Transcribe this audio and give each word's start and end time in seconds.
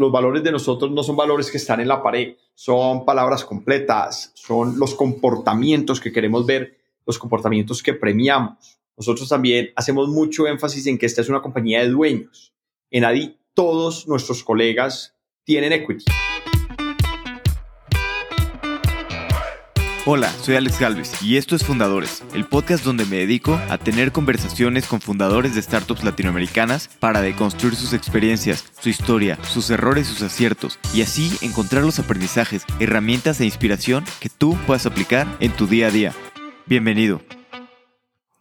los 0.00 0.10
valores 0.10 0.42
de 0.42 0.50
nosotros 0.50 0.90
no 0.90 1.02
son 1.02 1.14
valores 1.14 1.50
que 1.50 1.58
están 1.58 1.78
en 1.78 1.88
la 1.88 2.02
pared, 2.02 2.34
son 2.54 3.04
palabras 3.04 3.44
completas, 3.44 4.32
son 4.34 4.78
los 4.78 4.94
comportamientos 4.94 6.00
que 6.00 6.10
queremos 6.10 6.46
ver, 6.46 6.78
los 7.04 7.18
comportamientos 7.18 7.82
que 7.82 7.92
premiamos. 7.92 8.80
Nosotros 8.96 9.28
también 9.28 9.72
hacemos 9.76 10.08
mucho 10.08 10.46
énfasis 10.46 10.86
en 10.86 10.96
que 10.96 11.04
esta 11.04 11.20
es 11.20 11.28
una 11.28 11.42
compañía 11.42 11.82
de 11.82 11.90
dueños. 11.90 12.54
En 12.90 13.04
ADI 13.04 13.36
todos 13.52 14.08
nuestros 14.08 14.42
colegas 14.42 15.14
tienen 15.44 15.74
equity. 15.74 16.06
Hola, 20.12 20.28
soy 20.42 20.56
Alex 20.56 20.80
Galvez 20.80 21.22
y 21.22 21.36
esto 21.36 21.54
es 21.54 21.64
Fundadores, 21.64 22.24
el 22.34 22.44
podcast 22.44 22.84
donde 22.84 23.04
me 23.04 23.18
dedico 23.18 23.54
a 23.68 23.78
tener 23.78 24.10
conversaciones 24.10 24.88
con 24.88 25.00
fundadores 25.00 25.54
de 25.54 25.62
startups 25.62 26.02
latinoamericanas 26.02 26.88
para 26.98 27.20
deconstruir 27.20 27.76
sus 27.76 27.92
experiencias, 27.92 28.64
su 28.80 28.88
historia, 28.88 29.38
sus 29.44 29.70
errores, 29.70 30.08
sus 30.08 30.20
aciertos 30.22 30.80
y 30.92 31.02
así 31.02 31.30
encontrar 31.42 31.84
los 31.84 32.00
aprendizajes, 32.00 32.64
herramientas 32.80 33.40
e 33.40 33.44
inspiración 33.44 34.04
que 34.18 34.28
tú 34.28 34.58
puedas 34.66 34.84
aplicar 34.84 35.28
en 35.38 35.52
tu 35.52 35.68
día 35.68 35.86
a 35.86 35.90
día. 35.92 36.12
Bienvenido. 36.66 37.22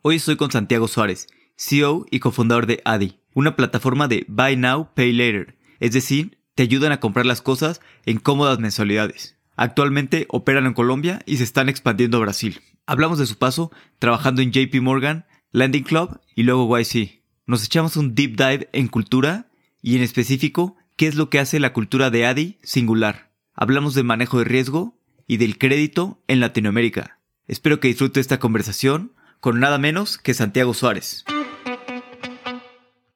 Hoy 0.01 0.15
estoy 0.15 0.37
con 0.37 0.49
Santiago 0.49 0.87
Suárez, 0.87 1.27
CEO 1.55 2.07
y 2.09 2.17
cofundador 2.19 2.65
de 2.65 2.81
Adi, 2.83 3.19
una 3.35 3.55
plataforma 3.55 4.07
de 4.07 4.25
Buy 4.27 4.57
Now, 4.57 4.89
Pay 4.95 5.13
Later, 5.13 5.55
es 5.79 5.91
decir, 5.91 6.39
te 6.55 6.63
ayudan 6.63 6.93
a 6.93 6.99
comprar 6.99 7.27
las 7.27 7.43
cosas 7.43 7.79
en 8.07 8.17
cómodas 8.17 8.57
mensualidades. 8.57 9.38
Actualmente 9.61 10.25
operan 10.29 10.67
en 10.67 10.73
Colombia 10.73 11.19
y 11.25 11.35
se 11.35 11.43
están 11.43 11.67
expandiendo 11.67 12.15
a 12.15 12.21
Brasil. 12.21 12.61
Hablamos 12.85 13.19
de 13.19 13.25
su 13.25 13.37
paso 13.37 13.73
trabajando 13.99 14.41
en 14.41 14.53
JP 14.53 14.73
Morgan, 14.81 15.25
Landing 15.51 15.83
Club 15.83 16.21
y 16.33 16.43
luego 16.43 16.79
YC. 16.79 17.21
Nos 17.45 17.65
echamos 17.65 17.97
un 17.97 18.15
deep 18.15 18.37
dive 18.37 18.69
en 18.71 18.87
cultura 18.87 19.47
y 19.81 19.97
en 19.97 20.01
específico 20.01 20.77
qué 20.95 21.07
es 21.07 21.15
lo 21.15 21.29
que 21.29 21.39
hace 21.39 21.59
la 21.59 21.73
cultura 21.73 22.09
de 22.09 22.25
ADI 22.25 22.57
singular. 22.63 23.31
Hablamos 23.53 23.95
del 23.95 24.05
manejo 24.05 24.39
de 24.39 24.45
riesgo 24.45 24.97
y 25.27 25.35
del 25.35 25.57
crédito 25.57 26.23
en 26.29 26.39
Latinoamérica. 26.39 27.19
Espero 27.45 27.81
que 27.81 27.89
disfrute 27.89 28.21
esta 28.21 28.39
conversación 28.39 29.11
con 29.41 29.59
nada 29.59 29.77
menos 29.77 30.17
que 30.17 30.33
Santiago 30.33 30.73
Suárez. 30.73 31.25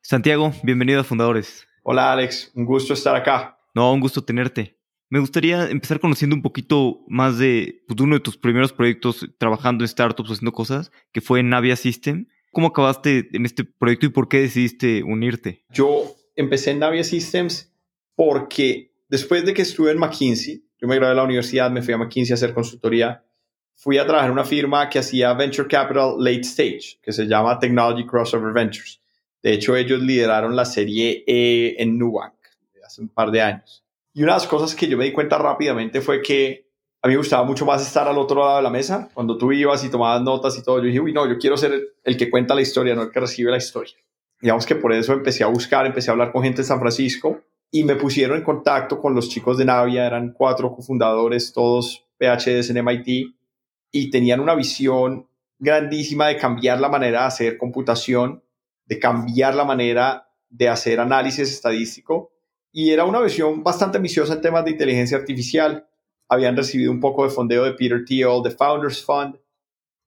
Santiago, 0.02 0.52
bienvenido 0.61 1.00
a 1.00 1.05
Fundadores. 1.05 1.69
Hola 1.83 2.11
Alex, 2.11 2.52
un 2.53 2.66
gusto 2.66 2.95
estar 2.95 3.16
acá. 3.16 3.59
No, 3.73 3.94
un 3.94 4.02
gusto 4.02 4.25
tenerte. 4.25 4.82
Me 5.14 5.19
gustaría 5.19 5.69
empezar 5.69 6.00
conociendo 6.00 6.36
un 6.36 6.42
poquito 6.42 7.03
más 7.08 7.38
de, 7.38 7.83
pues, 7.88 8.02
uno 8.02 8.16
de 8.16 8.19
tus 8.19 8.36
primeros 8.36 8.73
proyectos 8.73 9.30
trabajando 9.38 9.83
en 9.83 9.88
startups, 9.88 10.31
haciendo 10.31 10.53
cosas, 10.53 10.92
que 11.11 11.22
fue 11.22 11.44
Navia 11.44 11.75
System. 11.75 12.25
¿Cómo 12.52 12.69
acabaste 12.69 13.30
en 13.31 13.45
este 13.45 13.64
proyecto 13.64 14.08
y 14.08 14.09
por 14.09 14.28
qué 14.28 14.39
decidiste 14.39 15.03
unirte? 15.03 15.66
Yo 15.69 16.16
empecé 16.36 16.72
en 16.72 16.80
Navia 16.80 17.03
Systems 17.03 17.72
porque 18.16 18.91
después 19.08 19.45
de 19.45 19.53
que 19.53 19.61
estuve 19.61 19.91
en 19.91 20.00
McKinsey, 20.00 20.66
yo 20.81 20.88
me 20.88 20.95
gradué 20.95 21.09
de 21.09 21.17
la 21.17 21.25
universidad, 21.25 21.69
me 21.69 21.84
fui 21.84 21.94
a 21.94 22.00
McKinsey 22.00 22.34
a 22.34 22.34
hacer 22.34 22.56
consultoría, 22.56 23.23
fui 23.75 24.00
a 24.00 24.08
trabajar 24.08 24.30
en 24.30 24.34
una 24.34 24.45
firma 24.45 24.89
que 24.89 24.97
hacía 24.97 25.31
Venture 25.36 25.67
Capital 25.67 26.16
Late 26.17 26.41
Stage, 26.41 26.97
que 27.03 27.11
se 27.11 27.28
llama 27.28 27.59
Technology 27.59 28.08
Crossover 28.08 28.52
Ventures. 28.52 29.00
De 29.44 29.53
hecho, 29.53 29.75
ellos 29.75 30.02
lideraron 30.02 30.56
la 30.56 30.66
serie 30.66 31.23
E 31.28 31.75
en 31.78 32.00
Nubank 32.00 32.34
hace 32.84 33.02
un 33.02 33.09
par 33.09 33.30
de 33.30 33.41
años. 33.41 33.82
Y 34.14 34.22
una 34.22 34.33
de 34.33 34.39
las 34.39 34.47
cosas 34.47 34.75
que 34.75 34.88
yo 34.88 34.97
me 34.97 35.06
di 35.06 35.11
cuenta 35.11 35.38
rápidamente 35.38 36.00
fue 36.00 36.22
que 36.22 36.67
a 37.02 37.08
mí 37.08 37.14
me 37.14 37.17
gustaba 37.17 37.44
mucho 37.44 37.66
más 37.66 37.86
estar 37.86 38.08
al 38.08 38.17
otro 38.17 38.39
lado 38.39 38.58
de 38.58 38.64
la 38.64 38.69
mesa. 38.69 39.09
Cuando 39.14 39.38
tú 39.38 39.52
ibas 39.52 39.83
y 39.83 39.89
tomabas 39.89 40.22
notas 40.22 40.58
y 40.58 40.64
todo, 40.64 40.78
yo 40.78 40.86
dije, 40.86 41.00
uy, 41.00 41.11
no, 41.11 41.28
yo 41.28 41.38
quiero 41.38 41.58
ser 41.58 41.95
el, 42.03 42.17
que 42.17 42.30
cuenta 42.30 42.56
la 42.56 42.61
historia, 42.61 42.95
no 42.95 43.02
el 43.02 43.11
que 43.11 43.19
recibe 43.19 43.52
la 43.52 43.58
historia. 43.58 43.95
Digamos 44.39 44.66
que 44.66 44.75
por 44.75 44.94
eso 44.94 45.14
empecé 45.14 45.44
a 45.44 45.47
buscar, 45.47 45.86
empecé 45.86 46.11
a 46.11 46.14
hablar 46.14 46.31
con 46.31 46.44
gente 46.44 46.61
de 46.61 46.67
San 46.67 46.80
Francisco 46.80 47.41
y 47.72 47.84
me 47.84 47.95
pusieron 47.95 48.38
en 48.38 48.44
contacto 48.44 49.02
con 49.02 49.16
los 49.16 49.30
chicos 49.30 49.58
de 49.58 49.66
Navia, 49.66 50.06
eran 50.06 50.31
cuatro 50.31 50.72
cofundadores, 50.73 51.52
todos 51.52 52.06
PhDs 52.19 52.69
en 52.69 52.86
MIT, 52.86 53.36
y 53.91 54.09
tenían 54.11 54.39
una 54.39 54.53
visión 54.53 55.28
grandísima 55.58 56.28
de 56.28 56.38
cambiar 56.38 56.79
la 56.79 56.90
manera 56.90 57.22
de 57.22 57.28
hacer 57.28 57.57
computación, 57.57 58.44
de 58.85 59.00
cambiar 59.00 59.56
la 59.56 59.66
manera 59.66 60.29
de 60.50 60.69
hacer 60.69 61.00
análisis 61.00 61.50
estadístico 61.50 62.32
y 62.73 62.89
era 62.89 63.06
una 63.06 63.22
visión 63.22 63.63
bastante 63.63 63.97
ambiciosa 63.97 64.34
en 64.34 64.41
temas 64.41 64.66
de 64.66 64.72
inteligencia 64.72 65.16
artificial. 65.16 65.88
Habían 66.28 66.57
recibido 66.57 66.91
un 66.91 67.00
poco 67.00 67.23
de 67.23 67.29
fondeo 67.29 67.63
de 67.63 67.73
Peter 67.73 68.03
Thiel, 68.03 68.41
de 68.44 68.50
Founders 68.50 69.06
Fund, 69.06 69.35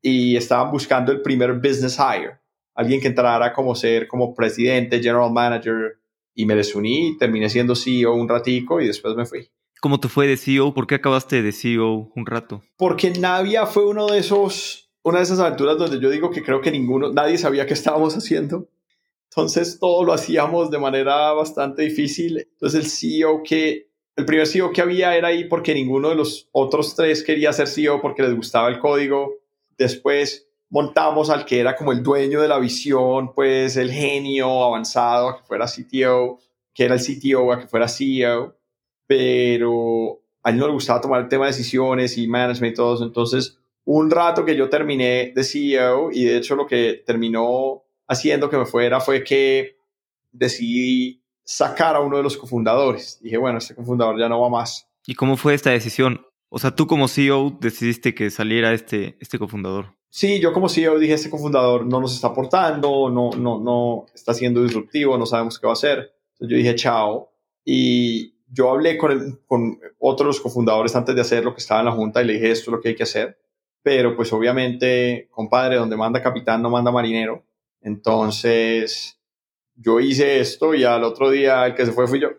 y 0.02 0.36
estaban 0.36 0.72
buscando 0.72 1.12
el 1.12 1.22
primer 1.22 1.54
business 1.54 1.96
hire, 1.98 2.40
alguien 2.74 3.00
que 3.00 3.06
entrara 3.06 3.52
como 3.52 3.74
ser 3.76 4.08
como 4.08 4.34
presidente, 4.34 4.98
general 5.00 5.32
manager, 5.32 6.00
y 6.34 6.44
me 6.44 6.56
desuní, 6.56 7.16
terminé 7.18 7.48
siendo 7.48 7.74
CEO 7.76 8.14
un 8.14 8.28
ratico 8.28 8.80
y 8.80 8.88
después 8.88 9.14
me 9.14 9.24
fui. 9.24 9.48
¿Cómo 9.80 10.00
te 10.00 10.08
fue 10.08 10.26
de 10.26 10.36
CEO? 10.36 10.74
¿Por 10.74 10.86
qué 10.86 10.96
acabaste 10.96 11.42
de 11.42 11.52
CEO 11.52 12.10
un 12.14 12.26
rato? 12.26 12.62
Porque 12.76 13.10
Navia 13.10 13.66
fue 13.66 13.86
uno 13.86 14.06
de 14.06 14.18
esos, 14.18 14.90
una 15.02 15.18
de 15.18 15.24
esas 15.24 15.38
aventuras 15.38 15.78
donde 15.78 16.00
yo 16.00 16.10
digo 16.10 16.30
que 16.30 16.42
creo 16.42 16.60
que 16.60 16.72
ninguno, 16.72 17.12
nadie 17.12 17.38
sabía 17.38 17.66
qué 17.66 17.74
estábamos 17.74 18.16
haciendo. 18.16 18.68
Entonces 19.36 19.78
todo 19.78 20.02
lo 20.02 20.14
hacíamos 20.14 20.70
de 20.70 20.78
manera 20.78 21.32
bastante 21.32 21.82
difícil. 21.82 22.38
Entonces 22.38 22.82
el 22.82 22.90
CEO 22.90 23.42
que, 23.42 23.90
el 24.16 24.24
primer 24.24 24.46
CEO 24.46 24.72
que 24.72 24.80
había 24.80 25.14
era 25.14 25.28
ahí 25.28 25.44
porque 25.44 25.74
ninguno 25.74 26.08
de 26.08 26.14
los 26.14 26.48
otros 26.52 26.96
tres 26.96 27.22
quería 27.22 27.52
ser 27.52 27.68
CEO 27.68 28.00
porque 28.00 28.22
les 28.22 28.34
gustaba 28.34 28.70
el 28.70 28.78
código. 28.78 29.34
Después 29.76 30.48
montamos 30.70 31.28
al 31.28 31.44
que 31.44 31.60
era 31.60 31.76
como 31.76 31.92
el 31.92 32.02
dueño 32.02 32.40
de 32.40 32.48
la 32.48 32.58
visión, 32.58 33.34
pues 33.34 33.76
el 33.76 33.92
genio 33.92 34.64
avanzado, 34.64 35.28
a 35.28 35.36
que 35.36 35.44
fuera 35.44 35.66
CTO, 35.66 36.38
que 36.72 36.84
era 36.84 36.94
el 36.94 37.00
CTO, 37.02 37.52
a 37.52 37.60
que 37.60 37.68
fuera 37.68 37.88
CEO, 37.88 38.56
pero 39.06 40.22
a 40.42 40.48
él 40.48 40.56
no 40.56 40.66
le 40.66 40.72
gustaba 40.72 41.02
tomar 41.02 41.20
el 41.20 41.28
tema 41.28 41.44
de 41.44 41.52
decisiones 41.52 42.16
y 42.16 42.26
management 42.26 42.72
y 42.72 42.76
todo 42.76 42.94
eso. 42.94 43.04
Entonces, 43.04 43.58
un 43.84 44.10
rato 44.10 44.46
que 44.46 44.56
yo 44.56 44.70
terminé 44.70 45.30
de 45.34 45.44
CEO 45.44 46.10
y 46.10 46.24
de 46.24 46.38
hecho 46.38 46.56
lo 46.56 46.66
que 46.66 47.02
terminó 47.04 47.82
haciendo 48.06 48.50
que 48.50 48.58
me 48.58 48.66
fuera 48.66 49.00
fue 49.00 49.24
que 49.24 49.76
decidí 50.32 51.22
sacar 51.44 51.96
a 51.96 52.00
uno 52.00 52.16
de 52.16 52.22
los 52.22 52.36
cofundadores. 52.36 53.20
Dije, 53.22 53.36
bueno, 53.36 53.58
este 53.58 53.74
cofundador 53.74 54.18
ya 54.18 54.28
no 54.28 54.40
va 54.40 54.48
más. 54.48 54.88
¿Y 55.06 55.14
cómo 55.14 55.36
fue 55.36 55.54
esta 55.54 55.70
decisión? 55.70 56.26
O 56.48 56.58
sea, 56.58 56.74
tú 56.74 56.86
como 56.86 57.08
CEO 57.08 57.56
decidiste 57.60 58.14
que 58.14 58.30
saliera 58.30 58.72
este, 58.72 59.16
este 59.20 59.38
cofundador. 59.38 59.96
Sí, 60.10 60.40
yo 60.40 60.52
como 60.52 60.68
CEO 60.68 60.98
dije, 60.98 61.14
este 61.14 61.30
cofundador 61.30 61.84
no 61.86 62.00
nos 62.00 62.14
está 62.14 62.28
aportando, 62.28 63.10
no, 63.10 63.30
no, 63.30 63.60
no 63.60 64.06
está 64.14 64.32
siendo 64.32 64.62
disruptivo, 64.62 65.18
no 65.18 65.26
sabemos 65.26 65.58
qué 65.58 65.66
va 65.66 65.72
a 65.72 65.74
hacer. 65.74 66.14
Entonces 66.32 66.48
yo 66.50 66.56
dije, 66.56 66.74
chao. 66.74 67.32
Y 67.64 68.34
yo 68.48 68.70
hablé 68.70 68.96
con, 68.96 69.12
el, 69.12 69.38
con 69.46 69.78
otros 69.98 70.40
cofundadores 70.40 70.94
antes 70.96 71.14
de 71.14 71.20
hacer 71.20 71.44
lo 71.44 71.52
que 71.52 71.60
estaba 71.60 71.80
en 71.80 71.86
la 71.86 71.92
junta 71.92 72.22
y 72.22 72.26
le 72.26 72.34
dije, 72.34 72.50
esto 72.50 72.70
es 72.70 72.76
lo 72.76 72.80
que 72.80 72.88
hay 72.90 72.96
que 72.96 73.02
hacer. 73.02 73.38
Pero 73.82 74.16
pues 74.16 74.32
obviamente, 74.32 75.28
compadre, 75.30 75.76
donde 75.76 75.96
manda 75.96 76.22
capitán 76.22 76.62
no 76.62 76.70
manda 76.70 76.90
marinero. 76.90 77.44
Entonces, 77.86 79.20
yo 79.76 80.00
hice 80.00 80.40
esto 80.40 80.74
y 80.74 80.82
al 80.82 81.04
otro 81.04 81.30
día 81.30 81.64
el 81.66 81.74
que 81.76 81.86
se 81.86 81.92
fue 81.92 82.08
fui 82.08 82.20
yo. 82.20 82.30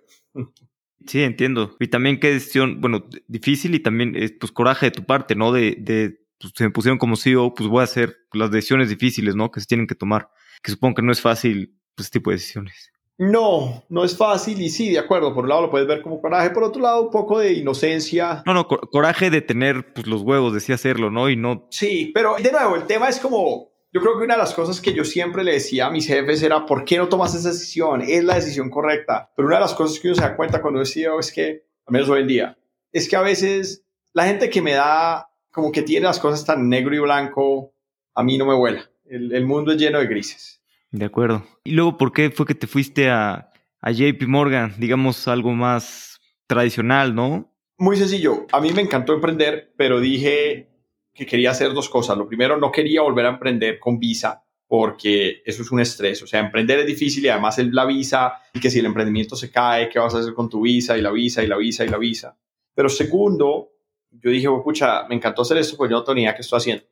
Sí, 1.07 1.23
entiendo. 1.23 1.73
Y 1.79 1.87
también 1.87 2.19
qué 2.19 2.33
decisión, 2.33 2.81
bueno, 2.81 3.05
difícil 3.29 3.73
y 3.73 3.79
también, 3.79 4.13
pues, 4.41 4.51
coraje 4.51 4.87
de 4.87 4.91
tu 4.91 5.05
parte, 5.05 5.35
¿no? 5.35 5.53
De, 5.53 5.77
de 5.79 6.19
pues, 6.37 6.51
se 6.53 6.65
me 6.65 6.69
pusieron 6.69 6.99
como 6.99 7.15
CEO, 7.15 7.53
pues 7.55 7.69
voy 7.69 7.79
a 7.79 7.85
hacer 7.85 8.17
las 8.33 8.51
decisiones 8.51 8.89
difíciles, 8.89 9.35
¿no? 9.35 9.49
Que 9.49 9.61
se 9.61 9.67
tienen 9.67 9.87
que 9.87 9.95
tomar. 9.95 10.29
Que 10.61 10.71
supongo 10.71 10.95
que 10.95 11.01
no 11.01 11.13
es 11.13 11.21
fácil, 11.21 11.79
pues, 11.95 12.07
este 12.07 12.19
tipo 12.19 12.29
de 12.29 12.35
decisiones. 12.35 12.91
No, 13.17 13.85
no 13.87 14.03
es 14.03 14.17
fácil 14.17 14.61
y 14.61 14.69
sí, 14.69 14.89
de 14.89 14.99
acuerdo. 14.99 15.33
Por 15.33 15.45
un 15.45 15.49
lado 15.49 15.61
lo 15.61 15.71
puedes 15.71 15.87
ver 15.87 16.01
como 16.01 16.21
coraje, 16.21 16.49
por 16.49 16.65
otro 16.65 16.81
lado 16.81 17.03
un 17.03 17.11
poco 17.11 17.39
de 17.39 17.53
inocencia. 17.53 18.43
No, 18.45 18.53
no, 18.53 18.67
coraje 18.67 19.29
de 19.29 19.41
tener 19.41 19.93
pues, 19.93 20.07
los 20.07 20.23
huevos, 20.23 20.53
decía 20.53 20.75
hacerlo, 20.75 21.09
¿no? 21.09 21.29
Y 21.29 21.37
no. 21.37 21.69
Sí, 21.71 22.11
pero 22.13 22.35
de 22.35 22.51
nuevo, 22.51 22.75
el 22.75 22.83
tema 22.83 23.07
es 23.07 23.21
como 23.21 23.76
yo 23.97 24.03
creo 24.03 24.17
que 24.19 24.25
una 24.25 24.35
de 24.35 24.41
las 24.41 24.53
cosas 24.53 24.79
que 24.79 24.93
yo 24.93 25.03
siempre 25.03 25.43
le 25.43 25.53
decía 25.53 25.87
a 25.87 25.89
mis 25.89 26.05
jefes 26.05 26.43
era, 26.43 26.67
¿por 26.67 26.85
qué 26.85 26.99
no 26.99 27.09
tomas 27.09 27.33
esa 27.33 27.49
decisión? 27.49 28.03
Es 28.03 28.23
la 28.23 28.35
decisión 28.35 28.69
correcta. 28.69 29.31
Pero 29.35 29.47
una 29.47 29.57
de 29.57 29.61
las 29.61 29.73
cosas 29.73 29.99
que 29.99 30.09
uno 30.09 30.15
se 30.15 30.21
da 30.21 30.35
cuenta 30.35 30.61
cuando 30.61 30.81
es 30.81 30.93
CEO 30.93 31.19
es 31.19 31.31
que, 31.31 31.65
al 31.83 31.93
menos 31.93 32.07
hoy 32.07 32.21
en 32.21 32.27
día, 32.27 32.57
es 32.91 33.09
que 33.09 33.15
a 33.15 33.21
veces 33.21 33.83
la 34.13 34.27
gente 34.27 34.51
que 34.51 34.61
me 34.61 34.73
da, 34.73 35.31
como 35.51 35.71
que 35.71 35.81
tiene 35.81 36.05
las 36.05 36.19
cosas 36.19 36.45
tan 36.45 36.69
negro 36.69 36.95
y 36.95 36.99
blanco, 36.99 37.73
a 38.13 38.21
mí 38.21 38.37
no 38.37 38.45
me 38.45 38.53
vuela. 38.53 38.87
El, 39.03 39.45
mundo 39.47 39.71
es 39.71 39.79
lleno 39.79 39.97
de 39.97 40.05
grises. 40.05 40.61
De 40.91 41.05
acuerdo. 41.05 41.43
Y 41.63 41.71
luego, 41.71 41.97
¿por 41.97 42.13
qué 42.13 42.29
fue 42.29 42.45
que 42.45 42.53
te 42.53 42.67
fuiste 42.67 43.09
a, 43.09 43.49
a 43.81 43.91
JP 43.91 44.27
Morgan? 44.27 44.75
Digamos 44.77 45.27
algo 45.27 45.53
más 45.53 46.19
tradicional, 46.45 47.15
¿no? 47.15 47.51
Muy 47.79 47.97
sencillo. 47.97 48.45
A 48.51 48.61
mí 48.61 48.71
me 48.73 48.83
encantó 48.83 49.15
emprender, 49.15 49.73
pero 49.75 49.99
dije, 49.99 50.69
que 51.17 51.25
quería 51.25 51.51
hacer 51.51 51.73
dos 51.73 51.89
cosas. 51.89 52.17
Lo 52.17 52.27
primero, 52.27 52.57
no 52.57 52.71
quería 52.71 53.01
volver 53.01 53.25
a 53.25 53.29
emprender 53.29 53.79
con 53.79 53.99
visa 53.99 54.43
porque 54.67 55.41
eso 55.45 55.63
es 55.63 55.71
un 55.71 55.79
estrés. 55.79 56.21
O 56.21 56.27
sea, 56.27 56.39
emprender 56.39 56.79
es 56.79 56.85
difícil 56.85 57.25
y 57.25 57.29
además 57.29 57.57
la 57.57 57.85
visa 57.85 58.33
y 58.53 58.59
que 58.59 58.69
si 58.69 58.79
el 58.79 58.85
emprendimiento 58.85 59.35
se 59.35 59.49
cae, 59.49 59.89
¿qué 59.89 59.97
vas 59.97 60.13
a 60.13 60.19
hacer 60.19 60.33
con 60.33 60.49
tu 60.49 60.61
visa 60.61 60.97
y 60.97 61.01
la 61.01 61.11
visa 61.11 61.43
y 61.43 61.47
la 61.47 61.57
visa 61.57 61.83
y 61.83 61.89
la 61.89 61.97
visa? 61.97 62.37
Pero 62.75 62.89
segundo, 62.89 63.71
yo 64.11 64.29
dije, 64.29 64.47
oh, 64.47 64.63
pucha, 64.63 65.07
me 65.07 65.15
encantó 65.15 65.41
hacer 65.41 65.57
esto, 65.57 65.75
pues 65.75 65.89
yo 65.89 65.97
no 65.97 66.03
tenía 66.03 66.35
que 66.35 66.41
estoy 66.41 66.57
haciendo. 66.57 66.83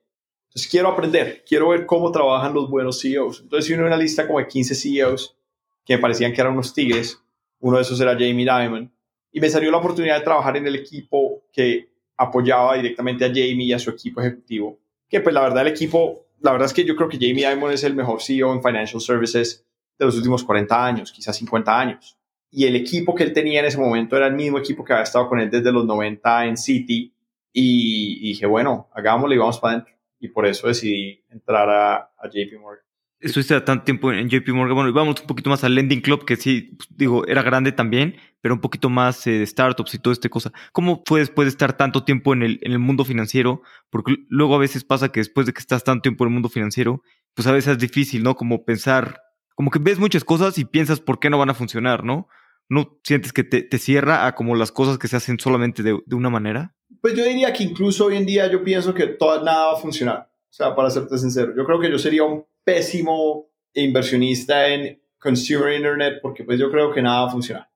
Entonces 0.48 0.72
quiero 0.72 0.89
aprender, 0.89 1.44
quiero 1.48 1.69
ver 1.69 1.86
cómo 1.86 2.12
trabajan 2.12 2.54
los 2.54 2.69
buenos 2.69 3.01
CEOs. 3.01 3.42
Entonces 3.42 3.69
hice 3.69 3.83
una 3.83 3.98
lista 3.98 4.25
como 4.25 4.39
de 4.39 4.48
15 4.48 4.74
CEOs 4.74 5.38
que 5.86 5.95
me 5.95 6.01
parecían 6.01 6.33
que 6.33 6.42
eran 6.42 6.54
unos 6.54 6.74
tigres. 6.74 7.22
Uno 7.60 7.77
de 7.77 7.83
esos 7.83 8.00
era 8.00 8.13
Jamie 8.13 8.45
Dimon. 8.45 8.92
y 9.31 9.39
me 9.39 9.50
salió 9.50 9.69
la 9.69 9.77
oportunidad 9.77 10.18
de 10.18 10.24
trabajar 10.24 10.57
en 10.57 10.66
el 10.66 10.75
equipo 10.75 11.44
que 11.51 11.95
apoyaba 12.18 12.76
directamente 12.76 13.26
a 13.26 13.30
Jamie 13.30 13.66
y 13.66 13.74
a 13.74 13.80
su 13.80 13.90
equipo 13.90 14.22
ejecutivo. 14.22 14.80
Que 15.10 15.22
pues 15.22 15.34
la 15.34 15.42
verdad 15.42 15.62
el 15.62 15.74
equipo, 15.74 16.28
la 16.42 16.52
verdad 16.52 16.68
es 16.68 16.74
que 16.74 16.86
yo 16.86 16.96
creo 16.96 17.10
que 17.10 17.18
Jamie 17.18 17.48
Dimon 17.48 17.72
es 17.72 17.84
el 17.84 17.96
mejor 17.96 18.22
CEO 18.22 18.54
en 18.54 18.62
Financial 18.62 19.02
Services 19.02 19.66
de 19.98 20.06
los 20.06 20.16
últimos 20.18 20.44
40 20.44 20.86
años, 20.86 21.12
quizás 21.12 21.36
50 21.38 21.80
años. 21.80 22.18
Y 22.52 22.66
el 22.66 22.76
equipo 22.76 23.14
que 23.16 23.24
él 23.24 23.34
tenía 23.34 23.60
en 23.60 23.66
ese 23.66 23.78
momento 23.78 24.16
era 24.16 24.28
el 24.28 24.34
mismo 24.34 24.58
equipo 24.58 24.84
que 24.84 24.94
había 24.94 25.04
estado 25.04 25.28
con 25.28 25.40
él 25.40 25.50
desde 25.50 25.72
los 25.72 25.86
90 25.86 26.46
en 26.46 26.58
City. 26.58 27.14
Y, 27.52 28.20
dije, 28.22 28.46
bueno, 28.46 28.90
hagámoslo 28.94 29.34
y 29.34 29.38
vamos 29.38 29.60
para 29.60 29.76
adentro. 29.76 29.94
Y 30.20 30.28
por 30.30 30.46
eso 30.46 30.68
decidí 30.68 31.24
entrar 31.30 31.70
a, 31.70 31.96
a 31.96 32.28
JP 32.28 32.60
Morgan 32.60 32.85
estuviste 33.25 33.60
tanto 33.62 33.83
tiempo 33.83 34.12
en 34.12 34.30
JP 34.30 34.48
Morgan. 34.50 34.75
Bueno, 34.75 34.94
vamos 34.94 35.22
un 35.22 35.27
poquito 35.27 35.50
más 35.50 35.63
al 35.63 35.75
Lending 35.75 36.01
Club, 36.01 36.25
que 36.25 36.36
sí, 36.36 36.75
pues, 36.77 36.89
digo, 36.95 37.25
era 37.27 37.42
grande 37.42 37.72
también, 37.72 38.16
pero 38.42 38.54
un 38.54 38.62
poquito 38.62 38.89
más 38.89 39.25
eh, 39.27 39.31
de 39.31 39.45
startups 39.45 39.94
y 39.95 40.00
todo 40.00 40.13
este 40.13 40.30
cosa. 40.30 40.51
¿Cómo 40.72 41.04
fue 41.06 41.19
después 41.19 41.48
de 41.48 41.50
estar 41.50 41.75
tanto 41.75 42.04
tiempo 42.04 42.33
en 42.33 42.44
el, 42.44 42.60
en 42.62 42.72
el 42.72 42.80
mundo 42.80 43.04
financiero? 43.04 43.62
Porque 43.89 44.16
luego 44.30 44.56
a 44.56 44.60
veces 44.60 44.83
pasa 44.83 45.10
que 45.12 45.19
después 45.19 45.48
de 45.48 45.54
que 45.54 45.60
estás 45.60 45.83
tanto 45.83 46.04
tiempo 46.04 46.24
en 46.24 46.30
el 46.30 46.33
mundo 46.33 46.50
financiero, 46.50 47.01
pues 47.33 47.48
a 47.48 47.51
veces 47.51 47.74
es 47.74 47.80
difícil, 47.80 48.24
¿no? 48.24 48.36
Como 48.36 48.63
pensar, 48.63 49.22
como 49.56 49.72
que 49.72 49.80
ves 49.80 50.00
muchas 50.00 50.24
cosas 50.24 50.57
y 50.57 50.66
piensas 50.66 51.00
por 51.00 51.19
qué 51.19 51.30
no 51.30 51.38
van 51.38 51.50
a 51.50 51.56
funcionar, 51.56 52.04
¿no? 52.04 52.27
¿No 52.69 53.00
sientes 53.04 53.33
que 53.33 53.44
te, 53.44 53.62
te 53.62 53.77
cierra 53.77 54.25
a 54.25 54.36
como 54.36 54.56
las 54.56 54.72
cosas 54.72 54.98
que 54.98 55.07
se 55.07 55.18
hacen 55.18 55.39
solamente 55.39 55.83
de, 55.83 56.00
de, 56.06 56.16
una 56.16 56.30
manera? 56.30 56.75
Pues 57.01 57.16
yo 57.16 57.24
diría 57.24 57.54
que 57.54 57.63
incluso 57.63 58.06
hoy 58.06 58.18
en 58.18 58.25
día 58.25 58.50
yo 58.51 58.63
pienso 58.63 58.94
que 58.94 59.07
todo, 59.07 59.44
nada 59.44 59.68
va 59.68 59.74
a 59.74 59.81
funcionar. 59.81 60.31
O 60.50 60.54
sea, 60.56 60.75
para 60.75 60.89
serte 60.89 61.18
sincero, 61.18 61.54
yo 61.56 61.66
creo 61.66 61.80
que 61.80 61.92
yo 61.92 62.00
sería 62.00 62.24
un 62.24 62.45
pésimo 62.66 63.48
inversionista 63.74 64.68
en 64.68 65.02
consumer 65.18 65.74
internet 65.74 66.20
porque 66.22 66.44
pues 66.44 66.60
yo 66.60 66.70
creo 66.70 66.94
que 66.94 67.02
nada 67.02 67.22
va 67.22 67.28
a 67.28 67.32
funcionar. 67.32 67.70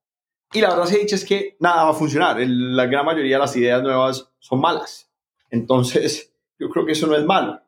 Y 0.51 0.59
la 0.62 0.71
verdad 0.71 0.86
se 0.86 0.97
dicho 0.97 1.15
es 1.15 1.24
que 1.24 1.56
nada 1.59 1.86
va 1.86 1.91
a 1.91 1.94
funcionar. 1.94 2.38
La 2.39 2.88
gran 2.88 3.06
mayoría 3.06 3.38
de 3.38 3.41
las 3.41 3.56
ideas 3.56 3.81
nuevas 3.81 4.30
son 4.39 4.59
malas. 4.59 5.09
Entonces, 5.50 6.33
yo 6.59 6.69
creo 6.69 6.86
que 6.86 6.91
eso 6.91 7.07
no 7.07 7.15
es 7.15 7.24
malo. 7.24 7.62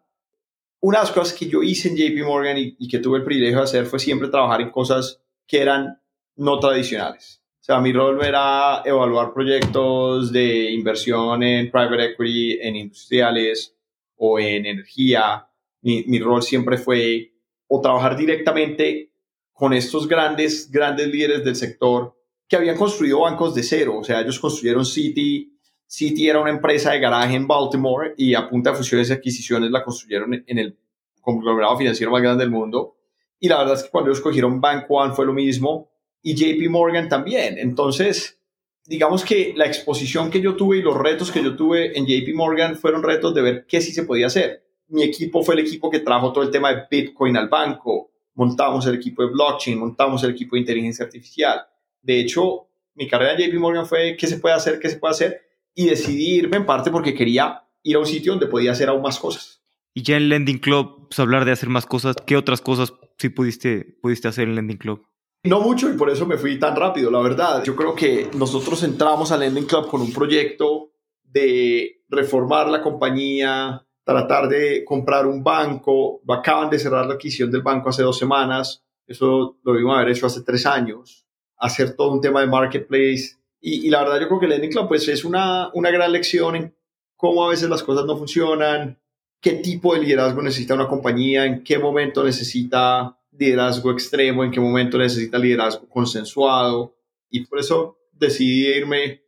Una 0.82 0.98
de 0.98 1.04
las 1.04 1.14
cosas 1.14 1.38
que 1.38 1.48
yo 1.48 1.62
hice 1.62 1.90
en 1.90 1.96
JP 1.96 2.26
Morgan 2.26 2.58
y, 2.58 2.76
y 2.80 2.88
que 2.90 2.98
tuve 2.98 3.20
el 3.20 3.24
privilegio 3.24 3.60
de 3.60 3.64
hacer 3.64 3.86
fue 3.86 4.00
siempre 4.00 4.30
trabajar 4.30 4.62
en 4.62 4.72
cosas 4.72 5.22
que 5.48 5.62
eran 5.62 6.02
no 6.38 6.60
tradicionales. 6.60 7.42
O 7.62 7.64
sea, 7.64 7.80
mi 7.80 7.94
rol 7.94 8.24
era 8.26 8.82
evaluar 8.84 9.32
proyectos 9.34 10.32
de 10.32 10.72
inversión 10.72 11.44
en 11.44 11.70
private 11.70 12.06
equity, 12.06 12.58
en 12.60 12.76
industriales 12.76 13.76
o 14.16 14.40
en 14.40 14.66
energía. 14.66 15.48
Mi, 15.82 16.04
mi 16.04 16.20
rol 16.20 16.44
siempre 16.44 16.78
fue 16.78 17.32
o 17.68 17.80
trabajar 17.80 18.18
directamente 18.18 19.12
con 19.54 19.74
estos 19.74 20.08
grandes, 20.08 20.70
grandes 20.72 21.08
líderes 21.08 21.44
del 21.46 21.56
sector 21.56 22.18
que 22.48 22.58
habían 22.58 22.78
construido 22.78 23.22
bancos 23.22 23.56
de 23.56 23.64
cero. 23.64 24.00
O 24.00 24.04
sea, 24.04 24.20
ellos 24.20 24.40
construyeron 24.40 24.86
Citi. 24.86 25.58
Citi 25.88 26.28
era 26.28 26.42
una 26.42 26.50
empresa 26.50 26.92
de 26.92 27.00
garaje 27.00 27.36
en 27.36 27.48
Baltimore 27.48 28.14
y 28.18 28.34
a 28.34 28.50
punta 28.50 28.72
de 28.72 28.78
fusiones 28.78 29.10
y 29.10 29.14
adquisiciones 29.14 29.72
la 29.72 29.84
construyeron 29.84 30.44
en 30.46 30.58
el 30.58 30.78
conglomerado 31.22 31.78
financiero 31.78 32.12
más 32.12 32.22
grande 32.22 32.44
del 32.44 32.52
mundo. 32.52 32.98
Y 33.40 33.48
la 33.48 33.60
verdad 33.60 33.76
es 33.76 33.84
que 33.84 33.90
cuando 33.90 34.10
ellos 34.10 34.22
cogieron 34.22 34.60
Bank 34.60 34.86
One 34.90 35.14
fue 35.14 35.26
lo 35.26 35.34
mismo 35.34 35.92
y 36.22 36.36
JP 36.36 36.70
Morgan 36.70 37.08
también. 37.08 37.58
Entonces, 37.58 38.38
digamos 38.86 39.24
que 39.24 39.54
la 39.56 39.66
exposición 39.66 40.30
que 40.30 40.42
yo 40.42 40.56
tuve 40.56 40.78
y 40.78 40.82
los 40.82 40.98
retos 40.98 41.32
que 41.32 41.42
yo 41.44 41.56
tuve 41.56 41.98
en 41.98 42.06
JP 42.06 42.36
Morgan 42.36 42.76
fueron 42.76 43.02
retos 43.02 43.34
de 43.34 43.42
ver 43.42 43.66
qué 43.66 43.80
sí 43.80 43.94
se 43.94 44.04
podía 44.04 44.28
hacer 44.28 44.66
mi 44.92 45.04
equipo 45.04 45.42
fue 45.42 45.56
el 45.56 45.62
equipo 45.62 45.90
que 45.90 46.00
trajo 46.00 46.32
todo 46.32 46.44
el 46.44 46.52
tema 46.52 46.74
de 46.74 46.84
Bitcoin 46.90 47.36
al 47.38 47.50
banco, 47.50 48.12
montamos 48.36 48.86
el 48.88 48.96
equipo 48.96 49.24
de 49.24 49.32
blockchain, 49.32 49.80
montamos 49.80 50.24
el 50.24 50.32
equipo 50.32 50.56
de 50.56 50.62
inteligencia 50.62 51.06
artificial. 51.06 51.62
De 52.02 52.20
hecho, 52.20 52.68
mi 52.96 53.08
carrera 53.08 53.34
en 53.34 53.50
JP 53.50 53.60
Morgan 53.60 53.86
fue 53.86 54.16
qué 54.18 54.28
se 54.28 54.38
puede 54.38 54.56
hacer, 54.56 54.80
qué 54.80 54.90
se 54.90 54.98
puede 54.98 55.12
hacer, 55.12 55.42
y 55.74 55.86
decidí 55.86 56.36
irme 56.36 56.58
en 56.58 56.66
parte 56.66 56.92
porque 56.92 57.14
quería 57.14 57.64
ir 57.84 57.96
a 57.96 58.00
un 58.00 58.06
sitio 58.06 58.34
donde 58.34 58.48
podía 58.48 58.74
hacer 58.74 58.90
aún 58.90 59.02
más 59.02 59.18
cosas. 59.18 59.62
Y 59.94 60.04
ya 60.04 60.18
en 60.18 60.30
Lending 60.30 60.60
Club, 60.60 61.08
pues 61.10 61.20
hablar 61.20 61.46
de 61.46 61.52
hacer 61.52 61.70
más 61.70 61.86
cosas, 61.86 62.16
¿qué 62.26 62.38
otras 62.38 62.62
cosas 62.62 62.94
sí 63.18 63.30
pudiste, 63.30 63.98
pudiste 64.02 64.28
hacer 64.28 64.48
en 64.48 64.56
Lending 64.56 64.78
Club? 64.78 65.06
No 65.44 65.60
mucho 65.62 65.90
y 65.90 65.98
por 65.98 66.10
eso 66.10 66.26
me 66.26 66.38
fui 66.38 66.60
tan 66.60 66.76
rápido, 66.76 67.10
la 67.10 67.20
verdad. 67.20 67.64
Yo 67.64 67.76
creo 67.76 67.96
que 67.96 68.30
nosotros 68.36 68.84
entramos 68.84 69.32
al 69.32 69.40
Lending 69.40 69.66
Club 69.66 69.88
con 69.88 70.02
un 70.02 70.14
proyecto 70.14 70.92
de 71.24 72.04
reformar 72.10 72.70
la 72.70 72.82
compañía, 72.82 73.86
tratar 74.04 74.48
de 74.48 74.84
comprar 74.86 75.26
un 75.26 75.44
banco. 75.44 76.22
Acaban 76.28 76.70
de 76.70 76.80
cerrar 76.80 77.06
la 77.06 77.14
adquisición 77.14 77.52
del 77.52 77.62
banco 77.62 77.90
hace 77.90 78.04
dos 78.04 78.18
semanas. 78.18 78.84
Eso 79.08 79.58
lo 79.64 79.74
vimos 79.74 79.96
haber 79.96 80.10
hecho 80.10 80.26
hace 80.26 80.42
tres 80.42 80.66
años. 80.66 81.26
Hacer 81.58 81.96
todo 81.96 82.12
un 82.12 82.22
tema 82.22 82.42
de 82.42 82.48
marketplace. 82.48 83.38
Y, 83.60 83.90
la 83.90 84.04
verdad 84.04 84.20
yo 84.20 84.28
creo 84.28 84.40
que 84.40 84.48
Lending 84.48 84.72
Club 84.72 84.88
pues, 84.88 85.08
es 85.08 85.24
una, 85.24 85.70
una 85.74 85.92
gran 85.92 86.12
lección 86.12 86.56
en 86.56 86.76
cómo 87.16 87.46
a 87.46 87.50
veces 87.50 87.70
las 87.70 87.84
cosas 87.84 88.06
no 88.06 88.18
funcionan, 88.18 89.00
qué 89.40 89.54
tipo 89.54 89.94
de 89.94 90.02
liderazgo 90.02 90.42
necesita 90.42 90.74
una 90.74 90.88
compañía, 90.88 91.46
en 91.46 91.64
qué 91.64 91.78
momento 91.78 92.24
necesita 92.24 93.16
liderazgo 93.38 93.92
extremo, 93.92 94.44
en 94.44 94.50
qué 94.50 94.60
momento 94.60 94.98
necesita 94.98 95.38
liderazgo 95.38 95.88
consensuado. 95.88 96.96
Y 97.30 97.46
por 97.46 97.60
eso 97.60 98.00
decidí 98.12 98.68
irme. 98.68 99.22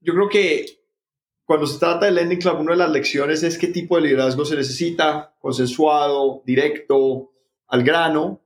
Yo 0.00 0.12
creo 0.12 0.28
que 0.28 0.77
cuando 1.48 1.66
se 1.66 1.78
trata 1.78 2.04
del 2.04 2.16
Lending 2.16 2.40
Club, 2.40 2.60
una 2.60 2.72
de 2.72 2.76
las 2.76 2.90
lecciones 2.90 3.42
es 3.42 3.56
qué 3.56 3.68
tipo 3.68 3.96
de 3.96 4.02
liderazgo 4.02 4.44
se 4.44 4.54
necesita, 4.54 5.34
consensuado, 5.40 6.42
directo, 6.44 7.30
al 7.68 7.82
grano, 7.82 8.42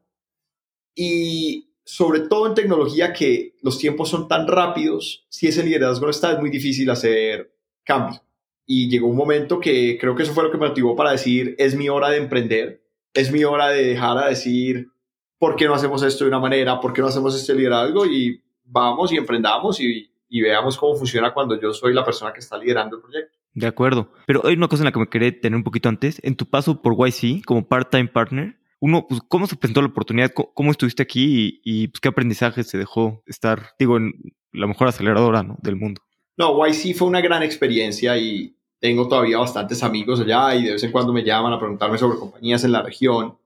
y 0.94 1.72
sobre 1.82 2.20
todo 2.20 2.46
en 2.46 2.54
tecnología 2.54 3.12
que 3.12 3.56
los 3.60 3.76
tiempos 3.78 4.08
son 4.08 4.28
tan 4.28 4.46
rápidos, 4.46 5.26
si 5.30 5.48
ese 5.48 5.64
liderazgo 5.64 6.06
no 6.06 6.12
está, 6.12 6.30
es 6.30 6.38
muy 6.38 6.48
difícil 6.48 6.88
hacer 6.90 7.52
cambio. 7.82 8.22
Y 8.66 8.88
llegó 8.88 9.08
un 9.08 9.16
momento 9.16 9.58
que 9.58 9.98
creo 10.00 10.14
que 10.14 10.22
eso 10.22 10.32
fue 10.32 10.44
lo 10.44 10.52
que 10.52 10.58
me 10.58 10.68
motivó 10.68 10.94
para 10.94 11.10
decir, 11.10 11.56
es 11.58 11.74
mi 11.74 11.88
hora 11.88 12.08
de 12.08 12.18
emprender, 12.18 12.84
es 13.14 13.32
mi 13.32 13.42
hora 13.42 13.70
de 13.70 13.84
dejar 13.84 14.16
a 14.16 14.28
decir, 14.28 14.92
¿por 15.38 15.56
qué 15.56 15.66
no 15.66 15.74
hacemos 15.74 16.04
esto 16.04 16.22
de 16.22 16.28
una 16.28 16.38
manera? 16.38 16.78
¿Por 16.78 16.92
qué 16.92 17.00
no 17.00 17.08
hacemos 17.08 17.34
este 17.34 17.52
liderazgo? 17.52 18.06
Y 18.06 18.44
vamos 18.62 19.12
y 19.12 19.16
emprendamos 19.16 19.80
y 19.80 20.11
y 20.34 20.40
veamos 20.40 20.78
cómo 20.78 20.96
funciona 20.96 21.34
cuando 21.34 21.60
yo 21.60 21.74
soy 21.74 21.92
la 21.92 22.06
persona 22.06 22.32
que 22.32 22.40
está 22.40 22.56
liderando 22.56 22.96
el 22.96 23.02
proyecto. 23.02 23.36
De 23.52 23.66
acuerdo. 23.66 24.10
Pero 24.26 24.40
hay 24.46 24.54
una 24.54 24.66
cosa 24.66 24.80
en 24.82 24.86
la 24.86 24.92
que 24.92 24.98
me 24.98 25.10
quería 25.10 25.38
tener 25.38 25.58
un 25.58 25.62
poquito 25.62 25.90
antes. 25.90 26.20
En 26.24 26.36
tu 26.36 26.48
paso 26.48 26.80
por 26.80 26.94
YC 26.96 27.44
como 27.44 27.68
part-time 27.68 28.08
partner, 28.08 28.56
uno, 28.80 29.06
pues, 29.06 29.20
¿cómo 29.28 29.46
se 29.46 29.56
presentó 29.56 29.82
la 29.82 29.88
oportunidad? 29.88 30.32
¿Cómo, 30.32 30.70
estuviste 30.70 31.02
aquí 31.02 31.60
y, 31.62 31.88
pues, 31.88 32.00
qué 32.00 32.08
aprendizaje 32.08 32.64
se 32.64 32.78
dejó 32.78 33.22
estar, 33.26 33.74
digo, 33.78 33.98
en 33.98 34.14
la 34.52 34.66
mejor 34.66 34.88
aceleradora 34.88 35.44
del 35.60 35.76
mundo? 35.76 36.00
No, 36.38 36.66
YC 36.66 36.96
fue 36.96 37.08
una 37.08 37.20
gran 37.20 37.42
experiencia 37.42 38.16
y 38.16 38.56
tengo 38.80 39.06
todavía 39.08 39.36
bastantes 39.36 39.82
amigos 39.82 40.18
allá 40.20 40.54
y 40.54 40.64
de 40.64 40.72
vez 40.72 40.82
en 40.82 40.92
cuando 40.92 41.12
me 41.12 41.22
llaman 41.24 41.52
a 41.52 41.58
preguntarme 41.58 41.98
sobre 41.98 42.18
compañías 42.18 42.64
en 42.64 42.72
la 42.72 42.80
región. 42.80 43.36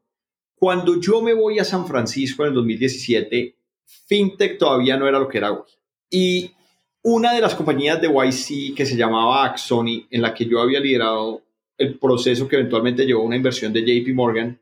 Cuando 0.54 1.00
yo 1.00 1.20
me 1.20 1.34
voy 1.34 1.58
a 1.58 1.64
San 1.64 1.84
Francisco 1.84 2.44
en 2.44 2.50
el 2.50 2.54
2017, 2.54 3.58
FinTech 4.06 4.56
todavía 4.56 4.96
no 4.96 5.08
era 5.08 5.18
lo 5.18 5.26
que 5.26 5.38
era 5.38 5.50
hoy. 5.50 5.64
Y 6.08 6.55
una 7.08 7.32
de 7.32 7.40
las 7.40 7.54
compañías 7.54 8.00
de 8.00 8.08
YC 8.08 8.74
que 8.74 8.84
se 8.84 8.96
llamaba 8.96 9.44
Axoni, 9.44 10.08
en 10.10 10.22
la 10.22 10.34
que 10.34 10.44
yo 10.44 10.60
había 10.60 10.80
liderado 10.80 11.40
el 11.78 12.00
proceso 12.00 12.48
que 12.48 12.56
eventualmente 12.56 13.06
llevó 13.06 13.20
a 13.20 13.26
una 13.26 13.36
inversión 13.36 13.72
de 13.72 13.82
JP 13.82 14.12
Morgan, 14.12 14.58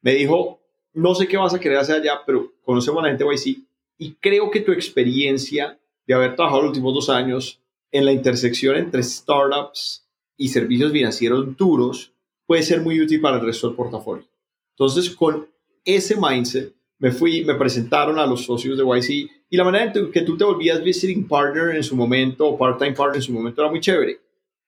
me 0.00 0.14
dijo, 0.14 0.60
no 0.94 1.14
sé 1.14 1.28
qué 1.28 1.36
vas 1.36 1.52
a 1.52 1.60
querer 1.60 1.76
hacer 1.76 1.96
allá, 1.96 2.22
pero 2.24 2.54
conocemos 2.64 3.00
a 3.00 3.02
la 3.02 3.08
gente 3.10 3.24
de 3.24 3.34
YC 3.34 3.58
y 3.98 4.12
creo 4.14 4.50
que 4.50 4.60
tu 4.60 4.72
experiencia 4.72 5.78
de 6.06 6.14
haber 6.14 6.36
trabajado 6.36 6.62
los 6.62 6.70
últimos 6.70 6.94
dos 6.94 7.10
años 7.10 7.60
en 7.92 8.06
la 8.06 8.12
intersección 8.12 8.76
entre 8.76 9.02
startups 9.02 10.08
y 10.38 10.48
servicios 10.48 10.90
financieros 10.90 11.54
duros 11.54 12.14
puede 12.46 12.62
ser 12.62 12.80
muy 12.80 12.98
útil 12.98 13.20
para 13.20 13.36
el 13.36 13.44
resto 13.44 13.66
del 13.66 13.76
portafolio. 13.76 14.24
Entonces, 14.70 15.10
con 15.10 15.50
ese 15.84 16.16
mindset, 16.18 16.72
me 16.98 17.10
fui, 17.10 17.44
me 17.44 17.56
presentaron 17.56 18.18
a 18.18 18.26
los 18.26 18.46
socios 18.46 18.78
de 18.78 18.84
YC 18.84 19.30
y 19.54 19.56
la 19.56 19.62
manera 19.62 19.92
en 19.94 20.10
que 20.10 20.22
tú 20.22 20.36
te 20.36 20.42
volvías 20.42 20.82
visiting 20.82 21.28
partner 21.28 21.76
en 21.76 21.84
su 21.84 21.94
momento 21.94 22.44
o 22.48 22.58
part-time 22.58 22.90
partner 22.90 23.18
en 23.18 23.22
su 23.22 23.32
momento 23.32 23.62
era 23.62 23.70
muy 23.70 23.78
chévere. 23.78 24.18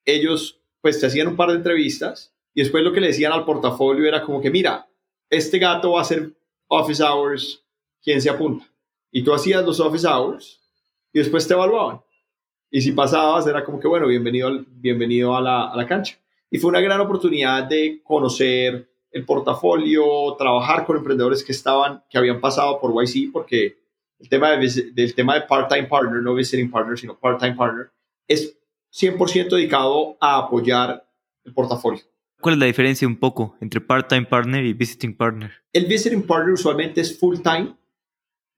Ellos 0.04 0.60
pues 0.80 1.00
te 1.00 1.06
hacían 1.06 1.26
un 1.26 1.34
par 1.34 1.48
de 1.48 1.56
entrevistas 1.56 2.32
y 2.54 2.62
después 2.62 2.84
lo 2.84 2.92
que 2.92 3.00
le 3.00 3.08
decían 3.08 3.32
al 3.32 3.44
portafolio 3.44 4.06
era 4.06 4.22
como 4.22 4.40
que 4.40 4.48
mira, 4.48 4.88
este 5.28 5.58
gato 5.58 5.90
va 5.90 5.98
a 5.98 6.02
hacer 6.02 6.30
office 6.68 7.02
hours, 7.02 7.64
¿quién 8.00 8.22
se 8.22 8.30
apunta? 8.30 8.64
Y 9.10 9.24
tú 9.24 9.34
hacías 9.34 9.64
los 9.64 9.80
office 9.80 10.06
hours 10.06 10.60
y 11.12 11.18
después 11.18 11.48
te 11.48 11.54
evaluaban. 11.54 12.00
Y 12.70 12.80
si 12.80 12.92
pasabas 12.92 13.44
era 13.48 13.64
como 13.64 13.80
que 13.80 13.88
bueno, 13.88 14.06
bienvenido, 14.06 14.64
bienvenido 14.68 15.34
a 15.34 15.40
la, 15.40 15.64
a 15.64 15.76
la 15.76 15.88
cancha. 15.88 16.16
Y 16.48 16.58
fue 16.58 16.70
una 16.70 16.80
gran 16.80 17.00
oportunidad 17.00 17.64
de 17.64 18.02
conocer 18.04 18.88
el 19.10 19.24
portafolio, 19.24 20.36
trabajar 20.38 20.86
con 20.86 20.96
emprendedores 20.96 21.42
que 21.42 21.50
estaban, 21.50 22.04
que 22.08 22.18
habían 22.18 22.40
pasado 22.40 22.78
por 22.78 22.92
YC, 22.94 23.32
porque 23.32 23.84
el 24.18 24.28
tema 24.28 24.50
de, 24.50 24.92
del 24.92 25.14
tema 25.14 25.34
de 25.34 25.42
part-time 25.42 25.84
partner, 25.84 26.22
no 26.22 26.34
visiting 26.34 26.70
partner, 26.70 26.98
sino 26.98 27.18
part-time 27.18 27.54
partner, 27.54 27.90
es 28.26 28.58
100% 28.92 29.50
dedicado 29.50 30.16
a 30.20 30.38
apoyar 30.38 31.06
el 31.44 31.52
portafolio. 31.52 32.02
¿Cuál 32.40 32.54
es 32.54 32.58
la 32.58 32.66
diferencia 32.66 33.08
un 33.08 33.16
poco 33.16 33.56
entre 33.60 33.80
part-time 33.80 34.26
partner 34.26 34.64
y 34.64 34.72
visiting 34.72 35.16
partner? 35.16 35.52
El 35.72 35.86
visiting 35.86 36.26
partner 36.26 36.52
usualmente 36.52 37.00
es 37.00 37.18
full-time, 37.18 37.74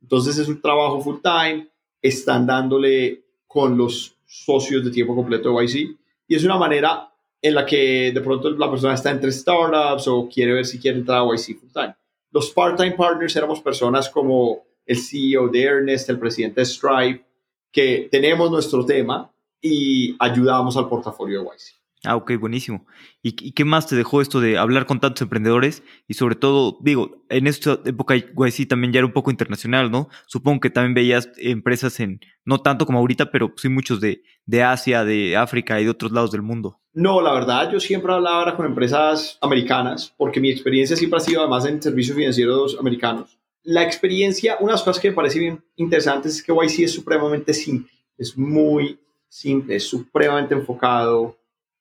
entonces 0.01 0.39
es 0.39 0.49
un 0.49 0.61
trabajo 0.61 1.01
full-time, 1.01 1.69
están 2.01 2.47
dándole 2.47 3.25
con 3.47 3.77
los 3.77 4.17
socios 4.27 4.85
de 4.85 4.91
tiempo 4.91 5.17
completo 5.17 5.57
de 5.57 5.65
YC. 5.65 5.99
Y 6.29 6.37
es 6.37 6.45
una 6.45 6.59
manera 6.59 7.11
en 7.41 7.55
la 7.55 7.65
que 7.65 8.13
de 8.13 8.21
pronto 8.21 8.51
la 8.51 8.71
persona 8.71 8.95
está 8.95 9.11
entre 9.11 9.33
startups 9.33 10.07
o 10.09 10.29
quiere 10.29 10.53
ver 10.53 10.67
si 10.67 10.79
quiere 10.79 10.99
entrar 10.99 11.23
a 11.23 11.35
YC 11.35 11.59
full 11.59 11.73
time. 11.73 11.95
Los 12.31 12.51
part-time 12.51 12.93
partners 12.93 13.35
éramos 13.37 13.61
personas 13.61 14.09
como 14.11 14.68
el 14.89 14.99
CEO 14.99 15.49
de 15.49 15.63
Ernest, 15.63 16.09
el 16.11 16.19
presidente 16.19 16.63
de 16.63 16.67
Stripe, 16.67 17.25
que 17.71 18.09
tenemos 18.11 18.51
nuestro 18.51 18.85
tema 18.85 19.31
y 19.61 20.17
ayudamos 20.19 20.77
al 20.77 20.89
portafolio 20.89 21.43
de 21.43 21.47
YC. 21.47 21.79
Ah, 22.05 22.15
ok, 22.15 22.33
buenísimo. 22.39 22.87
¿Y, 23.23 23.53
qué 23.53 23.65
más 23.65 23.89
te 23.89 23.97
dejó 23.97 24.23
esto 24.23 24.41
de 24.41 24.57
hablar 24.57 24.87
con 24.87 25.01
tantos 25.01 25.23
emprendedores? 25.23 25.83
Y 26.07 26.15
sobre 26.15 26.37
todo, 26.37 26.79
digo, 26.81 27.25
en 27.29 27.49
esta 27.49 27.81
época 27.85 28.15
YC 28.15 28.69
también 28.69 28.93
ya 28.93 29.01
era 29.01 29.07
un 29.07 29.13
poco 29.13 29.33
internacional, 29.33 29.91
¿no? 29.91 30.09
Supongo 30.27 30.61
que 30.61 30.71
también 30.71 30.95
veías 30.95 31.29
empresas 31.39 31.99
en, 31.99 32.21
no 32.45 32.59
tanto 32.59 32.87
como 32.87 33.01
ahorita, 33.01 33.33
pero 33.33 33.53
sí 33.57 33.69
muchos 33.69 34.01
de, 34.01 34.23
de 34.47 34.63
Asia, 34.63 35.05
de 35.05 35.37
África 35.37 35.81
y 35.81 35.85
de 35.85 35.91
otros 35.91 36.13
lados 36.13 36.31
del 36.31 36.43
mundo. 36.43 36.81
No, 36.93 37.21
la 37.21 37.33
verdad, 37.33 37.71
yo 37.71 37.81
siempre 37.81 38.13
hablaba 38.13 38.57
con 38.57 38.67
empresas 38.67 39.37
americanas, 39.41 40.15
porque 40.17 40.41
mi 40.41 40.51
experiencia 40.51 40.97
siempre 40.97 41.19
ha 41.19 41.21
sido 41.21 41.41
además 41.41 41.67
en 41.67 41.83
servicios 41.83 42.17
financieros 42.17 42.77
americanos. 42.79 43.39
La 43.71 43.83
experiencia, 43.83 44.57
una 44.61 44.69
de 44.69 44.77
las 44.79 44.83
cosas 44.83 44.99
que 44.99 45.11
me 45.11 45.15
parece 45.15 45.39
bien 45.39 45.63
interesantes 45.77 46.37
es 46.37 46.43
que 46.43 46.53
YC 46.53 46.85
es 46.85 46.93
supremamente 46.93 47.53
simple, 47.53 47.93
es 48.17 48.35
muy 48.39 48.99
simple, 49.29 49.77
es 49.77 49.85
supremamente 49.85 50.55
enfocado 50.55 51.37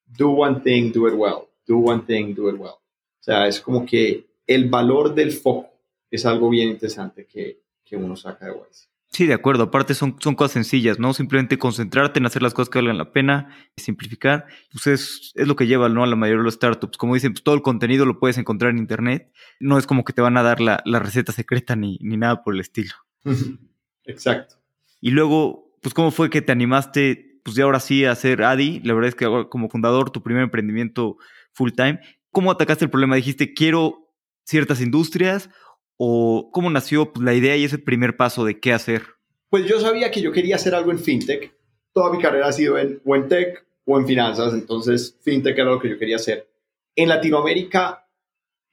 do 0.05 0.31
one 0.31 0.59
thing, 0.59 0.91
do 0.91 1.07
it 1.07 1.13
well. 1.15 1.47
Do 1.65 1.77
one 1.77 2.03
thing, 2.05 2.35
do 2.35 2.49
it 2.49 2.59
well. 2.59 2.73
O 2.73 3.21
sea, 3.21 3.47
es 3.47 3.61
como 3.61 3.85
que 3.85 4.25
el 4.45 4.69
valor 4.69 5.15
del 5.15 5.31
foco 5.31 5.69
es 6.11 6.25
algo 6.25 6.49
bien 6.49 6.71
interesante 6.71 7.25
que, 7.25 7.61
que 7.85 7.95
uno 7.95 8.17
saca 8.17 8.47
de 8.47 8.51
Wise. 8.51 8.89
Sí, 9.09 9.25
de 9.25 9.33
acuerdo. 9.33 9.63
Aparte 9.63 9.93
son, 9.93 10.17
son 10.19 10.35
cosas 10.35 10.51
sencillas, 10.53 10.99
¿no? 10.99 11.13
Simplemente 11.13 11.57
concentrarte 11.57 12.19
en 12.19 12.25
hacer 12.25 12.41
las 12.41 12.53
cosas 12.53 12.69
que 12.69 12.77
valgan 12.79 12.97
la 12.97 13.11
pena, 13.11 13.55
simplificar. 13.75 14.45
Pues 14.71 14.87
es, 14.87 15.31
es 15.35 15.47
lo 15.47 15.55
que 15.55 15.65
lleva 15.65 15.89
¿no? 15.89 16.03
a 16.03 16.07
la 16.07 16.15
mayoría 16.15 16.39
de 16.39 16.45
los 16.45 16.55
startups. 16.55 16.97
Como 16.97 17.13
dicen, 17.13 17.33
pues 17.33 17.43
todo 17.43 17.55
el 17.55 17.61
contenido 17.61 18.05
lo 18.05 18.19
puedes 18.19 18.37
encontrar 18.37 18.71
en 18.71 18.79
Internet. 18.79 19.31
No 19.59 19.77
es 19.77 19.87
como 19.87 20.03
que 20.03 20.13
te 20.13 20.21
van 20.21 20.37
a 20.37 20.43
dar 20.43 20.59
la, 20.59 20.81
la 20.85 20.99
receta 20.99 21.31
secreta 21.31 21.75
ni, 21.75 21.97
ni 22.01 22.17
nada 22.17 22.43
por 22.43 22.53
el 22.53 22.59
estilo. 22.59 22.93
Exacto. 24.03 24.57
Y 24.99 25.11
luego, 25.11 25.73
pues, 25.81 25.93
¿cómo 25.93 26.11
fue 26.11 26.29
que 26.29 26.41
te 26.41 26.51
animaste 26.51 27.27
pues 27.47 27.55
ya 27.55 27.63
ahora 27.63 27.79
sí 27.79 28.03
a 28.03 28.13
ser 28.13 28.43
Adi, 28.43 28.81
la 28.81 28.93
verdad 28.93 29.07
es 29.07 29.15
que 29.15 29.25
como 29.49 29.69
fundador, 29.69 30.09
tu 30.09 30.21
primer 30.21 30.43
emprendimiento 30.43 31.15
full 31.53 31.71
time, 31.71 32.01
¿cómo 32.29 32.51
atacaste 32.51 32.83
el 32.83 32.91
problema? 32.91 33.15
Dijiste, 33.15 33.53
quiero 33.53 34.13
ciertas 34.43 34.81
industrias 34.81 35.49
o 35.97 36.49
cómo 36.51 36.69
nació 36.69 37.11
pues, 37.11 37.25
la 37.25 37.33
idea 37.33 37.55
y 37.57 37.65
ese 37.65 37.77
primer 37.77 38.15
paso 38.15 38.45
de 38.45 38.59
qué 38.59 38.73
hacer? 38.73 39.03
Pues 39.49 39.65
yo 39.65 39.79
sabía 39.79 40.11
que 40.11 40.21
yo 40.21 40.31
quería 40.31 40.55
hacer 40.55 40.75
algo 40.75 40.91
en 40.91 40.99
fintech. 40.99 41.53
Toda 41.93 42.11
mi 42.11 42.21
carrera 42.21 42.47
ha 42.47 42.53
sido 42.53 42.77
en, 42.77 43.01
o 43.03 43.15
en 43.15 43.27
tech 43.27 43.65
o 43.85 43.97
en 43.99 44.05
finanzas, 44.05 44.53
entonces 44.53 45.17
fintech 45.21 45.57
era 45.57 45.71
lo 45.71 45.79
que 45.79 45.89
yo 45.89 45.97
quería 45.97 46.17
hacer. 46.17 46.47
En 46.95 47.09
Latinoamérica, 47.09 48.07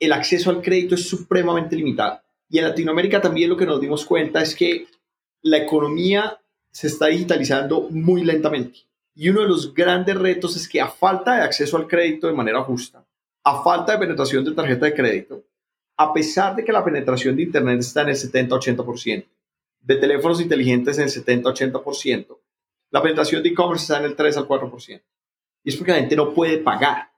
el 0.00 0.12
acceso 0.12 0.50
al 0.50 0.62
crédito 0.62 0.94
es 0.94 1.08
supremamente 1.08 1.76
limitado. 1.76 2.20
Y 2.48 2.58
en 2.58 2.64
Latinoamérica 2.64 3.20
también 3.20 3.50
lo 3.50 3.56
que 3.56 3.66
nos 3.66 3.80
dimos 3.80 4.04
cuenta 4.04 4.42
es 4.42 4.54
que 4.54 4.86
la 5.42 5.58
economía 5.58 6.40
se 6.70 6.88
está 6.88 7.06
digitalizando 7.06 7.88
muy 7.90 8.24
lentamente. 8.24 8.80
Y 9.14 9.28
uno 9.28 9.42
de 9.42 9.48
los 9.48 9.72
grandes 9.72 10.16
retos 10.16 10.56
es 10.56 10.68
que 10.68 10.80
a 10.80 10.88
falta 10.88 11.36
de 11.36 11.42
acceso 11.42 11.76
al 11.76 11.86
crédito 11.86 12.26
de 12.26 12.32
manera 12.32 12.62
justa, 12.62 13.06
a 13.44 13.62
falta 13.62 13.92
de 13.92 13.98
penetración 13.98 14.44
de 14.44 14.52
tarjeta 14.52 14.86
de 14.86 14.94
crédito, 14.94 15.44
a 15.96 16.12
pesar 16.12 16.56
de 16.56 16.64
que 16.64 16.72
la 16.72 16.84
penetración 16.84 17.36
de 17.36 17.42
Internet 17.42 17.80
está 17.80 18.02
en 18.02 18.08
el 18.08 18.16
70-80%, 18.16 19.26
de 19.80 19.96
teléfonos 19.96 20.40
inteligentes 20.40 20.98
en 20.98 21.04
el 21.04 21.10
70-80%, 21.10 22.38
la 22.90 23.02
penetración 23.02 23.42
de 23.42 23.50
e-commerce 23.50 23.84
está 23.84 23.98
en 23.98 24.04
el 24.04 24.16
3 24.16 24.36
al 24.36 24.48
4%. 24.48 25.02
Y 25.64 25.68
es 25.68 25.76
porque 25.76 25.92
la 25.92 25.98
gente 25.98 26.16
no 26.16 26.32
puede 26.32 26.58
pagar. 26.58 27.10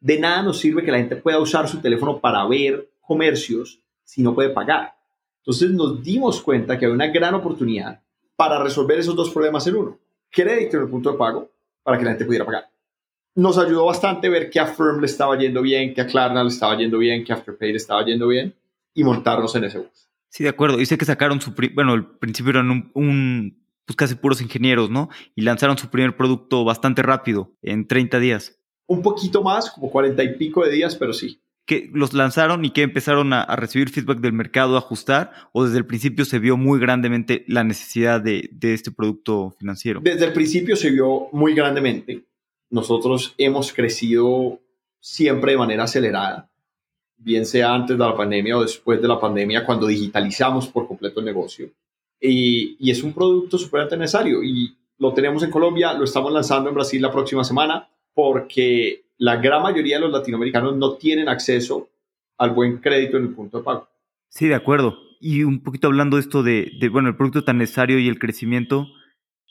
De 0.00 0.18
nada 0.18 0.42
nos 0.42 0.58
sirve 0.58 0.82
que 0.82 0.90
la 0.90 0.98
gente 0.98 1.16
pueda 1.16 1.38
usar 1.38 1.68
su 1.68 1.80
teléfono 1.80 2.20
para 2.20 2.46
ver 2.46 2.90
comercios 3.00 3.80
si 4.02 4.22
no 4.22 4.34
puede 4.34 4.50
pagar. 4.50 4.94
Entonces 5.38 5.70
nos 5.70 6.02
dimos 6.02 6.40
cuenta 6.40 6.78
que 6.78 6.86
hay 6.86 6.92
una 6.92 7.08
gran 7.08 7.34
oportunidad 7.34 8.00
para 8.36 8.62
resolver 8.62 8.98
esos 8.98 9.14
dos 9.14 9.30
problemas 9.30 9.66
en 9.66 9.76
uno. 9.76 9.98
Crédito 10.30 10.76
en 10.76 10.84
el 10.84 10.88
punto 10.88 11.12
de 11.12 11.18
pago 11.18 11.50
para 11.82 11.98
que 11.98 12.04
la 12.04 12.10
gente 12.12 12.24
pudiera 12.24 12.46
pagar. 12.46 12.70
Nos 13.34 13.58
ayudó 13.58 13.86
bastante 13.86 14.28
ver 14.28 14.50
que 14.50 14.60
a 14.60 14.66
Firm 14.66 15.00
le 15.00 15.06
estaba 15.06 15.38
yendo 15.38 15.62
bien, 15.62 15.94
que 15.94 16.00
a 16.00 16.06
Klarna 16.06 16.42
le 16.42 16.50
estaba 16.50 16.76
yendo 16.76 16.98
bien, 16.98 17.24
que 17.24 17.32
a 17.32 17.36
Afterpay 17.36 17.70
le 17.70 17.76
estaba 17.76 18.04
yendo 18.04 18.28
bien 18.28 18.54
y 18.94 19.04
montarnos 19.04 19.54
en 19.56 19.64
ese 19.64 19.78
bus. 19.78 20.08
Sí, 20.28 20.44
de 20.44 20.50
acuerdo. 20.50 20.76
Dice 20.76 20.98
que 20.98 21.04
sacaron 21.04 21.40
su, 21.40 21.54
bueno, 21.74 21.92
al 21.92 22.18
principio 22.18 22.50
eran 22.50 22.70
un, 22.70 22.90
un, 22.94 23.64
pues 23.86 23.96
casi 23.96 24.14
puros 24.14 24.40
ingenieros, 24.40 24.90
¿no? 24.90 25.08
Y 25.34 25.42
lanzaron 25.42 25.78
su 25.78 25.88
primer 25.88 26.16
producto 26.16 26.64
bastante 26.64 27.02
rápido, 27.02 27.52
en 27.62 27.86
30 27.86 28.18
días. 28.18 28.58
Un 28.86 29.02
poquito 29.02 29.42
más, 29.42 29.70
como 29.70 29.90
40 29.90 30.22
y 30.22 30.34
pico 30.36 30.64
de 30.64 30.72
días, 30.72 30.96
pero 30.96 31.12
sí 31.12 31.40
que 31.70 31.88
los 31.92 32.14
lanzaron 32.14 32.64
y 32.64 32.70
que 32.70 32.82
empezaron 32.82 33.32
a, 33.32 33.46
recibir 33.54 33.90
feedback 33.90 34.18
del 34.18 34.32
mercado, 34.32 34.74
a 34.74 34.78
ajustar, 34.78 35.30
o 35.52 35.64
desde 35.64 35.78
el 35.78 35.86
principio 35.86 36.24
se 36.24 36.40
vio 36.40 36.56
muy 36.56 36.80
grandemente 36.80 37.44
la 37.46 37.62
necesidad 37.62 38.20
de, 38.20 38.50
este 38.60 38.90
producto 38.90 39.54
financiero? 39.56 40.00
Desde 40.02 40.24
el 40.24 40.32
principio 40.32 40.74
se 40.74 40.90
vio 40.90 41.28
muy 41.30 41.54
grandemente. 41.54 42.24
Nosotros 42.70 43.34
hemos 43.38 43.72
crecido 43.72 44.58
siempre 45.00 45.52
de 45.52 45.58
manera 45.58 45.84
acelerada, 45.84 46.50
bien 47.16 47.44
sea 47.44 47.74
antes 47.74 47.98
de 47.98 48.04
la 48.04 48.16
pandemia 48.16 48.56
o 48.56 48.62
después 48.62 49.00
de 49.02 49.08
la 49.08 49.20
pandemia, 49.20 49.66
cuando 49.66 49.86
digitalizamos 49.86 50.68
por 50.68 50.86
completo 50.86 51.20
el 51.20 51.26
negocio. 51.26 51.70
Y, 52.20 52.76
y 52.78 52.90
es 52.90 53.02
un 53.02 53.12
producto 53.12 53.58
súper 53.58 53.90
necesario 53.98 54.42
y 54.42 54.74
lo 54.98 55.14
tenemos 55.14 55.42
en 55.42 55.50
Colombia, 55.50 55.94
lo 55.94 56.04
estamos 56.04 56.32
lanzando 56.32 56.68
en 56.68 56.74
Brasil 56.74 57.00
la 57.00 57.10
próxima 57.10 57.42
semana 57.42 57.88
porque 58.14 59.04
la 59.16 59.36
gran 59.36 59.62
mayoría 59.62 59.96
de 59.96 60.02
los 60.02 60.12
latinoamericanos 60.12 60.76
no 60.76 60.94
tienen 60.94 61.28
acceso 61.28 61.88
al 62.38 62.50
buen 62.50 62.78
crédito 62.78 63.16
en 63.16 63.24
el 63.24 63.34
punto 63.34 63.58
de 63.58 63.64
pago. 63.64 63.88
Sí, 64.28 64.48
de 64.48 64.54
acuerdo. 64.54 64.98
Y 65.20 65.42
un 65.42 65.62
poquito 65.62 65.88
hablando 65.88 66.18
esto 66.18 66.42
de, 66.42 66.70
bueno, 66.90 67.08
el 67.08 67.16
producto 67.16 67.44
tan 67.44 67.58
necesario 67.58 67.98
y 67.98 68.08
el 68.08 68.18
crecimiento, 68.18 68.88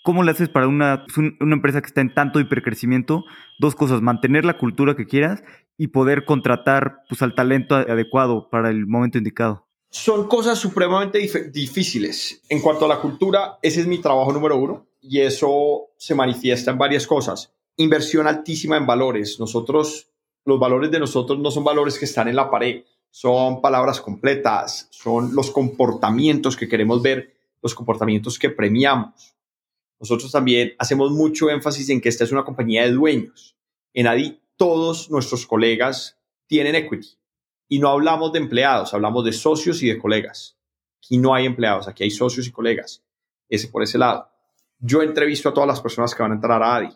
¿cómo 0.04 0.24
le 0.24 0.32
haces 0.32 0.50
para 0.50 0.68
una, 0.68 1.06
pues, 1.06 1.18
una 1.40 1.56
empresa 1.56 1.82
que 1.82 1.88
está 1.88 2.02
en 2.02 2.14
tanto 2.14 2.40
hipercrecimiento? 2.40 3.24
Dos 3.60 3.76
cosas, 3.76 4.02
mantener 4.02 4.46
la 4.46 4.58
cultura 4.58 4.96
que 4.96 5.06
quieras 5.06 5.44
y 5.78 5.88
poder 5.88 6.26
contratar 6.26 7.04
pues, 7.08 7.22
al 7.22 7.36
talento 7.36 7.76
adecuado 7.76 8.50
para 8.50 8.70
el 8.70 8.88
momento 8.88 9.18
indicado. 9.18 9.68
Son 9.92 10.28
cosas 10.28 10.60
supremamente 10.60 11.20
difíciles. 11.52 12.44
En 12.50 12.62
cuanto 12.62 12.86
a 12.86 12.88
la 12.88 13.00
cultura, 13.00 13.58
ese 13.62 13.82
es 13.82 13.88
mi 13.88 14.00
trabajo 14.00 14.32
número 14.32 14.58
uno 14.58 14.88
y 15.02 15.22
eso 15.22 15.88
se 15.98 16.14
manifiesta 16.14 16.72
en 16.72 16.78
varias 16.78 17.08
cosas 17.08 17.54
inversión 17.80 18.28
altísima 18.28 18.78
en 18.78 18.86
valores. 18.86 19.40
Nosotros, 19.40 20.12
los 20.46 20.60
valores 20.60 20.92
de 20.92 21.00
nosotros 21.00 21.40
no 21.40 21.50
son 21.50 21.64
valores 21.64 21.98
que 21.98 22.06
están 22.06 22.28
en 22.28 22.36
la 22.36 22.52
pared, 22.52 22.84
son 23.10 23.62
palabras 23.62 24.02
completas, 24.02 24.88
son 24.92 25.34
los 25.34 25.50
comportamientos 25.50 26.56
que 26.56 26.68
queremos 26.68 27.02
ver, 27.02 27.34
los 27.62 27.74
comportamientos 27.74 28.38
que 28.38 28.50
premiamos. 28.50 29.34
Nosotros 30.00 30.32
también 30.32 30.74
hacemos 30.80 31.12
mucho 31.12 31.50
énfasis 31.50 31.90
en 31.90 32.02
que 32.02 32.10
esta 32.10 32.24
es 32.24 32.32
una 32.32 32.46
compañía 32.46 32.84
de 32.84 32.92
dueños. 32.92 33.58
En 33.94 34.08
ADI 34.08 34.42
todos 34.56 35.10
nuestros 35.10 35.46
colegas 35.46 36.20
tienen 36.48 36.76
equity. 36.76 37.18
Y 37.68 37.80
no 37.80 37.90
hablamos 37.90 38.32
de 38.32 38.40
empleados, 38.40 38.94
hablamos 38.94 39.26
de 39.26 39.34
socios 39.34 39.84
y 39.84 39.90
de 39.90 39.98
colegas. 39.98 40.58
Aquí 40.98 41.18
no 41.18 41.34
hay 41.34 41.46
empleados, 41.46 41.88
aquí 41.88 42.04
hay 42.04 42.12
socios 42.12 42.48
y 42.48 42.52
colegas. 42.52 43.04
Ese 43.48 43.68
por 43.68 43.84
ese 43.84 43.98
lado. 43.98 44.30
Yo 44.80 45.02
entrevisto 45.02 45.50
a 45.50 45.54
todas 45.54 45.68
las 45.68 45.82
personas 45.82 46.16
que 46.16 46.24
van 46.24 46.32
a 46.32 46.36
entrar 46.36 46.64
a 46.64 46.76
ADI 46.76 46.90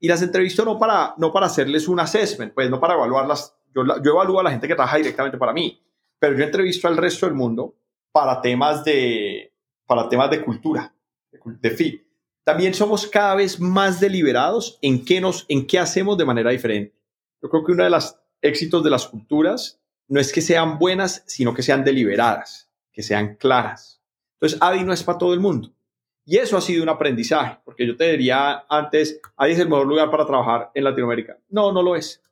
y 0.00 0.08
las 0.08 0.22
entrevisto 0.22 0.64
no 0.64 0.78
para, 0.78 1.14
no 1.18 1.32
para 1.32 1.46
hacerles 1.46 1.88
un 1.88 2.00
assessment, 2.00 2.54
pues 2.54 2.70
no 2.70 2.80
para 2.80 2.94
evaluarlas. 2.94 3.54
Yo, 3.74 3.82
yo 4.02 4.12
evalúo 4.12 4.40
a 4.40 4.44
la 4.44 4.50
gente 4.50 4.68
que 4.68 4.74
trabaja 4.74 4.96
directamente 4.96 5.36
para 5.36 5.52
mí, 5.52 5.82
pero 6.18 6.36
yo 6.36 6.44
entrevisto 6.44 6.88
al 6.88 6.96
resto 6.96 7.26
del 7.26 7.34
mundo 7.34 7.74
para 8.12 8.40
temas 8.40 8.84
de, 8.84 9.52
para 9.86 10.08
temas 10.08 10.30
de 10.30 10.44
cultura, 10.44 10.94
de, 11.30 11.70
fit. 11.70 12.02
También 12.48 12.72
somos 12.72 13.06
cada 13.06 13.34
vez 13.34 13.60
más 13.60 14.00
deliberados 14.00 14.78
en 14.80 15.04
qué, 15.04 15.20
nos, 15.20 15.44
en 15.50 15.66
qué 15.66 15.78
hacemos 15.78 16.16
de 16.16 16.24
manera 16.24 16.50
diferente. 16.50 16.96
Yo 17.42 17.50
creo 17.50 17.62
que 17.62 17.72
uno 17.72 17.84
de 17.84 17.90
los 17.90 18.16
éxitos 18.40 18.82
de 18.82 18.88
las 18.88 19.06
culturas 19.06 19.78
no 20.06 20.18
es 20.18 20.32
que 20.32 20.40
sean 20.40 20.78
buenas, 20.78 21.22
sino 21.26 21.52
que 21.52 21.62
sean 21.62 21.84
deliberadas, 21.84 22.70
que 22.90 23.02
sean 23.02 23.34
claras. 23.34 24.00
Entonces, 24.36 24.58
ADI 24.62 24.82
no 24.82 24.94
es 24.94 25.02
para 25.02 25.18
todo 25.18 25.34
el 25.34 25.40
mundo. 25.40 25.74
Y 26.24 26.38
eso 26.38 26.56
ha 26.56 26.62
sido 26.62 26.82
un 26.82 26.88
aprendizaje, 26.88 27.58
porque 27.66 27.86
yo 27.86 27.94
te 27.98 28.12
diría 28.12 28.64
antes, 28.70 29.20
ahí 29.36 29.52
es 29.52 29.58
el 29.58 29.68
mejor 29.68 29.86
lugar 29.86 30.10
para 30.10 30.24
trabajar 30.24 30.70
en 30.72 30.84
Latinoamérica. 30.84 31.36
No, 31.50 31.70
no 31.70 31.82
lo 31.82 31.96
es. 31.96 32.22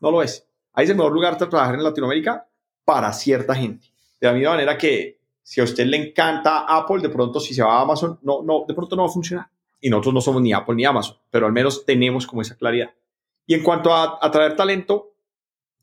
No 0.00 0.10
lo 0.10 0.22
es. 0.22 0.48
Ahí 0.72 0.84
es 0.84 0.90
el 0.90 0.96
mejor 0.96 1.12
lugar 1.12 1.36
para 1.36 1.50
trabajar 1.50 1.74
en 1.74 1.84
Latinoamérica 1.84 2.48
para 2.86 3.12
cierta 3.12 3.54
gente. 3.54 3.86
De 4.18 4.28
la 4.28 4.32
misma 4.32 4.52
manera 4.52 4.78
que 4.78 5.20
si 5.42 5.60
a 5.60 5.64
usted 5.64 5.84
le 5.84 6.08
encanta 6.08 6.60
Apple, 6.60 7.02
de 7.02 7.10
pronto 7.10 7.38
si 7.38 7.52
se 7.52 7.62
va 7.62 7.76
a 7.76 7.82
Amazon, 7.82 8.18
no, 8.22 8.42
no, 8.42 8.64
de 8.66 8.72
pronto 8.72 8.96
no 8.96 9.02
va 9.02 9.08
a 9.10 9.12
funcionar. 9.12 9.50
Y 9.80 9.90
nosotros 9.90 10.14
no 10.14 10.20
somos 10.20 10.42
ni 10.42 10.52
Apple 10.52 10.74
ni 10.74 10.84
Amazon, 10.84 11.16
pero 11.30 11.46
al 11.46 11.52
menos 11.52 11.84
tenemos 11.84 12.26
como 12.26 12.42
esa 12.42 12.56
claridad. 12.56 12.94
Y 13.46 13.54
en 13.54 13.62
cuanto 13.62 13.92
a 13.92 14.18
atraer 14.20 14.56
talento, 14.56 15.14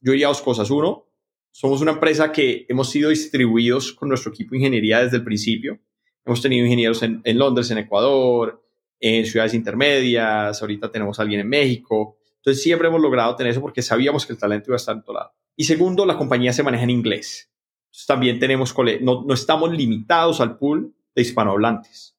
yo 0.01 0.11
diría 0.11 0.27
dos 0.27 0.41
cosas. 0.41 0.69
Uno, 0.69 1.07
somos 1.51 1.81
una 1.81 1.93
empresa 1.93 2.31
que 2.31 2.65
hemos 2.69 2.89
sido 2.89 3.09
distribuidos 3.09 3.93
con 3.93 4.09
nuestro 4.09 4.31
equipo 4.31 4.51
de 4.51 4.57
ingeniería 4.57 5.03
desde 5.03 5.17
el 5.17 5.23
principio. 5.23 5.79
Hemos 6.25 6.41
tenido 6.41 6.65
ingenieros 6.65 7.01
en, 7.01 7.21
Londres, 7.37 7.71
en 7.71 7.77
Ecuador, 7.77 8.63
en 8.99 9.25
ciudades 9.25 9.53
intermedias, 9.53 10.61
ahorita 10.61 10.91
tenemos 10.91 11.17
a 11.17 11.21
alguien 11.21 11.41
en 11.41 11.49
México. 11.49 12.17
Entonces 12.37 12.61
siempre 12.61 12.87
hemos 12.87 13.01
logrado 13.01 13.35
tener 13.35 13.51
eso 13.51 13.61
porque 13.61 13.81
sabíamos 13.81 14.25
que 14.25 14.33
el 14.33 14.39
talento 14.39 14.69
iba 14.69 14.75
a 14.75 14.77
estar 14.77 14.95
en 14.95 15.03
todo 15.03 15.15
lado. 15.15 15.31
Y 15.55 15.63
segundo, 15.63 16.05
la 16.05 16.17
compañía 16.17 16.51
se 16.51 16.61
maneja 16.61 16.83
en 16.83 16.89
inglés. 16.89 17.51
Entonces, 17.85 18.05
también 18.05 18.39
tenemos, 18.39 18.75
no, 19.01 19.23
no 19.23 19.33
estamos 19.33 19.71
limitados 19.71 20.41
al 20.41 20.57
pool 20.57 20.93
de 21.15 21.21
hispanohablantes. 21.21 22.14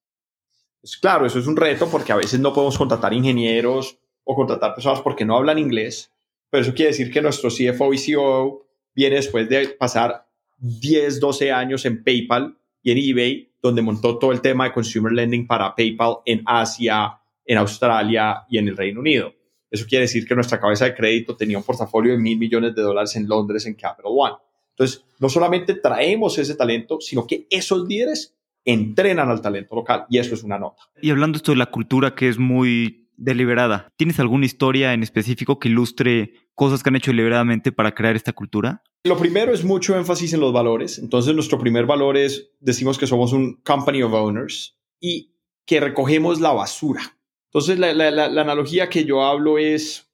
Claro, 0.94 1.26
eso 1.26 1.38
es 1.38 1.46
un 1.46 1.56
reto 1.56 1.88
porque 1.88 2.12
a 2.12 2.16
veces 2.16 2.38
no 2.40 2.52
podemos 2.52 2.78
contratar 2.78 3.12
ingenieros 3.12 3.98
o 4.24 4.34
contratar 4.34 4.74
personas 4.74 5.00
porque 5.00 5.24
no 5.24 5.36
hablan 5.36 5.58
inglés, 5.58 6.12
pero 6.50 6.62
eso 6.62 6.74
quiere 6.74 6.90
decir 6.90 7.10
que 7.10 7.22
nuestro 7.22 7.50
CFO 7.50 7.92
y 7.92 8.14
COO 8.14 8.66
viene 8.94 9.16
después 9.16 9.48
de 9.48 9.68
pasar 9.68 10.26
10, 10.58 11.20
12 11.20 11.52
años 11.52 11.84
en 11.84 12.02
PayPal 12.02 12.56
y 12.82 12.90
en 12.92 12.98
eBay, 12.98 13.50
donde 13.60 13.82
montó 13.82 14.18
todo 14.18 14.32
el 14.32 14.40
tema 14.40 14.64
de 14.64 14.72
consumer 14.72 15.12
lending 15.12 15.46
para 15.46 15.74
PayPal 15.74 16.18
en 16.24 16.42
Asia, 16.46 17.18
en 17.44 17.58
Australia 17.58 18.44
y 18.48 18.58
en 18.58 18.68
el 18.68 18.76
Reino 18.76 19.00
Unido. 19.00 19.32
Eso 19.70 19.86
quiere 19.88 20.02
decir 20.02 20.26
que 20.26 20.34
nuestra 20.34 20.60
cabeza 20.60 20.84
de 20.84 20.94
crédito 20.94 21.36
tenía 21.36 21.58
un 21.58 21.64
portafolio 21.64 22.12
de 22.12 22.18
mil 22.18 22.38
millones 22.38 22.74
de 22.74 22.82
dólares 22.82 23.16
en 23.16 23.28
Londres 23.28 23.66
en 23.66 23.74
Capital 23.74 24.12
One. 24.14 24.36
Entonces, 24.70 25.04
no 25.18 25.28
solamente 25.28 25.74
traemos 25.74 26.38
ese 26.38 26.54
talento, 26.54 27.00
sino 27.00 27.26
que 27.26 27.46
esos 27.50 27.88
líderes 27.88 28.35
entrenan 28.66 29.30
al 29.30 29.40
talento 29.40 29.76
local 29.76 30.04
y 30.10 30.18
eso 30.18 30.34
es 30.34 30.42
una 30.42 30.58
nota. 30.58 30.82
Y 31.00 31.10
hablando 31.10 31.36
esto 31.36 31.52
de 31.52 31.58
la 31.58 31.70
cultura 31.70 32.14
que 32.14 32.28
es 32.28 32.38
muy 32.38 33.08
deliberada, 33.16 33.92
¿tienes 33.96 34.20
alguna 34.20 34.44
historia 34.44 34.92
en 34.92 35.02
específico 35.02 35.58
que 35.58 35.68
ilustre 35.68 36.34
cosas 36.54 36.82
que 36.82 36.90
han 36.90 36.96
hecho 36.96 37.12
deliberadamente 37.12 37.72
para 37.72 37.94
crear 37.94 38.16
esta 38.16 38.32
cultura? 38.32 38.82
Lo 39.04 39.16
primero 39.16 39.54
es 39.54 39.64
mucho 39.64 39.96
énfasis 39.96 40.34
en 40.34 40.40
los 40.40 40.52
valores. 40.52 40.98
Entonces, 40.98 41.34
nuestro 41.34 41.58
primer 41.58 41.86
valor 41.86 42.16
es, 42.16 42.50
decimos 42.60 42.98
que 42.98 43.06
somos 43.06 43.32
un 43.32 43.54
company 43.62 44.02
of 44.02 44.12
owners 44.12 44.76
y 45.00 45.32
que 45.64 45.80
recogemos 45.80 46.40
la 46.40 46.52
basura. 46.52 47.16
Entonces, 47.46 47.78
la, 47.78 47.94
la, 47.94 48.10
la, 48.10 48.42
analogía 48.42 48.90
que 48.90 49.04
yo 49.04 49.22
hablo 49.22 49.58
es 49.58 50.10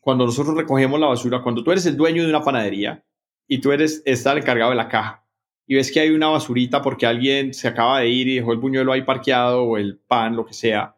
cuando 0.00 0.24
nosotros 0.24 0.56
recogemos 0.56 1.00
la 1.00 1.08
basura, 1.08 1.42
cuando 1.42 1.62
tú 1.64 1.72
eres 1.72 1.84
el 1.86 1.96
dueño 1.96 2.22
de 2.22 2.30
una 2.30 2.42
panadería 2.42 3.04
y 3.46 3.60
tú 3.60 3.72
eres, 3.72 4.02
estás 4.06 4.36
encargado 4.36 4.70
de 4.70 4.76
la 4.76 4.88
caja 4.88 5.21
y 5.66 5.74
ves 5.74 5.92
que 5.92 6.00
hay 6.00 6.10
una 6.10 6.28
basurita 6.28 6.82
porque 6.82 7.06
alguien 7.06 7.54
se 7.54 7.68
acaba 7.68 8.00
de 8.00 8.08
ir 8.08 8.28
y 8.28 8.36
dejó 8.36 8.52
el 8.52 8.58
buñuelo 8.58 8.92
ahí 8.92 9.02
parqueado 9.02 9.62
o 9.62 9.76
el 9.76 9.98
pan, 9.98 10.36
lo 10.36 10.44
que 10.44 10.54
sea, 10.54 10.96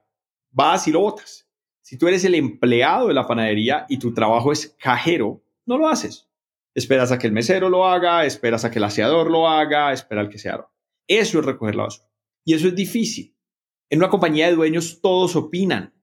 vas 0.51 0.89
y 0.89 0.93
lo 0.93 1.01
botas. 1.01 1.49
Si 1.83 1.99
tú 1.99 2.09
eres 2.09 2.25
el 2.25 2.35
empleado 2.35 3.09
de 3.09 3.15
la 3.15 3.27
panadería 3.27 3.85
y 3.89 3.99
tu 3.99 4.15
trabajo 4.15 4.53
es 4.53 4.75
cajero, 4.79 5.43
no 5.67 5.77
lo 5.77 5.89
haces. 5.89 6.29
Esperas 6.75 7.13
a 7.13 7.19
que 7.19 7.27
el 7.27 7.33
mesero 7.33 7.69
lo 7.69 7.87
haga, 7.87 8.25
esperas 8.25 8.65
a 8.65 8.71
que 8.71 8.79
el 8.79 8.85
aseador 8.85 9.31
lo 9.31 9.49
haga, 9.49 9.93
espera 9.93 10.23
al 10.23 10.29
que 10.29 10.39
se 10.39 10.49
haga. 10.49 10.71
Eso 11.07 11.39
es 11.39 11.45
recoger 11.45 11.75
la 11.75 11.85
basura. 11.85 12.09
Y 12.45 12.55
eso 12.55 12.69
es 12.69 12.75
difícil. 12.75 13.37
En 13.91 13.99
una 13.99 14.09
compañía 14.09 14.47
de 14.47 14.55
dueños 14.55 15.01
todos 15.01 15.37
opinan. 15.37 15.95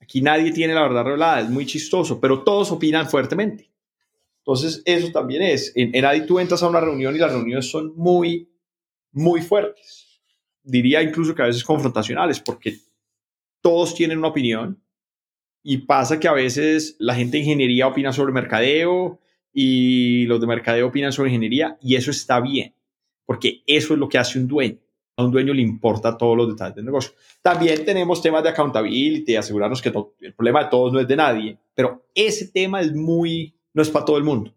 Aquí 0.00 0.20
nadie 0.20 0.52
tiene 0.52 0.74
la 0.74 0.82
verdad 0.82 1.04
revelada, 1.04 1.40
es 1.40 1.48
muy 1.48 1.66
chistoso, 1.66 2.20
pero 2.20 2.42
todos 2.42 2.70
opinan 2.72 3.08
fuertemente. 3.08 3.67
Entonces, 4.48 4.80
eso 4.86 5.12
también 5.12 5.42
es. 5.42 5.72
En, 5.76 5.94
en 5.94 6.26
tú 6.26 6.38
entras 6.38 6.62
a 6.62 6.70
una 6.70 6.80
reunión 6.80 7.14
y 7.14 7.18
las 7.18 7.30
reuniones 7.30 7.70
son 7.70 7.92
muy, 7.94 8.48
muy 9.12 9.42
fuertes. 9.42 10.22
Diría 10.62 11.02
incluso 11.02 11.34
que 11.34 11.42
a 11.42 11.46
veces 11.46 11.62
confrontacionales, 11.62 12.40
porque 12.40 12.78
todos 13.60 13.94
tienen 13.94 14.16
una 14.16 14.28
opinión 14.28 14.82
y 15.62 15.76
pasa 15.76 16.18
que 16.18 16.28
a 16.28 16.32
veces 16.32 16.96
la 16.98 17.14
gente 17.14 17.36
de 17.36 17.42
ingeniería 17.42 17.88
opina 17.88 18.10
sobre 18.10 18.32
mercadeo 18.32 19.20
y 19.52 20.24
los 20.24 20.40
de 20.40 20.46
mercadeo 20.46 20.86
opinan 20.86 21.12
sobre 21.12 21.28
ingeniería 21.28 21.76
y 21.82 21.96
eso 21.96 22.10
está 22.10 22.40
bien, 22.40 22.74
porque 23.26 23.60
eso 23.66 23.92
es 23.92 24.00
lo 24.00 24.08
que 24.08 24.16
hace 24.16 24.38
un 24.38 24.48
dueño. 24.48 24.78
A 25.18 25.24
un 25.24 25.30
dueño 25.30 25.52
le 25.52 25.60
importa 25.60 26.16
todos 26.16 26.38
los 26.38 26.48
detalles 26.48 26.76
del 26.76 26.86
negocio. 26.86 27.12
También 27.42 27.84
tenemos 27.84 28.22
temas 28.22 28.42
de 28.42 28.48
accountability, 28.48 29.36
asegurarnos 29.36 29.82
que 29.82 29.92
el 30.20 30.32
problema 30.32 30.64
de 30.64 30.70
todos 30.70 30.90
no 30.90 31.00
es 31.00 31.08
de 31.08 31.16
nadie, 31.16 31.58
pero 31.74 32.06
ese 32.14 32.48
tema 32.48 32.80
es 32.80 32.94
muy 32.94 33.57
no 33.78 33.82
es 33.82 33.90
para 33.90 34.04
todo 34.04 34.18
el 34.18 34.24
mundo. 34.24 34.52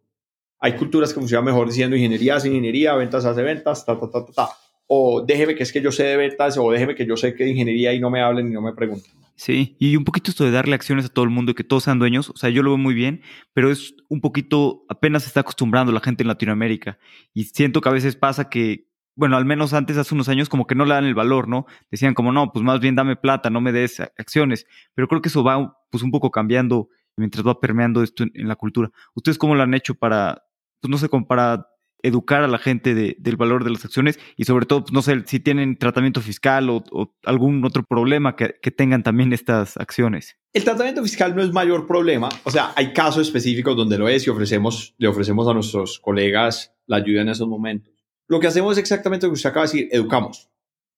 Hay 0.59 0.75
culturas 0.75 1.13
que 1.13 1.19
funcionan 1.19 1.45
mejor 1.45 1.67
diciendo 1.67 1.95
ingeniería 1.95 2.37
hace 2.37 2.47
ingeniería, 2.47 2.95
ventas 2.95 3.23
hace 3.23 3.43
ventas, 3.43 3.85
ta, 3.85 3.99
ta, 3.99 4.09
ta, 4.09 4.25
ta. 4.25 4.49
O 4.87 5.23
déjeme 5.23 5.53
que 5.53 5.61
es 5.61 5.71
que 5.71 5.79
yo 5.79 5.91
sé 5.91 6.05
de 6.05 6.17
ventas, 6.17 6.57
o 6.57 6.71
déjeme 6.71 6.95
que 6.95 7.05
yo 7.05 7.15
sé 7.15 7.35
que 7.35 7.43
de 7.43 7.51
ingeniería 7.51 7.93
y 7.93 7.99
no 7.99 8.09
me 8.09 8.19
hablen 8.19 8.47
y 8.47 8.49
no 8.49 8.63
me 8.63 8.73
pregunten. 8.73 9.11
Sí, 9.35 9.75
y 9.77 9.95
un 9.95 10.05
poquito 10.05 10.31
esto 10.31 10.43
de 10.43 10.49
darle 10.49 10.73
acciones 10.73 11.05
a 11.05 11.09
todo 11.09 11.23
el 11.23 11.29
mundo 11.29 11.51
y 11.51 11.53
que 11.53 11.63
todos 11.63 11.83
sean 11.83 11.99
dueños, 11.99 12.31
o 12.31 12.35
sea, 12.35 12.49
yo 12.49 12.63
lo 12.63 12.71
veo 12.71 12.79
muy 12.79 12.95
bien, 12.95 13.21
pero 13.53 13.69
es 13.69 13.93
un 14.09 14.21
poquito, 14.21 14.85
apenas 14.89 15.21
se 15.21 15.27
está 15.27 15.41
acostumbrando 15.41 15.91
la 15.91 15.99
gente 15.99 16.23
en 16.23 16.27
Latinoamérica. 16.27 16.97
Y 17.31 17.43
siento 17.43 17.79
que 17.79 17.89
a 17.89 17.91
veces 17.91 18.15
pasa 18.15 18.49
que, 18.49 18.87
bueno, 19.15 19.37
al 19.37 19.45
menos 19.45 19.73
antes, 19.73 19.97
hace 19.97 20.15
unos 20.15 20.29
años, 20.29 20.49
como 20.49 20.65
que 20.65 20.73
no 20.73 20.85
le 20.85 20.95
dan 20.95 21.05
el 21.05 21.13
valor, 21.13 21.47
¿no? 21.47 21.67
Decían 21.91 22.15
como, 22.15 22.31
no, 22.31 22.51
pues 22.51 22.65
más 22.65 22.79
bien 22.79 22.95
dame 22.95 23.17
plata, 23.17 23.51
no 23.51 23.61
me 23.61 23.71
des 23.71 23.99
acciones. 23.99 24.65
Pero 24.95 25.07
creo 25.07 25.21
que 25.21 25.29
eso 25.29 25.43
va 25.43 25.77
pues 25.91 26.01
un 26.01 26.09
poco 26.09 26.31
cambiando 26.31 26.89
mientras 27.21 27.45
va 27.45 27.59
permeando 27.59 28.03
esto 28.03 28.23
en, 28.23 28.47
la 28.47 28.55
cultura. 28.55 28.91
¿Ustedes 29.15 29.37
cómo 29.37 29.55
lo 29.55 29.63
han 29.63 29.73
hecho 29.73 29.95
para, 29.95 30.43
pues 30.81 30.91
no 30.91 30.97
sé, 30.97 31.07
para 31.27 31.67
educar 32.03 32.43
a 32.43 32.47
la 32.47 32.57
gente 32.57 32.95
del 32.95 33.37
valor 33.37 33.63
de 33.63 33.69
las 33.69 33.85
acciones 33.85 34.19
y 34.35 34.45
sobre 34.45 34.65
todo, 34.65 34.81
pues, 34.81 34.91
no 34.91 35.01
sé, 35.01 35.21
si 35.27 35.39
tienen 35.39 35.77
tratamiento 35.77 36.19
fiscal 36.19 36.69
o, 36.69 36.83
algún 37.23 37.63
otro 37.63 37.83
problema 37.83 38.35
que, 38.35 38.71
tengan 38.71 39.03
también 39.03 39.33
estas 39.33 39.77
acciones? 39.77 40.37
El 40.51 40.63
tratamiento 40.63 41.03
fiscal 41.03 41.35
no 41.35 41.43
es 41.43 41.51
mayor 41.51 41.87
problema, 41.87 42.29
o 42.43 42.51
sea, 42.51 42.73
hay 42.75 42.91
casos 42.91 43.27
específicos 43.27 43.77
donde 43.77 43.97
lo 43.97 44.09
es 44.09 44.25
y 44.25 44.29
ofrecemos, 44.29 44.95
le 44.97 45.07
ofrecemos 45.07 45.47
a 45.47 45.53
nuestros 45.53 45.99
colegas 45.99 46.73
la 46.87 46.97
ayuda 46.97 47.21
en 47.21 47.29
esos 47.29 47.47
momentos. 47.47 47.93
Lo 48.27 48.39
que 48.39 48.47
hacemos 48.47 48.73
es 48.73 48.79
exactamente 48.79 49.27
lo 49.27 49.31
que 49.31 49.35
usted 49.35 49.49
acaba 49.49 49.67
de 49.67 49.71
decir, 49.71 49.89
educamos 49.91 50.50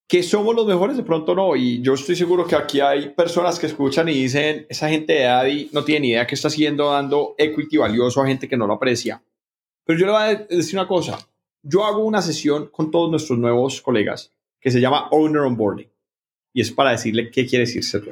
que 0.07 0.21
somos 0.23 0.55
los 0.55 0.65
mejores, 0.65 0.97
de 0.97 1.03
pronto 1.03 1.35
no. 1.35 1.55
Y 1.55 1.81
yo 1.81 1.93
estoy 1.93 2.15
seguro 2.15 2.45
que 2.45 2.55
aquí 2.55 2.79
hay 2.79 3.09
personas 3.09 3.59
que 3.59 3.67
escuchan 3.67 4.09
y 4.09 4.13
dicen, 4.13 4.65
esa 4.69 4.89
gente 4.89 5.13
de 5.13 5.27
Adi 5.27 5.69
no 5.71 5.83
tiene 5.83 6.01
ni 6.01 6.09
idea 6.09 6.27
qué 6.27 6.35
está 6.35 6.49
haciendo 6.49 6.91
dando 6.91 7.35
equity 7.37 7.77
valioso 7.77 8.21
a 8.21 8.27
gente 8.27 8.47
que 8.47 8.57
no 8.57 8.67
lo 8.67 8.73
aprecia. 8.73 9.23
Pero 9.85 9.99
yo 9.99 10.05
le 10.05 10.11
voy 10.11 10.21
a 10.21 10.35
decir 10.35 10.77
una 10.77 10.87
cosa. 10.87 11.17
Yo 11.61 11.85
hago 11.85 12.03
una 12.03 12.21
sesión 12.21 12.67
con 12.67 12.91
todos 12.91 13.09
nuestros 13.09 13.39
nuevos 13.39 13.81
colegas 13.81 14.31
que 14.59 14.71
se 14.71 14.81
llama 14.81 15.07
Owner 15.11 15.41
Onboarding. 15.41 15.89
Y 16.53 16.61
es 16.61 16.71
para 16.71 16.91
decirle 16.91 17.31
qué 17.31 17.45
quiere 17.45 17.65
decir 17.65 17.83
ser 17.83 18.03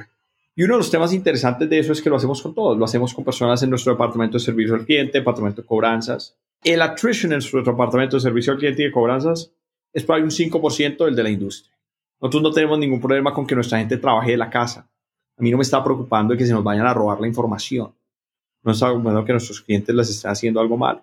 Y 0.56 0.63
uno 0.63 0.73
de 0.75 0.80
los 0.80 0.91
temas 0.91 1.13
interesantes 1.13 1.69
de 1.69 1.80
eso 1.80 1.93
es 1.93 2.01
que 2.01 2.10
lo 2.10 2.15
hacemos 2.15 2.41
con 2.41 2.56
todos. 2.56 2.77
Lo 2.77 2.86
hacemos 2.86 3.13
con 3.13 3.23
personas 3.23 3.62
en 3.63 3.69
nuestro 3.69 3.93
departamento 3.93 4.38
de 4.38 4.43
servicio 4.43 4.73
al 4.73 4.86
cliente, 4.86 5.19
departamento 5.19 5.62
de 5.62 5.67
cobranzas. 5.67 6.36
El 6.63 6.82
attrition 6.82 7.32
en 7.32 7.38
nuestro 7.38 7.62
departamento 7.62 8.17
de 8.17 8.21
servicio 8.21 8.54
al 8.54 8.60
cliente 8.60 8.82
y 8.82 8.86
de 8.86 8.91
cobranzas 8.91 9.51
es 9.93 10.04
para 10.04 10.23
un 10.23 10.30
5% 10.30 11.06
del 11.06 11.15
de 11.15 11.23
la 11.23 11.30
industria. 11.30 11.75
Nosotros 12.21 12.43
no 12.43 12.51
tenemos 12.51 12.77
ningún 12.77 13.01
problema 13.01 13.34
con 13.34 13.47
que 13.47 13.55
nuestra 13.55 13.79
gente 13.79 13.97
trabaje 13.97 14.31
de 14.31 14.38
la 14.38 14.49
casa. 14.49 14.88
A 15.38 15.41
mí 15.41 15.49
no 15.49 15.57
me 15.57 15.63
está 15.63 15.84
preocupando 15.84 16.34
de 16.34 16.38
que 16.38 16.45
se 16.45 16.53
nos 16.53 16.63
vayan 16.63 16.86
a 16.86 16.93
robar 16.93 17.19
la 17.19 17.27
información. 17.27 17.91
No 18.62 18.71
está 18.71 18.86
preocupando 18.86 19.25
que 19.25 19.31
nuestros 19.31 19.62
clientes 19.62 19.93
les 19.95 20.10
estén 20.12 20.29
haciendo 20.29 20.60
algo 20.60 20.77
mal. 20.77 21.01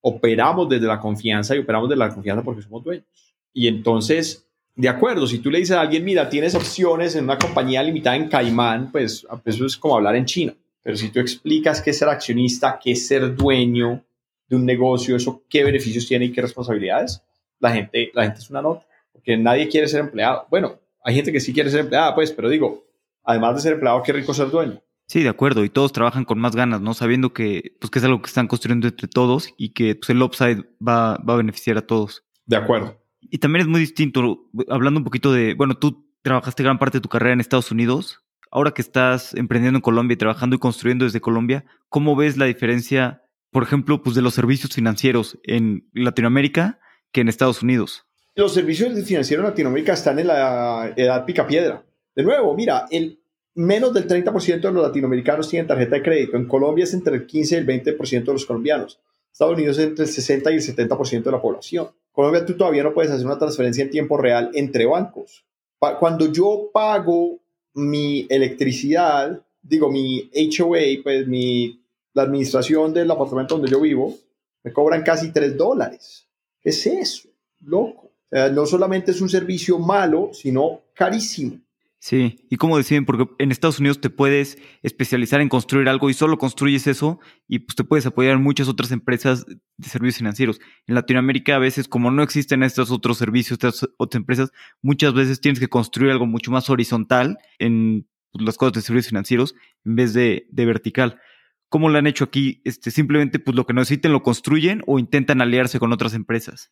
Operamos 0.00 0.68
desde 0.68 0.88
la 0.88 0.98
confianza 0.98 1.54
y 1.54 1.60
operamos 1.60 1.88
desde 1.88 2.00
la 2.00 2.12
confianza 2.12 2.42
porque 2.42 2.62
somos 2.62 2.82
dueños. 2.82 3.06
Y 3.52 3.68
entonces, 3.68 4.48
de 4.74 4.88
acuerdo, 4.88 5.28
si 5.28 5.38
tú 5.38 5.52
le 5.52 5.58
dices 5.58 5.76
a 5.76 5.82
alguien, 5.82 6.04
mira, 6.04 6.28
tienes 6.28 6.56
opciones 6.56 7.14
en 7.14 7.24
una 7.24 7.38
compañía 7.38 7.80
limitada 7.84 8.16
en 8.16 8.28
Caimán, 8.28 8.90
pues 8.90 9.24
eso 9.44 9.66
es 9.66 9.76
como 9.76 9.96
hablar 9.96 10.16
en 10.16 10.24
chino. 10.24 10.52
Pero 10.82 10.96
si 10.96 11.10
tú 11.10 11.20
explicas 11.20 11.80
qué 11.80 11.90
es 11.90 11.98
ser 11.98 12.08
accionista, 12.08 12.78
qué 12.82 12.90
es 12.90 13.06
ser 13.06 13.36
dueño 13.36 14.04
de 14.48 14.56
un 14.56 14.66
negocio, 14.66 15.14
eso 15.14 15.44
qué 15.48 15.62
beneficios 15.62 16.06
tiene 16.06 16.24
y 16.24 16.32
qué 16.32 16.42
responsabilidades, 16.42 17.22
la 17.60 17.70
gente, 17.70 18.10
la 18.14 18.24
gente 18.24 18.40
es 18.40 18.50
una 18.50 18.62
nota 18.62 18.84
que 19.26 19.36
nadie 19.36 19.68
quiere 19.68 19.88
ser 19.88 20.00
empleado. 20.00 20.46
Bueno, 20.48 20.78
hay 21.04 21.16
gente 21.16 21.32
que 21.32 21.40
sí 21.40 21.52
quiere 21.52 21.68
ser 21.68 21.80
empleada, 21.80 22.14
pues, 22.14 22.30
pero 22.30 22.48
digo, 22.48 22.84
además 23.24 23.56
de 23.56 23.60
ser 23.60 23.72
empleado, 23.74 24.02
qué 24.04 24.12
rico 24.12 24.32
ser 24.32 24.50
dueño. 24.50 24.80
Sí, 25.08 25.22
de 25.22 25.28
acuerdo, 25.28 25.64
y 25.64 25.68
todos 25.68 25.92
trabajan 25.92 26.24
con 26.24 26.38
más 26.38 26.56
ganas, 26.56 26.80
¿no? 26.80 26.94
Sabiendo 26.94 27.32
que, 27.32 27.76
pues, 27.80 27.90
que 27.90 27.98
es 27.98 28.04
algo 28.04 28.22
que 28.22 28.28
están 28.28 28.46
construyendo 28.46 28.88
entre 28.88 29.08
todos 29.08 29.52
y 29.56 29.70
que 29.70 29.96
pues, 29.96 30.10
el 30.10 30.22
upside 30.22 30.64
va, 30.80 31.16
va 31.18 31.34
a 31.34 31.36
beneficiar 31.36 31.76
a 31.76 31.86
todos. 31.86 32.24
De 32.46 32.56
acuerdo. 32.56 32.96
Y 33.20 33.38
también 33.38 33.62
es 33.62 33.68
muy 33.68 33.80
distinto, 33.80 34.48
hablando 34.68 34.98
un 34.98 35.04
poquito 35.04 35.32
de, 35.32 35.54
bueno, 35.54 35.76
tú 35.76 36.08
trabajaste 36.22 36.62
gran 36.62 36.78
parte 36.78 36.98
de 36.98 37.02
tu 37.02 37.08
carrera 37.08 37.32
en 37.32 37.40
Estados 37.40 37.72
Unidos, 37.72 38.24
ahora 38.50 38.72
que 38.72 38.82
estás 38.82 39.34
emprendiendo 39.34 39.78
en 39.78 39.82
Colombia 39.82 40.14
y 40.14 40.18
trabajando 40.18 40.54
y 40.54 40.60
construyendo 40.60 41.04
desde 41.04 41.20
Colombia, 41.20 41.64
¿cómo 41.88 42.14
ves 42.14 42.36
la 42.36 42.46
diferencia, 42.46 43.22
por 43.50 43.64
ejemplo, 43.64 44.02
pues 44.02 44.14
de 44.14 44.22
los 44.22 44.34
servicios 44.34 44.72
financieros 44.72 45.38
en 45.42 45.88
Latinoamérica 45.92 46.78
que 47.12 47.20
en 47.20 47.28
Estados 47.28 47.62
Unidos? 47.62 48.05
Los 48.36 48.52
servicios 48.52 48.92
financieros 49.04 49.44
en 49.44 49.50
Latinoamérica 49.50 49.94
están 49.94 50.18
en 50.18 50.26
la 50.26 50.92
edad 50.94 51.24
picapiedra. 51.24 51.82
De 52.14 52.22
nuevo, 52.22 52.54
mira, 52.54 52.86
el 52.90 53.18
menos 53.54 53.94
del 53.94 54.06
30% 54.06 54.60
de 54.60 54.72
los 54.72 54.82
latinoamericanos 54.82 55.48
tienen 55.48 55.66
tarjeta 55.66 55.96
de 55.96 56.02
crédito. 56.02 56.36
En 56.36 56.46
Colombia 56.46 56.84
es 56.84 56.92
entre 56.92 57.16
el 57.16 57.26
15 57.26 57.54
y 57.54 57.58
el 57.58 57.66
20% 57.66 58.24
de 58.24 58.32
los 58.32 58.44
colombianos. 58.44 59.00
Estados 59.32 59.54
Unidos 59.54 59.78
es 59.78 59.86
entre 59.86 60.04
el 60.04 60.10
60 60.10 60.50
y 60.50 60.54
el 60.54 60.62
70% 60.62 61.22
de 61.22 61.32
la 61.32 61.40
población. 61.40 61.88
Colombia 62.12 62.44
tú 62.44 62.56
todavía 62.56 62.82
no 62.82 62.92
puedes 62.92 63.10
hacer 63.10 63.24
una 63.24 63.38
transferencia 63.38 63.82
en 63.82 63.90
tiempo 63.90 64.18
real 64.18 64.50
entre 64.52 64.84
bancos. 64.84 65.44
Cuando 65.78 66.30
yo 66.30 66.70
pago 66.72 67.38
mi 67.72 68.26
electricidad, 68.28 69.42
digo 69.62 69.90
mi 69.90 70.30
HOA, 70.34 71.02
pues 71.02 71.26
mi, 71.26 71.82
la 72.12 72.22
administración 72.22 72.92
del 72.92 73.10
apartamento 73.10 73.54
donde 73.56 73.70
yo 73.70 73.80
vivo, 73.80 74.14
me 74.62 74.72
cobran 74.72 75.02
casi 75.02 75.32
3 75.32 75.56
dólares. 75.56 76.28
¿Qué 76.60 76.70
es 76.70 76.86
eso? 76.86 77.28
Loco 77.60 78.06
no 78.52 78.66
solamente 78.66 79.12
es 79.12 79.20
un 79.20 79.28
servicio 79.28 79.78
malo, 79.78 80.30
sino 80.32 80.82
carísimo. 80.94 81.60
Sí, 81.98 82.46
¿y 82.50 82.56
cómo 82.56 82.76
deciden? 82.76 83.04
Porque 83.04 83.26
en 83.38 83.50
Estados 83.50 83.80
Unidos 83.80 84.00
te 84.00 84.10
puedes 84.10 84.58
especializar 84.82 85.40
en 85.40 85.48
construir 85.48 85.88
algo 85.88 86.10
y 86.10 86.14
solo 86.14 86.38
construyes 86.38 86.86
eso 86.86 87.18
y 87.48 87.60
pues 87.60 87.74
te 87.74 87.84
puedes 87.84 88.06
apoyar 88.06 88.34
en 88.34 88.42
muchas 88.42 88.68
otras 88.68 88.92
empresas 88.92 89.44
de 89.46 89.88
servicios 89.88 90.18
financieros. 90.18 90.60
En 90.86 90.94
Latinoamérica 90.94 91.56
a 91.56 91.58
veces 91.58 91.88
como 91.88 92.10
no 92.10 92.22
existen 92.22 92.62
estos 92.62 92.90
otros 92.90 93.18
servicios, 93.18 93.52
estas 93.52 93.88
otras 93.96 94.20
empresas, 94.20 94.52
muchas 94.82 95.14
veces 95.14 95.40
tienes 95.40 95.58
que 95.58 95.68
construir 95.68 96.12
algo 96.12 96.26
mucho 96.26 96.50
más 96.52 96.70
horizontal 96.70 97.38
en 97.58 98.06
pues, 98.30 98.44
las 98.44 98.56
cosas 98.56 98.74
de 98.74 98.82
servicios 98.82 99.08
financieros 99.08 99.54
en 99.84 99.96
vez 99.96 100.12
de, 100.12 100.46
de 100.50 100.66
vertical. 100.66 101.20
¿Cómo 101.70 101.88
lo 101.88 101.98
han 101.98 102.06
hecho 102.06 102.24
aquí? 102.24 102.60
Este, 102.64 102.92
simplemente 102.92 103.38
pues 103.38 103.56
lo 103.56 103.66
que 103.66 103.72
necesiten 103.72 104.12
lo 104.12 104.22
construyen 104.22 104.82
o 104.86 104.98
intentan 104.98 105.40
aliarse 105.40 105.80
con 105.80 105.92
otras 105.92 106.14
empresas. 106.14 106.70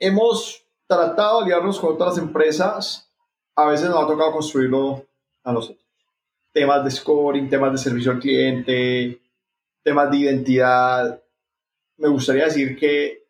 Hemos 0.00 0.63
tratado 0.86 1.40
de 1.40 1.46
aliarnos 1.46 1.78
con 1.80 1.94
otras 1.94 2.18
empresas 2.18 3.10
a 3.56 3.66
veces 3.66 3.88
nos 3.88 4.02
ha 4.02 4.06
tocado 4.06 4.32
construirlo 4.32 5.06
a 5.42 5.52
nosotros. 5.52 5.84
Temas 6.52 6.84
de 6.84 6.90
scoring, 6.90 7.48
temas 7.48 7.72
de 7.72 7.78
servicio 7.78 8.12
al 8.12 8.20
cliente, 8.20 9.20
temas 9.82 10.10
de 10.10 10.16
identidad. 10.18 11.22
Me 11.96 12.08
gustaría 12.08 12.44
decir 12.44 12.76
que 12.76 13.24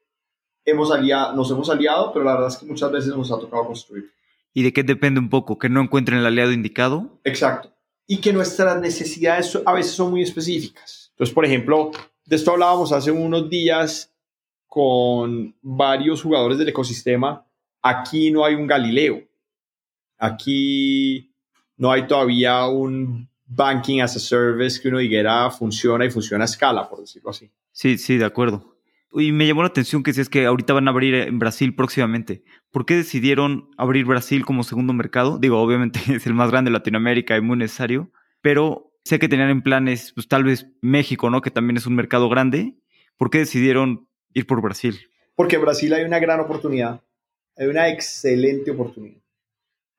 hemos 0.64 0.90
aliado, 0.90 1.34
nos 1.34 1.50
hemos 1.50 1.68
aliado, 1.68 2.12
pero 2.12 2.24
la 2.24 2.32
verdad 2.34 2.48
es 2.48 2.56
que 2.56 2.66
muchas 2.66 2.90
veces 2.90 3.14
nos 3.14 3.30
ha 3.30 3.38
tocado 3.38 3.66
construir. 3.66 4.10
¿Y 4.52 4.62
de 4.62 4.72
qué 4.72 4.82
depende 4.82 5.20
un 5.20 5.28
poco? 5.28 5.58
¿Que 5.58 5.68
no 5.68 5.80
encuentren 5.80 6.20
el 6.20 6.26
aliado 6.26 6.52
indicado? 6.52 7.20
Exacto. 7.24 7.72
Y 8.06 8.18
que 8.18 8.32
nuestras 8.32 8.80
necesidades 8.80 9.58
a 9.64 9.72
veces 9.72 9.92
son 9.92 10.10
muy 10.10 10.22
específicas. 10.22 11.10
Entonces, 11.10 11.34
por 11.34 11.44
ejemplo, 11.44 11.90
de 12.24 12.36
esto 12.36 12.52
hablábamos 12.52 12.92
hace 12.92 13.10
unos 13.10 13.48
días 13.50 14.13
con 14.74 15.54
varios 15.62 16.20
jugadores 16.20 16.58
del 16.58 16.70
ecosistema. 16.70 17.46
Aquí 17.80 18.32
no 18.32 18.44
hay 18.44 18.56
un 18.56 18.66
Galileo. 18.66 19.22
Aquí 20.18 21.32
no 21.76 21.92
hay 21.92 22.08
todavía 22.08 22.66
un 22.66 23.30
banking 23.46 24.00
as 24.00 24.16
a 24.16 24.18
service 24.18 24.80
que 24.82 24.88
uno 24.88 24.98
dijera 24.98 25.48
funciona 25.52 26.04
y 26.04 26.10
funciona 26.10 26.42
a 26.42 26.46
escala, 26.46 26.88
por 26.88 26.98
decirlo 26.98 27.30
así. 27.30 27.52
Sí, 27.70 27.98
sí, 27.98 28.16
de 28.16 28.24
acuerdo. 28.24 28.76
Y 29.12 29.30
me 29.30 29.46
llamó 29.46 29.62
la 29.62 29.68
atención 29.68 30.02
que 30.02 30.12
si 30.12 30.22
es 30.22 30.28
que 30.28 30.44
ahorita 30.44 30.72
van 30.72 30.88
a 30.88 30.90
abrir 30.90 31.14
en 31.14 31.38
Brasil 31.38 31.72
próximamente. 31.76 32.42
¿Por 32.72 32.84
qué 32.84 32.96
decidieron 32.96 33.70
abrir 33.76 34.06
Brasil 34.06 34.44
como 34.44 34.64
segundo 34.64 34.92
mercado? 34.92 35.38
Digo, 35.38 35.60
obviamente 35.60 36.00
es 36.12 36.26
el 36.26 36.34
más 36.34 36.50
grande 36.50 36.72
de 36.72 36.78
Latinoamérica 36.78 37.36
y 37.36 37.42
muy 37.42 37.58
necesario, 37.58 38.10
pero 38.40 38.90
sé 39.04 39.20
que 39.20 39.28
tenían 39.28 39.50
en 39.50 39.62
planes, 39.62 40.10
pues 40.16 40.26
tal 40.26 40.42
vez 40.42 40.66
México, 40.80 41.30
¿no? 41.30 41.42
Que 41.42 41.52
también 41.52 41.76
es 41.76 41.86
un 41.86 41.94
mercado 41.94 42.28
grande. 42.28 42.74
¿Por 43.16 43.30
qué 43.30 43.38
decidieron 43.38 44.08
ir 44.34 44.46
por 44.46 44.60
Brasil? 44.60 45.00
Porque 45.34 45.56
en 45.56 45.62
Brasil 45.62 45.94
hay 45.94 46.04
una 46.04 46.18
gran 46.18 46.40
oportunidad, 46.40 47.00
hay 47.56 47.66
una 47.66 47.88
excelente 47.88 48.70
oportunidad 48.70 49.24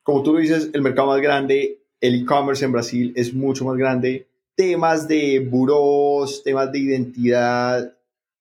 como 0.06 0.21
tú 0.21 0.38
dices, 0.38 0.69
el 0.71 0.84
mercado 0.84 1.08
más 1.08 1.19
grande, 1.19 1.82
el 2.00 2.21
e-commerce 2.21 2.63
en 2.63 2.71
Brasil 2.71 3.12
es 3.15 3.34
mucho 3.34 3.65
más 3.65 3.76
grande. 3.76 4.28
Temas 4.54 5.08
de 5.08 5.39
buros, 5.39 6.43
temas 6.43 6.71
de 6.71 6.78
identidad, 6.78 7.91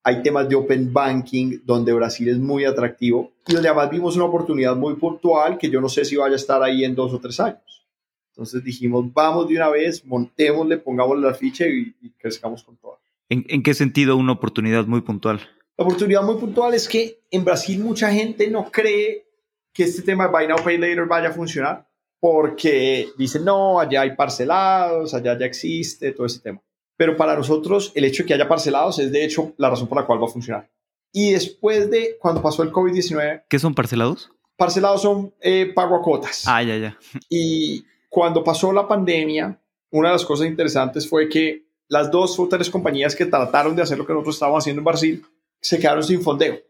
hay 0.02 0.22
temas 0.22 0.46
de 0.46 0.56
open 0.56 0.92
banking 0.92 1.60
donde 1.64 1.94
Brasil 1.94 2.28
es 2.28 2.36
muy 2.36 2.66
atractivo 2.66 3.32
y 3.46 3.54
donde 3.54 3.70
además 3.70 3.90
vimos 3.90 4.14
una 4.14 4.26
oportunidad 4.26 4.76
muy 4.76 4.96
puntual 4.96 5.56
que 5.56 5.70
yo 5.70 5.80
no 5.80 5.88
sé 5.88 6.04
si 6.04 6.16
vaya 6.16 6.34
a 6.34 6.36
estar 6.36 6.62
ahí 6.62 6.84
en 6.84 6.94
dos 6.94 7.14
o 7.14 7.18
tres 7.18 7.40
años. 7.40 7.86
Entonces 8.32 8.62
dijimos, 8.62 9.10
vamos 9.14 9.48
de 9.48 9.56
una 9.56 9.70
vez, 9.70 10.04
montémosle, 10.04 10.76
pongámosle 10.76 11.26
la 11.26 11.34
ficha 11.34 11.66
y, 11.66 11.94
crezcamos 12.18 12.62
con 12.62 12.76
todo. 12.76 12.98
¿En, 13.30 13.46
¿En 13.48 13.62
qué 13.62 13.72
sentido 13.72 14.18
una 14.18 14.32
oportunidad 14.32 14.84
muy 14.84 15.00
puntual? 15.00 15.40
La 15.76 15.84
oportunidad 15.84 16.22
muy 16.22 16.36
puntual 16.36 16.72
es 16.74 16.88
que 16.88 17.20
en 17.30 17.44
Brasil 17.44 17.82
mucha 17.82 18.10
gente 18.12 18.48
no 18.48 18.70
cree 18.70 19.26
que 19.72 19.82
este 19.82 20.02
tema 20.02 20.26
de 20.26 20.30
Buy 20.30 20.46
Now 20.46 20.62
Pay 20.62 20.78
Later 20.78 21.06
vaya 21.06 21.30
a 21.30 21.32
funcionar, 21.32 21.88
porque 22.20 23.08
dicen, 23.18 23.44
no, 23.44 23.80
allá 23.80 24.02
hay 24.02 24.14
parcelados, 24.14 25.14
allá 25.14 25.36
ya 25.36 25.46
existe, 25.46 26.12
todo 26.12 26.26
ese 26.26 26.38
tema. 26.38 26.62
Pero 26.96 27.16
para 27.16 27.34
nosotros, 27.34 27.90
el 27.96 28.04
hecho 28.04 28.22
de 28.22 28.28
que 28.28 28.34
haya 28.34 28.46
parcelados 28.46 29.00
es 29.00 29.10
de 29.10 29.24
hecho 29.24 29.52
la 29.56 29.68
razón 29.68 29.88
por 29.88 29.98
la 29.98 30.06
cual 30.06 30.22
va 30.22 30.26
a 30.26 30.30
funcionar. 30.30 30.70
Y 31.12 31.32
después 31.32 31.90
de 31.90 32.16
cuando 32.20 32.40
pasó 32.40 32.62
el 32.62 32.70
COVID-19. 32.70 33.44
¿Qué 33.48 33.58
son 33.58 33.74
parcelados? 33.74 34.30
Parcelados 34.56 35.02
son 35.02 35.34
eh, 35.40 35.72
pago 35.74 35.96
a 35.96 36.02
cuotas. 36.02 36.44
Ah, 36.46 36.62
ya, 36.62 36.76
ya. 36.76 36.96
Y 37.28 37.84
cuando 38.08 38.44
pasó 38.44 38.72
la 38.72 38.86
pandemia, 38.86 39.60
una 39.90 40.08
de 40.08 40.14
las 40.14 40.24
cosas 40.24 40.46
interesantes 40.46 41.08
fue 41.08 41.28
que 41.28 41.66
las 41.88 42.12
dos 42.12 42.38
o 42.38 42.46
tres 42.48 42.70
compañías 42.70 43.16
que 43.16 43.26
trataron 43.26 43.74
de 43.74 43.82
hacer 43.82 43.98
lo 43.98 44.06
que 44.06 44.12
nosotros 44.12 44.36
estábamos 44.36 44.62
haciendo 44.62 44.80
en 44.80 44.84
Brasil 44.84 45.26
se 45.64 45.78
quedaron 45.78 46.04
sin 46.04 46.22
fondeo. 46.22 46.60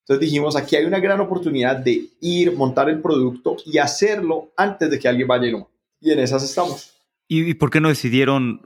Entonces 0.00 0.20
dijimos, 0.20 0.56
aquí 0.56 0.74
hay 0.76 0.86
una 0.86 0.98
gran 0.98 1.20
oportunidad 1.20 1.76
de 1.76 2.06
ir, 2.20 2.56
montar 2.56 2.88
el 2.88 3.00
producto 3.00 3.56
y 3.66 3.78
hacerlo 3.78 4.50
antes 4.56 4.90
de 4.90 4.98
que 4.98 5.08
alguien 5.08 5.28
vaya 5.28 5.46
y 5.46 5.50
lo 5.50 5.70
Y 6.00 6.10
en 6.10 6.20
esas 6.20 6.42
estamos. 6.42 6.94
¿Y, 7.28 7.54
por 7.54 7.70
qué 7.70 7.80
no 7.80 7.88
decidieron, 7.88 8.62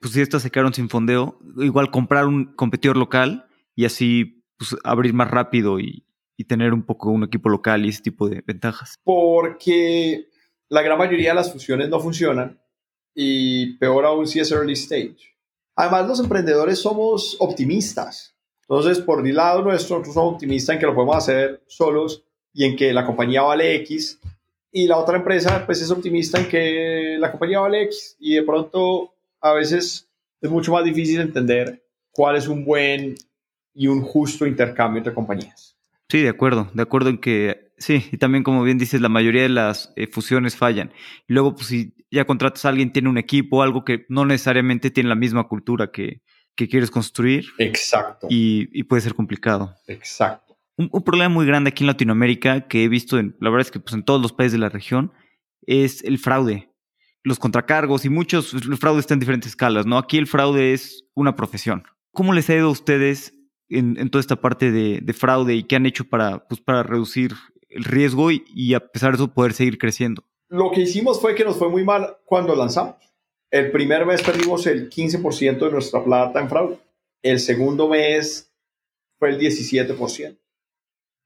pues 0.00 0.14
si 0.14 0.22
estas 0.22 0.42
se 0.42 0.50
quedaron 0.50 0.72
sin 0.72 0.88
fondeo, 0.88 1.38
igual 1.58 1.90
comprar 1.90 2.26
un 2.26 2.54
competidor 2.54 2.96
local 2.96 3.46
y 3.74 3.84
así 3.84 4.44
pues, 4.56 4.76
abrir 4.84 5.12
más 5.12 5.30
rápido 5.30 5.80
y, 5.80 6.06
y 6.36 6.44
tener 6.44 6.72
un 6.72 6.84
poco 6.84 7.10
un 7.10 7.24
equipo 7.24 7.48
local 7.48 7.84
y 7.84 7.88
ese 7.88 8.02
tipo 8.02 8.28
de 8.28 8.42
ventajas? 8.46 9.00
Porque 9.02 10.28
la 10.68 10.82
gran 10.82 10.98
mayoría 10.98 11.30
de 11.30 11.34
las 11.34 11.52
fusiones 11.52 11.88
no 11.88 11.98
funcionan 12.00 12.60
y 13.12 13.74
peor 13.78 14.06
aún 14.06 14.26
si 14.26 14.38
es 14.38 14.52
early 14.52 14.74
stage. 14.74 15.36
Además, 15.74 16.06
los 16.06 16.20
emprendedores 16.20 16.78
somos 16.78 17.36
optimistas. 17.40 18.35
Entonces, 18.68 19.00
por 19.00 19.22
mi 19.22 19.32
lado 19.32 19.62
nuestro, 19.62 19.96
nosotros 19.96 20.14
somos 20.14 20.34
optimistas 20.34 20.74
en 20.74 20.80
que 20.80 20.86
lo 20.86 20.94
podemos 20.94 21.16
hacer 21.16 21.62
solos 21.68 22.24
y 22.52 22.64
en 22.64 22.74
que 22.74 22.92
la 22.92 23.06
compañía 23.06 23.42
vale 23.42 23.76
X. 23.76 24.18
Y 24.72 24.86
la 24.88 24.96
otra 24.96 25.16
empresa, 25.16 25.64
pues, 25.64 25.80
es 25.80 25.90
optimista 25.90 26.40
en 26.40 26.48
que 26.48 27.16
la 27.18 27.30
compañía 27.30 27.60
vale 27.60 27.82
X. 27.84 28.16
Y 28.18 28.34
de 28.34 28.42
pronto, 28.42 29.14
a 29.40 29.52
veces 29.52 30.08
es 30.40 30.50
mucho 30.50 30.72
más 30.72 30.84
difícil 30.84 31.20
entender 31.20 31.84
cuál 32.10 32.36
es 32.36 32.48
un 32.48 32.64
buen 32.64 33.14
y 33.72 33.86
un 33.86 34.02
justo 34.02 34.46
intercambio 34.46 34.98
entre 34.98 35.14
compañías. 35.14 35.76
Sí, 36.08 36.22
de 36.22 36.28
acuerdo, 36.28 36.70
de 36.72 36.82
acuerdo 36.82 37.10
en 37.10 37.18
que 37.18 37.72
sí, 37.78 38.04
y 38.10 38.16
también 38.16 38.42
como 38.42 38.62
bien 38.62 38.78
dices, 38.78 39.00
la 39.00 39.08
mayoría 39.08 39.42
de 39.42 39.48
las 39.48 39.92
eh, 39.96 40.06
fusiones 40.06 40.56
fallan. 40.56 40.92
Y 41.28 41.34
luego, 41.34 41.54
pues 41.54 41.66
si 41.66 41.94
ya 42.10 42.24
contratas 42.24 42.64
a 42.64 42.70
alguien, 42.70 42.92
tiene 42.92 43.08
un 43.08 43.18
equipo, 43.18 43.62
algo 43.62 43.84
que 43.84 44.06
no 44.08 44.24
necesariamente 44.24 44.90
tiene 44.90 45.08
la 45.08 45.14
misma 45.14 45.48
cultura 45.48 45.90
que, 45.90 46.22
que 46.56 46.68
quieres 46.68 46.90
construir. 46.90 47.46
Exacto. 47.58 48.26
Y, 48.30 48.82
puede 48.84 49.02
ser 49.02 49.14
complicado. 49.14 49.74
Exacto. 49.86 50.56
Un, 50.76 50.88
problema 51.02 51.28
muy 51.28 51.46
grande 51.46 51.68
aquí 51.68 51.84
en 51.84 51.88
Latinoamérica 51.88 52.66
que 52.66 52.84
he 52.84 52.88
visto, 52.88 53.18
en, 53.18 53.36
la 53.40 53.50
verdad 53.50 53.66
es 53.66 53.70
que 53.70 53.80
pues, 53.80 53.94
en 53.94 54.02
todos 54.02 54.20
los 54.20 54.32
países 54.32 54.52
de 54.52 54.58
la 54.58 54.68
región, 54.68 55.12
es 55.62 56.02
el 56.04 56.18
fraude. 56.18 56.72
Los 57.22 57.38
contracargos 57.38 58.04
y 58.04 58.08
muchos, 58.08 58.54
el 58.54 58.76
fraude 58.76 59.00
está 59.00 59.14
en 59.14 59.20
diferentes 59.20 59.50
escalas, 59.50 59.86
¿no? 59.86 59.98
Aquí 59.98 60.16
el 60.16 60.26
fraude 60.26 60.72
es 60.72 61.04
una 61.14 61.34
profesión. 61.34 61.84
¿Cómo 62.12 62.32
les 62.32 62.48
ha 62.50 62.54
ido 62.54 62.68
a 62.68 62.70
ustedes 62.70 63.34
en, 63.68 64.10
toda 64.10 64.20
esta 64.20 64.36
parte 64.36 64.70
de, 64.70 65.12
fraude 65.12 65.54
y 65.54 65.64
qué 65.64 65.76
han 65.76 65.86
hecho 65.86 66.04
para, 66.08 66.46
pues, 66.46 66.60
para 66.60 66.82
reducir 66.82 67.34
el 67.68 67.84
riesgo 67.84 68.30
y, 68.30 68.44
y 68.54 68.74
a 68.74 68.80
pesar 68.80 69.12
de 69.12 69.16
eso 69.16 69.34
poder 69.34 69.52
seguir 69.52 69.78
creciendo? 69.78 70.24
Lo 70.48 70.70
que 70.70 70.82
hicimos 70.82 71.20
fue 71.20 71.34
que 71.34 71.44
nos 71.44 71.56
fue 71.56 71.68
muy 71.68 71.84
mal 71.84 72.18
cuando 72.24 72.54
lanzamos. 72.54 72.96
El 73.50 73.70
primer 73.70 74.04
mes 74.06 74.22
perdimos 74.22 74.66
el 74.66 74.90
15% 74.90 75.58
de 75.58 75.70
nuestra 75.70 76.02
plata 76.02 76.40
en 76.40 76.48
fraude. 76.48 76.78
El 77.22 77.38
segundo 77.38 77.88
mes 77.88 78.50
fue 79.18 79.30
el 79.30 79.38
17%. 79.38 80.36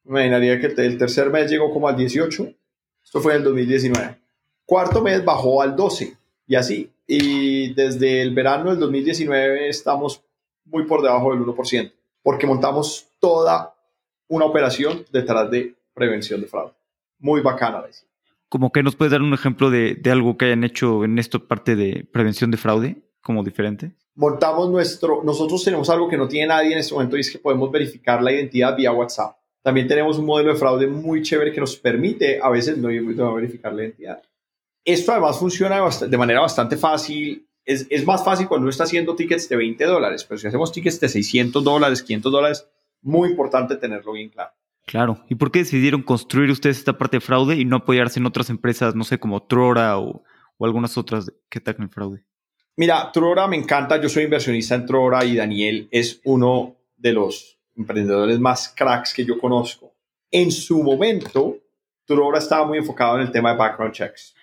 Me 0.05 0.27
imaginaría 0.27 0.61
que 0.61 0.67
el 0.83 0.99
tercer 0.99 1.31
mes 1.31 1.51
llegó 1.51 1.73
como 1.73 1.89
al 1.89 1.97
18%. 1.97 2.55
Esto 3.03 3.21
fue 3.21 3.33
en 3.33 3.39
el 3.39 3.45
2019. 3.45 4.19
Cuarto 4.67 5.03
mes 5.03 5.25
bajó 5.25 5.63
al 5.63 5.75
12% 5.75 6.17
y 6.47 6.55
así. 6.57 6.93
Y 7.07 7.73
desde 7.75 8.21
el 8.23 8.35
verano 8.35 8.71
del 8.71 8.79
2019 8.81 9.69
estamos 9.69 10.23
muy 10.65 10.85
por 10.85 11.03
debajo 11.03 11.33
del 11.33 11.45
1%, 11.45 11.93
porque 12.23 12.47
montamos 12.47 13.09
toda 13.19 13.75
una 14.29 14.45
operación 14.45 15.05
detrás 15.11 15.51
de 15.51 15.75
prevención 15.95 16.41
de 16.41 16.47
fraude. 16.47 16.75
Muy 17.19 17.41
bacana, 17.41 17.83
decir 17.83 18.10
como 18.51 18.73
que 18.73 18.83
nos 18.83 18.97
puedes 18.97 19.13
dar 19.13 19.23
un 19.23 19.33
ejemplo 19.33 19.71
de, 19.71 19.99
algo 20.11 20.37
que 20.37 20.47
hayan 20.47 20.65
hecho 20.65 21.05
en 21.05 21.19
esta 21.19 21.39
parte 21.39 21.77
de 21.77 22.05
prevención 22.13 22.51
de 22.51 22.57
fraude, 22.57 22.97
como 23.23 23.45
diferente. 23.45 23.93
Montamos 24.17 24.69
nuestro, 24.69 25.23
nosotros 25.23 25.63
tenemos 25.65 25.89
algo 25.89 26.09
que 26.09 26.17
no 26.17 26.27
tiene 26.27 26.49
nadie 26.49 26.73
en 26.73 26.79
este 26.79 26.93
momento 26.93 27.17
y 27.17 27.21
es 27.21 27.31
que 27.31 27.39
podemos 27.39 27.71
verificar 27.71 28.21
la 28.21 28.33
identidad 28.33 28.77
vía 28.77 28.93
WhatsApp. 28.93 29.37
También 29.63 29.87
tenemos 29.87 30.19
un 30.19 30.27
modelo 30.27 30.53
de 30.53 30.59
fraude 30.59 30.89
muy 30.89 31.23
chévere 31.23 31.53
que 31.53 31.61
nos 31.61 31.77
permite 31.77 32.41
a 32.43 32.51
veces 32.51 32.77
no, 32.77 32.89
verificar 33.35 33.73
la 33.73 33.83
identidad. 33.85 34.21
Esto 34.85 35.13
además 35.13 35.39
funciona 35.39 35.81
de 35.89 36.19
manera 36.19 36.41
bastante 36.41 36.77
fácil. 36.77 37.47
Es, 37.65 37.87
es 37.89 38.05
más 38.05 38.25
fácil 38.25 38.49
cuando 38.49 38.65
uno 38.65 38.71
está 38.71 38.83
haciendo 38.83 39.15
tickets 39.15 39.49
de 39.49 39.57
20 39.57 39.85
dólares, 39.85 40.25
pero 40.25 40.39
si 40.39 40.49
hacemos 40.49 40.73
tickets 40.73 40.99
de 40.99 41.09
600 41.09 41.63
dólares, 41.63 42.03
500 42.03 42.33
dólares, 42.33 42.67
muy 43.01 43.29
importante 43.29 43.77
tenerlo 43.77 44.13
bien 44.13 44.31
claro. 44.31 44.51
Claro. 44.91 45.25
¿Y 45.29 45.37
por 45.37 45.53
qué 45.53 45.61
decidieron 45.61 46.03
construir 46.03 46.51
ustedes 46.51 46.79
esta 46.79 46.99
parte 46.99 47.19
de 47.19 47.21
fraude 47.21 47.55
y 47.55 47.65
no 47.65 47.77
apoyarse 47.77 48.19
en 48.19 48.27
otras 48.27 48.51
empresas, 48.51 48.97
no 48.97 49.05
sé, 49.05 49.21
como 49.21 49.45
Trora 49.45 50.01
o, 50.01 50.25
algunas 50.59 50.99
otras 50.99 51.33
que 51.49 51.61
atacan 51.61 51.85
el 51.85 51.91
fraude? 51.91 52.25
Mira, 52.75 53.13
Trora 53.13 53.47
me 53.47 53.57
encanta. 53.57 54.01
Yo 54.01 54.09
soy 54.09 54.25
inversionista 54.25 54.75
en 54.75 54.87
Trora 54.87 55.25
y 55.25 55.37
Daniel 55.37 55.87
es 55.93 56.21
uno 56.25 56.75
de 56.97 57.13
los 57.13 57.57
emprendedores 57.77 58.41
más 58.41 58.75
cracks 58.77 59.15
que 59.15 59.25
yo 59.25 59.39
conozco. 59.39 59.93
En 60.29 60.51
su 60.51 60.83
momento, 60.83 61.59
Trora 62.05 62.41
estaba 62.41 62.67
muy 62.67 62.79
enfocado 62.79 63.15
en 63.15 63.23
el 63.23 63.31
tema 63.31 63.53
de 63.53 63.59
background 63.59 63.95
checks. 63.95 64.35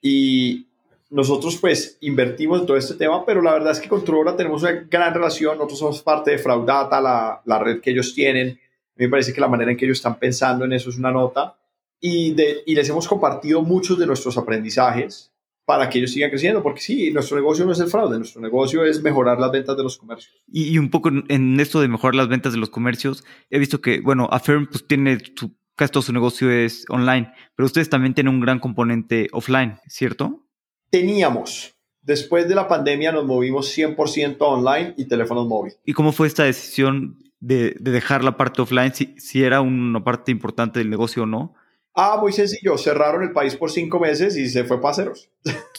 Y 0.00 0.66
nosotros 1.10 1.58
pues 1.60 1.98
invertimos 2.00 2.60
en 2.60 2.66
todo 2.66 2.78
este 2.78 2.94
tema, 2.94 3.26
pero 3.26 3.42
la 3.42 3.52
verdad 3.52 3.72
es 3.72 3.80
que 3.80 3.88
con 3.90 4.02
Truora 4.02 4.34
tenemos 4.34 4.62
una 4.62 4.72
gran 4.90 5.12
relación. 5.12 5.58
Nosotros 5.58 5.78
somos 5.78 6.00
parte 6.00 6.30
de 6.30 6.38
Fraudata, 6.38 7.02
la, 7.02 7.42
la 7.44 7.58
red 7.58 7.82
que 7.82 7.90
ellos 7.90 8.14
tienen. 8.14 8.58
Me 9.00 9.08
parece 9.08 9.32
que 9.32 9.40
la 9.40 9.48
manera 9.48 9.70
en 9.70 9.76
que 9.76 9.86
ellos 9.86 9.98
están 9.98 10.18
pensando 10.18 10.64
en 10.64 10.72
eso 10.74 10.90
es 10.90 10.98
una 10.98 11.10
nota. 11.10 11.56
Y, 12.00 12.32
de, 12.34 12.62
y 12.66 12.74
les 12.74 12.88
hemos 12.88 13.08
compartido 13.08 13.62
muchos 13.62 13.98
de 13.98 14.06
nuestros 14.06 14.36
aprendizajes 14.38 15.32
para 15.64 15.88
que 15.88 15.98
ellos 15.98 16.12
sigan 16.12 16.30
creciendo, 16.30 16.62
porque 16.62 16.80
sí, 16.80 17.10
nuestro 17.10 17.36
negocio 17.36 17.64
no 17.64 17.72
es 17.72 17.80
el 17.80 17.88
fraude, 17.88 18.18
nuestro 18.18 18.40
negocio 18.40 18.84
es 18.84 19.02
mejorar 19.02 19.38
las 19.38 19.52
ventas 19.52 19.76
de 19.76 19.82
los 19.82 19.96
comercios. 19.96 20.34
Y, 20.50 20.76
un 20.78 20.90
poco 20.90 21.10
en 21.28 21.60
esto 21.60 21.80
de 21.80 21.88
mejorar 21.88 22.14
las 22.14 22.28
ventas 22.28 22.52
de 22.52 22.58
los 22.58 22.70
comercios, 22.70 23.24
he 23.50 23.58
visto 23.58 23.80
que, 23.80 24.00
bueno, 24.00 24.28
Affirm 24.32 24.66
pues 24.66 24.86
tiene 24.86 25.18
su, 25.36 25.54
casi 25.76 25.92
todo 25.92 26.02
su 26.02 26.12
negocio 26.12 26.50
es 26.50 26.84
online, 26.88 27.32
pero 27.54 27.66
ustedes 27.66 27.88
también 27.88 28.14
tienen 28.14 28.34
un 28.34 28.40
gran 28.40 28.58
componente 28.58 29.28
offline, 29.32 29.78
¿cierto? 29.86 30.46
Teníamos. 30.90 31.74
Después 32.02 32.48
de 32.48 32.54
la 32.54 32.66
pandemia 32.66 33.12
nos 33.12 33.24
movimos 33.24 33.76
100% 33.76 34.36
online 34.40 34.94
y 34.96 35.06
teléfonos 35.06 35.46
móviles. 35.46 35.78
¿Y 35.84 35.92
cómo 35.92 36.12
fue 36.12 36.26
esta 36.26 36.44
decisión 36.44 37.29
de, 37.40 37.74
dejar 37.80 38.22
la 38.22 38.36
parte 38.36 38.62
offline, 38.62 38.94
si, 38.94 39.14
si 39.18 39.42
era 39.42 39.60
una 39.60 40.04
parte 40.04 40.30
importante 40.30 40.78
del 40.78 40.90
negocio 40.90 41.24
o 41.24 41.26
no? 41.26 41.54
Ah, 41.94 42.18
muy 42.20 42.32
sencillo. 42.32 42.78
Cerraron 42.78 43.22
el 43.22 43.32
país 43.32 43.56
por 43.56 43.70
cinco 43.70 43.98
meses 43.98 44.36
y 44.36 44.48
se 44.48 44.64
fue 44.64 44.80
para 44.80 44.94
ceros. 44.94 45.30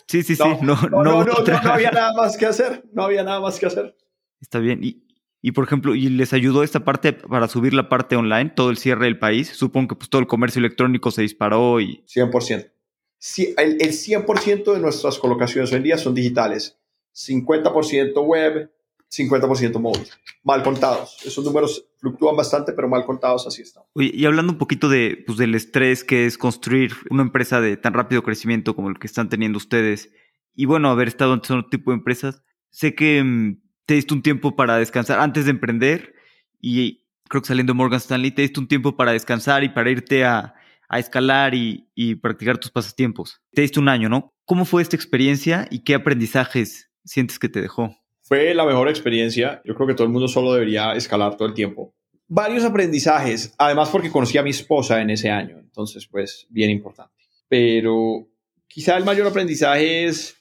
Sí, 0.07 0.23
sí, 0.23 0.35
sí. 0.35 0.43
No, 0.61 0.75
no, 0.89 1.03
no, 1.03 1.23
no, 1.23 1.71
había 1.71 1.91
nada 1.91 2.13
más 2.13 2.35
que 2.35 2.45
hacer. 2.45 2.83
No 2.91 3.03
había 3.03 3.23
nada 3.23 3.39
más 3.39 3.57
que 3.59 3.65
hacer. 3.65 3.95
Está 4.41 4.59
bien. 4.59 4.83
Y, 4.83 5.05
y, 5.41 5.53
por 5.53 5.63
ejemplo, 5.63 5.95
¿y 5.95 6.09
les 6.09 6.33
ayudó 6.33 6.63
esta 6.63 6.83
parte 6.83 7.13
para 7.13 7.47
subir 7.47 7.73
la 7.73 7.87
parte 7.87 8.17
online, 8.17 8.51
todo 8.53 8.71
el 8.71 8.77
cierre 8.77 9.05
del 9.05 9.19
país? 9.19 9.47
Supongo 9.47 9.89
que 9.89 9.95
pues 9.95 10.09
todo 10.09 10.19
el 10.19 10.27
comercio 10.27 10.59
electrónico 10.59 11.11
se 11.11 11.21
disparó 11.21 11.79
y... 11.79 12.03
100%. 12.13 12.71
Sí, 13.17 13.53
el, 13.57 13.81
el 13.81 13.91
100% 13.91 14.73
de 14.73 14.79
nuestras 14.79 15.17
colocaciones 15.17 15.71
hoy 15.71 15.77
en 15.77 15.83
día 15.83 15.97
son 15.97 16.13
digitales. 16.13 16.77
50% 17.15 18.25
web, 18.25 18.71
50% 19.11 19.79
móvil. 19.79 20.07
Mal 20.43 20.63
contados. 20.63 21.17
Esos 21.25 21.43
números 21.43 21.85
fluctúan 21.97 22.35
bastante, 22.35 22.71
pero 22.73 22.87
mal 22.87 23.05
contados 23.05 23.45
así 23.45 23.61
están. 23.61 23.83
y 23.95 24.25
hablando 24.25 24.53
un 24.53 24.57
poquito 24.57 24.87
de, 24.89 25.23
pues, 25.25 25.37
del 25.37 25.53
estrés 25.53 26.03
que 26.03 26.25
es 26.25 26.37
construir 26.37 26.93
una 27.09 27.23
empresa 27.23 27.59
de 27.59 27.77
tan 27.77 27.93
rápido 27.93 28.23
crecimiento 28.23 28.75
como 28.75 28.89
el 28.89 28.99
que 28.99 29.07
están 29.07 29.29
teniendo 29.29 29.57
ustedes, 29.57 30.11
y 30.55 30.65
bueno, 30.65 30.89
haber 30.89 31.07
estado 31.07 31.33
en 31.33 31.39
otro 31.39 31.67
tipo 31.69 31.91
de 31.91 31.97
empresas, 31.97 32.43
sé 32.69 32.95
que 32.95 33.23
mm, 33.23 33.61
te 33.85 33.95
diste 33.95 34.13
un 34.13 34.21
tiempo 34.21 34.55
para 34.55 34.77
descansar 34.77 35.19
antes 35.19 35.45
de 35.45 35.51
emprender 35.51 36.13
y 36.59 37.05
creo 37.27 37.41
que 37.41 37.47
saliendo 37.47 37.73
de 37.73 37.77
Morgan 37.77 37.97
Stanley 37.97 38.31
te 38.31 38.41
diste 38.41 38.59
un 38.59 38.67
tiempo 38.67 38.95
para 38.95 39.13
descansar 39.13 39.63
y 39.63 39.69
para 39.69 39.89
irte 39.89 40.25
a, 40.25 40.53
a 40.89 40.99
escalar 40.99 41.55
y, 41.55 41.89
y 41.95 42.15
practicar 42.15 42.57
tus 42.57 42.71
pasatiempos. 42.71 43.41
Te 43.53 43.61
diste 43.61 43.79
un 43.79 43.89
año, 43.89 44.09
¿no? 44.09 44.33
¿Cómo 44.45 44.65
fue 44.65 44.81
esta 44.81 44.95
experiencia 44.95 45.67
y 45.71 45.83
qué 45.83 45.95
aprendizajes 45.95 46.91
sientes 47.03 47.39
que 47.39 47.49
te 47.49 47.61
dejó? 47.61 47.95
Fue 48.31 48.53
la 48.53 48.63
mejor 48.63 48.87
experiencia. 48.87 49.61
Yo 49.65 49.75
creo 49.75 49.87
que 49.87 49.93
todo 49.93 50.05
el 50.05 50.13
mundo 50.13 50.29
solo 50.29 50.53
debería 50.53 50.93
escalar 50.93 51.35
todo 51.35 51.49
el 51.49 51.53
tiempo. 51.53 51.93
Varios 52.29 52.63
aprendizajes, 52.63 53.53
además 53.57 53.89
porque 53.89 54.09
conocí 54.09 54.37
a 54.37 54.41
mi 54.41 54.51
esposa 54.51 55.01
en 55.01 55.09
ese 55.09 55.29
año, 55.29 55.59
entonces 55.59 56.07
pues 56.07 56.47
bien 56.49 56.69
importante. 56.69 57.25
Pero 57.49 58.29
quizá 58.69 58.95
el 58.95 59.03
mayor 59.03 59.27
aprendizaje 59.27 60.05
es 60.05 60.37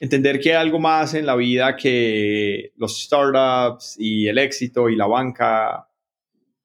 entender 0.00 0.38
que 0.38 0.50
hay 0.50 0.56
algo 0.56 0.78
más 0.78 1.14
en 1.14 1.24
la 1.24 1.34
vida 1.34 1.76
que 1.76 2.72
los 2.76 3.04
startups 3.04 3.96
y 3.98 4.28
el 4.28 4.36
éxito 4.36 4.90
y 4.90 4.94
la 4.94 5.06
banca. 5.06 5.88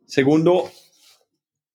Segundo, 0.07 0.69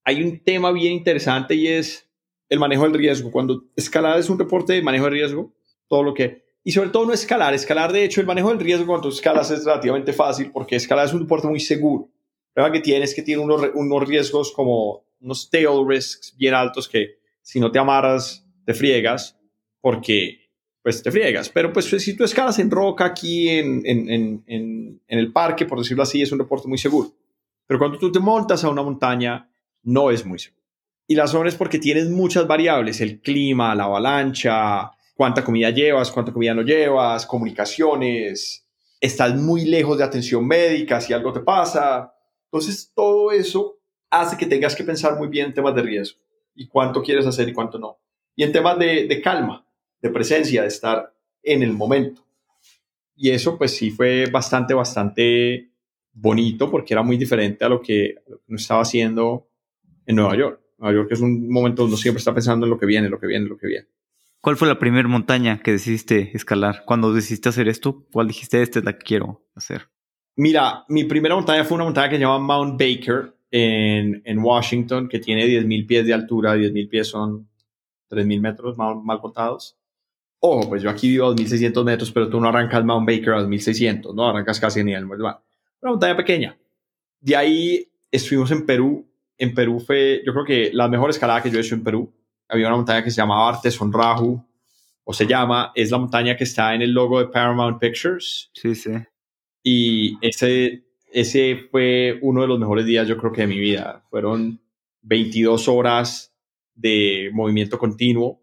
hay 0.05 0.23
un 0.23 0.45
tema 0.45 0.73
bien 0.73 0.93
interesante 0.93 1.55
y 1.55 1.69
es 1.69 2.07
el 2.51 2.59
manejo 2.59 2.83
del 2.83 2.99
riesgo. 2.99 3.33
Cuando 3.33 3.65
escalar 3.77 4.19
es 4.19 4.29
un 4.29 4.39
reporte 4.39 4.75
de 4.75 4.83
manejo 4.83 5.07
de 5.07 5.11
riesgo, 5.13 5.55
todo 5.89 6.03
lo 6.03 6.13
que 6.13 6.44
y 6.65 6.73
sobre 6.73 6.89
todo 6.89 7.07
no 7.07 7.13
escalar. 7.13 7.53
Escalar, 7.53 7.93
de 7.93 8.05
hecho, 8.05 8.23
el 8.23 8.27
manejo 8.27 8.49
del 8.49 8.59
riesgo 8.59 8.87
cuando 8.87 9.11
escalas 9.11 9.51
es 9.51 9.65
relativamente 9.65 10.15
fácil 10.15 10.51
porque 10.51 10.77
escalar 10.77 11.07
es 11.07 11.13
un 11.13 11.21
deporte 11.21 11.47
muy 11.47 11.61
seguro. 11.61 12.09
El 12.55 12.73
que 12.73 12.81
tiene 12.81 13.05
es 13.05 13.15
que 13.15 13.23
tiene 13.23 13.43
unos, 13.43 13.63
unos 13.75 14.09
riesgos 14.09 14.51
como 14.53 15.05
unos 15.21 15.51
tail 15.51 15.87
risks 15.87 16.35
bien 16.37 16.55
altos 16.55 16.89
que 16.89 17.19
si 17.43 17.61
no 17.61 17.71
te 17.71 17.79
amarras, 17.79 18.47
te 18.65 18.73
friegas 18.73 19.39
porque 19.81 20.41
pues 20.83 21.03
te 21.03 21.11
friegas. 21.11 21.51
Pero 21.51 21.73
pues 21.73 21.87
si 21.87 22.17
tú 22.17 22.25
escalas 22.25 22.59
en 22.59 22.71
roca 22.71 23.05
aquí 23.05 23.49
en, 23.49 23.83
en, 23.85 24.11
en, 24.11 24.45
en, 24.47 25.01
el 25.07 25.33
parque, 25.33 25.67
por 25.67 25.79
decirlo 25.79 26.03
así, 26.03 26.23
es 26.23 26.33
un 26.33 26.39
deporte 26.39 26.69
muy 26.69 26.79
seguro. 26.79 27.15
Pero 27.67 27.79
cuando 27.79 27.99
tú 27.99 28.11
te 28.11 28.21
montas 28.21 28.65
a 28.65 28.71
una 28.71 28.83
montaña, 28.83 29.51
no 29.83 30.11
es 30.11 30.25
muy 30.25 30.39
seguro. 30.39 30.63
Y 31.07 31.15
la 31.15 31.25
razón 31.25 31.47
es 31.47 31.55
porque 31.55 31.79
tienes 31.79 32.09
muchas 32.09 32.47
variables, 32.47 33.01
el 33.01 33.21
clima, 33.21 33.75
la 33.75 33.85
avalancha, 33.85 34.91
cuánta 35.15 35.45
comida 35.45 35.71
llevas, 35.71 36.11
cuánta 36.11 36.33
comida 36.33 36.55
no 36.55 36.63
llevas, 36.63 37.27
comunicaciones, 37.27 38.67
estás 39.01 39.35
muy 39.37 39.65
lejos 39.65 39.99
de 39.99 40.05
atención 40.05 40.47
médica 40.47 41.01
si 41.01 41.13
algo 41.13 41.33
te 41.33 41.41
pasa. 41.41 42.15
Entonces, 42.47 42.93
todo 42.95 43.33
eso 43.33 43.79
hace 44.11 44.37
que 44.37 44.47
tengas 44.47 44.75
que 44.75 44.85
pensar 44.85 45.17
muy 45.17 45.29
bien 45.29 45.47
en 45.47 45.55
temas 45.55 45.75
de 45.75 45.83
riesgo 45.83 46.21
y 46.55 46.69
cuánto 46.69 47.03
quieres 47.03 47.27
hacer 47.27 47.49
y 47.49 47.53
cuánto 47.53 47.79
no. 47.79 47.99
Y 48.37 48.43
en 48.43 48.53
temas 48.53 48.79
de, 48.79 49.21
calma, 49.23 49.67
de 50.01 50.11
presencia, 50.11 50.63
de 50.63 50.69
estar 50.69 51.15
en 51.43 51.63
el 51.63 51.73
momento. 51.73 52.25
Y 53.17 53.31
eso, 53.31 53.57
pues 53.57 53.77
sí, 53.77 53.91
fue 53.91 54.27
bastante, 54.27 54.75
bastante 54.75 55.71
bonito 56.13 56.71
porque 56.71 56.95
era 56.95 57.03
muy 57.03 57.17
diferente 57.17 57.65
a 57.65 57.69
lo 57.69 57.81
que, 57.81 58.17
uno 58.49 58.57
estaba 58.57 58.83
haciendo 58.83 59.49
en 60.07 60.17
Nueva 60.17 60.37
York. 60.37 60.61
Nueva 60.79 60.95
York 60.97 61.13
es 61.13 61.21
un 61.21 61.49
momento 61.49 61.83
donde 61.83 61.95
uno 61.95 62.03
siempre 62.03 62.19
está 62.19 62.35
pensando 62.35 62.67
en 62.67 62.71
lo 62.71 62.79
que 62.79 62.87
viene, 62.87 63.09
lo 63.09 63.21
que 63.21 63.27
viene, 63.27 63.47
lo 63.47 63.57
que 63.57 63.67
viene. 63.67 63.87
¿Cuál 64.45 64.59
fue 64.59 64.69
la 64.69 64.79
primera 64.79 65.09
montaña 65.09 65.63
que 65.63 65.73
decidiste 65.73 66.37
escalar? 66.37 66.83
Cuando 66.85 67.15
decidiste 67.15 67.49
hacer 67.49 67.67
esto, 67.67 68.05
¿cuál 68.13 68.29
dijiste, 68.29 68.61
esta 68.61 68.79
es 68.79 68.85
la 68.85 68.93
que 68.93 69.03
quiero 69.03 69.43
hacer? 69.55 69.89
Mira, 70.37 70.85
mi 70.91 71.05
primera 71.05 71.35
montaña 71.35 71.65
fue 71.65 71.77
una 71.77 71.85
montaña 71.85 72.11
que 72.11 72.17
se 72.17 72.21
llama 72.21 72.41
Mount 72.41 72.79
Baker 72.79 73.35
en, 73.51 74.21
en 74.23 74.39
Washington, 74.41 75.09
que 75.09 75.19
tiene 75.19 75.47
10.000 75.47 75.87
pies 75.87 76.07
de 76.07 76.13
altura. 76.13 76.57
10.000 76.57 76.91
pies 76.91 77.09
son 77.09 77.49
3.000 78.11 78.41
metros 78.43 78.77
mal, 78.77 78.97
mal, 79.03 79.19
contados. 79.19 79.79
Ojo, 80.41 80.69
pues 80.69 80.83
yo 80.83 80.91
aquí 80.91 81.09
vivo 81.09 81.29
a 81.29 81.35
2.600 81.35 81.83
metros, 81.83 82.13
pero 82.13 82.29
tú 82.29 82.39
no 82.39 82.47
arrancas 82.47 82.85
Mount 82.85 83.09
Baker 83.09 83.33
a 83.33 83.43
2.600, 83.45 84.15
¿no? 84.15 84.29
Arrancas 84.29 84.61
casi 84.61 84.81
en 84.81 84.91
el 84.91 85.07
mar. 85.07 85.41
Una 85.81 85.93
montaña 85.93 86.19
pequeña. 86.19 86.55
De 87.19 87.35
ahí 87.35 87.89
estuvimos 88.11 88.51
en 88.51 88.67
Perú. 88.67 89.09
En 89.39 89.55
Perú 89.55 89.81
fue, 89.81 90.23
yo 90.27 90.35
creo 90.35 90.45
que 90.45 90.71
la 90.75 90.87
mejor 90.87 91.09
escalada 91.09 91.43
que 91.43 91.51
yo 91.51 91.57
he 91.57 91.63
hecho 91.63 91.77
en 91.77 91.83
Perú 91.83 92.13
había 92.49 92.69
una 92.69 92.77
montaña 92.77 93.03
que 93.03 93.11
se 93.11 93.17
llamaba 93.17 93.49
Arteson 93.49 93.93
Raju, 93.93 94.45
o 95.05 95.13
se 95.13 95.27
llama, 95.27 95.73
es 95.75 95.91
la 95.91 95.99
montaña 95.99 96.37
que 96.37 96.45
está 96.45 96.75
en 96.75 96.83
el 96.83 96.91
logo 96.91 97.19
de 97.19 97.27
Paramount 97.27 97.79
Pictures. 97.79 98.51
Sí, 98.55 98.75
sí. 98.75 98.93
Y 99.63 100.17
ese, 100.27 100.85
ese 101.13 101.57
fue 101.71 102.19
uno 102.23 102.43
de 102.43 102.49
los 102.49 102.59
mejores 102.59 102.87
días, 102.87 103.07
yo 103.07 103.17
creo 103.19 103.33
que 103.33 103.43
de 103.43 103.47
mi 103.47 103.59
vida. 103.59 104.05
Fueron 104.09 104.61
22 105.03 105.69
horas 105.69 106.35
de 106.75 107.31
movimiento 107.33 107.79
continuo. 107.79 108.41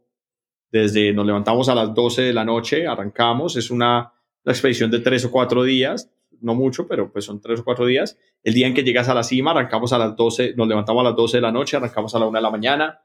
Desde 0.71 1.11
nos 1.13 1.25
levantamos 1.25 1.67
a 1.67 1.75
las 1.75 1.93
12 1.93 2.21
de 2.21 2.33
la 2.33 2.45
noche, 2.45 2.87
arrancamos. 2.87 3.55
Es 3.57 3.71
una, 3.71 4.13
una 4.45 4.53
expedición 4.53 4.91
de 4.91 4.99
tres 4.99 5.25
o 5.25 5.31
cuatro 5.31 5.63
días, 5.63 6.11
no 6.41 6.53
mucho, 6.53 6.87
pero 6.87 7.11
pues 7.11 7.25
son 7.25 7.41
tres 7.41 7.59
o 7.59 7.63
cuatro 7.63 7.87
días. 7.87 8.17
El 8.43 8.53
día 8.53 8.67
en 8.67 8.73
que 8.75 8.83
llegas 8.83 9.09
a 9.09 9.15
la 9.15 9.23
cima, 9.23 9.51
arrancamos 9.51 9.93
a 9.93 9.97
las 9.97 10.15
12, 10.15 10.53
nos 10.55 10.67
levantamos 10.67 11.01
a 11.01 11.09
las 11.09 11.15
12 11.15 11.37
de 11.37 11.41
la 11.41 11.51
noche, 11.51 11.77
arrancamos 11.77 12.13
a 12.15 12.19
la 12.19 12.27
1 12.27 12.37
de 12.37 12.41
la 12.41 12.51
mañana 12.51 13.01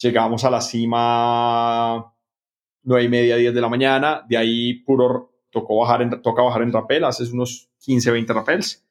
Llegamos 0.00 0.44
a 0.44 0.50
la 0.50 0.60
cima 0.60 2.14
nueve 2.82 3.04
y 3.04 3.08
media, 3.08 3.36
10 3.36 3.54
de 3.54 3.60
la 3.60 3.68
mañana. 3.68 4.24
De 4.28 4.36
ahí 4.36 4.74
puro 4.74 5.32
tocó 5.50 5.78
bajar 5.80 6.02
en, 6.02 6.22
toca 6.22 6.42
bajar 6.42 6.62
en 6.62 6.72
rapel, 6.72 7.04
haces 7.04 7.32
unos 7.32 7.70
15, 7.80 8.10
20 8.10 8.32
rapels. 8.32 8.86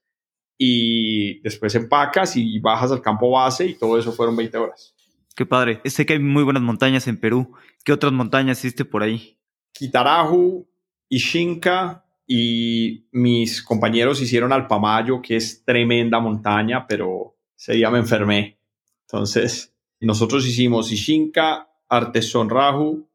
Y 0.58 1.40
después 1.40 1.74
empacas 1.76 2.36
y 2.36 2.60
bajas 2.60 2.92
al 2.92 3.02
campo 3.02 3.32
base 3.32 3.66
y 3.66 3.76
todo 3.76 3.98
eso 3.98 4.12
fueron 4.12 4.36
20 4.36 4.58
horas. 4.58 4.94
Qué 5.36 5.46
padre. 5.46 5.80
Sé 5.86 6.06
que 6.06 6.14
hay 6.14 6.20
muy 6.20 6.44
buenas 6.44 6.64
montañas 6.64 7.08
en 7.08 7.18
Perú. 7.18 7.54
¿Qué 7.86 7.94
otras 7.94 8.12
montañas 8.12 8.60
hiciste 8.60 8.84
por 8.84 9.04
ahí? 9.04 9.40
Quitarahu, 9.72 10.68
Ishinka 11.08 12.06
y 12.28 13.08
mis 13.12 13.64
compañeros 13.64 14.22
hicieron 14.22 14.52
Alpamayo, 14.52 15.22
que 15.22 15.38
es 15.38 15.64
tremenda 15.64 16.20
montaña, 16.20 16.86
pero 16.86 17.38
ese 17.58 17.74
día 17.74 17.90
me 17.90 18.00
enfermé. 18.00 18.60
Entonces, 19.04 19.74
nosotros 20.06 20.46
hicimos 20.48 20.92
Ishinka, 20.92 21.70
Artesón 21.88 22.50
Raju, 22.50 23.08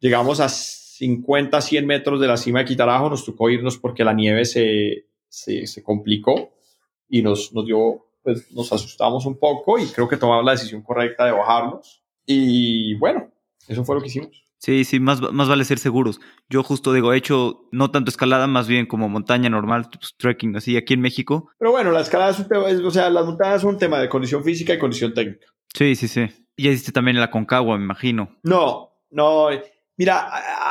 llegamos 0.00 0.40
a 0.40 0.48
50, 0.48 1.60
100 1.60 1.86
metros 1.86 2.20
de 2.20 2.26
la 2.26 2.36
cima 2.36 2.60
de 2.60 2.64
Quitarajo, 2.64 3.10
nos 3.10 3.24
tocó 3.24 3.50
irnos 3.50 3.76
porque 3.76 4.04
la 4.04 4.14
nieve 4.14 4.44
se, 4.44 5.06
se, 5.28 5.82
complicó 5.82 6.54
y 7.08 7.22
nos, 7.22 7.52
nos 7.52 7.66
dio, 7.66 8.06
pues 8.22 8.50
nos 8.52 8.72
asustamos 8.72 9.26
un 9.26 9.38
poco 9.38 9.78
y 9.78 9.86
creo 9.86 10.08
que 10.08 10.16
tomamos 10.16 10.44
la 10.44 10.52
decisión 10.52 10.82
correcta 10.82 11.26
de 11.26 11.32
bajarnos. 11.32 12.02
Y 12.24 12.94
bueno, 12.94 13.30
eso 13.68 13.84
fue 13.84 13.96
lo 13.96 14.00
que 14.00 14.08
hicimos. 14.08 14.46
Sí, 14.58 14.84
sí, 14.84 15.00
más, 15.00 15.20
más 15.32 15.48
vale 15.48 15.64
ser 15.64 15.78
seguros. 15.78 16.18
Yo 16.48 16.62
justo 16.62 16.92
digo, 16.92 17.12
he 17.12 17.18
hecho 17.18 17.68
no 17.72 17.90
tanto 17.90 18.10
escalada, 18.10 18.46
más 18.46 18.66
bien 18.66 18.86
como 18.86 19.08
montaña 19.08 19.50
normal, 19.50 19.88
pues, 19.92 20.14
trekking, 20.16 20.56
así, 20.56 20.76
aquí 20.76 20.94
en 20.94 21.02
México. 21.02 21.50
Pero 21.58 21.72
bueno, 21.72 21.92
la 21.92 22.00
escalada 22.00 22.30
es 22.30 22.38
un 22.38 22.48
tema, 22.48 22.64
o 22.64 22.90
sea, 22.90 23.10
las 23.10 23.26
montañas 23.26 23.60
son 23.60 23.74
un 23.74 23.78
tema 23.78 24.00
de 24.00 24.08
condición 24.08 24.42
física 24.42 24.72
y 24.72 24.78
condición 24.78 25.12
técnica. 25.12 25.46
Sí, 25.76 25.94
sí, 25.94 26.08
sí. 26.08 26.26
Y 26.56 26.68
hiciste 26.68 26.90
también 26.90 27.20
la 27.20 27.30
Concagua, 27.30 27.76
me 27.76 27.84
imagino. 27.84 28.30
No, 28.42 28.92
no. 29.10 29.48
Mira, 29.98 30.30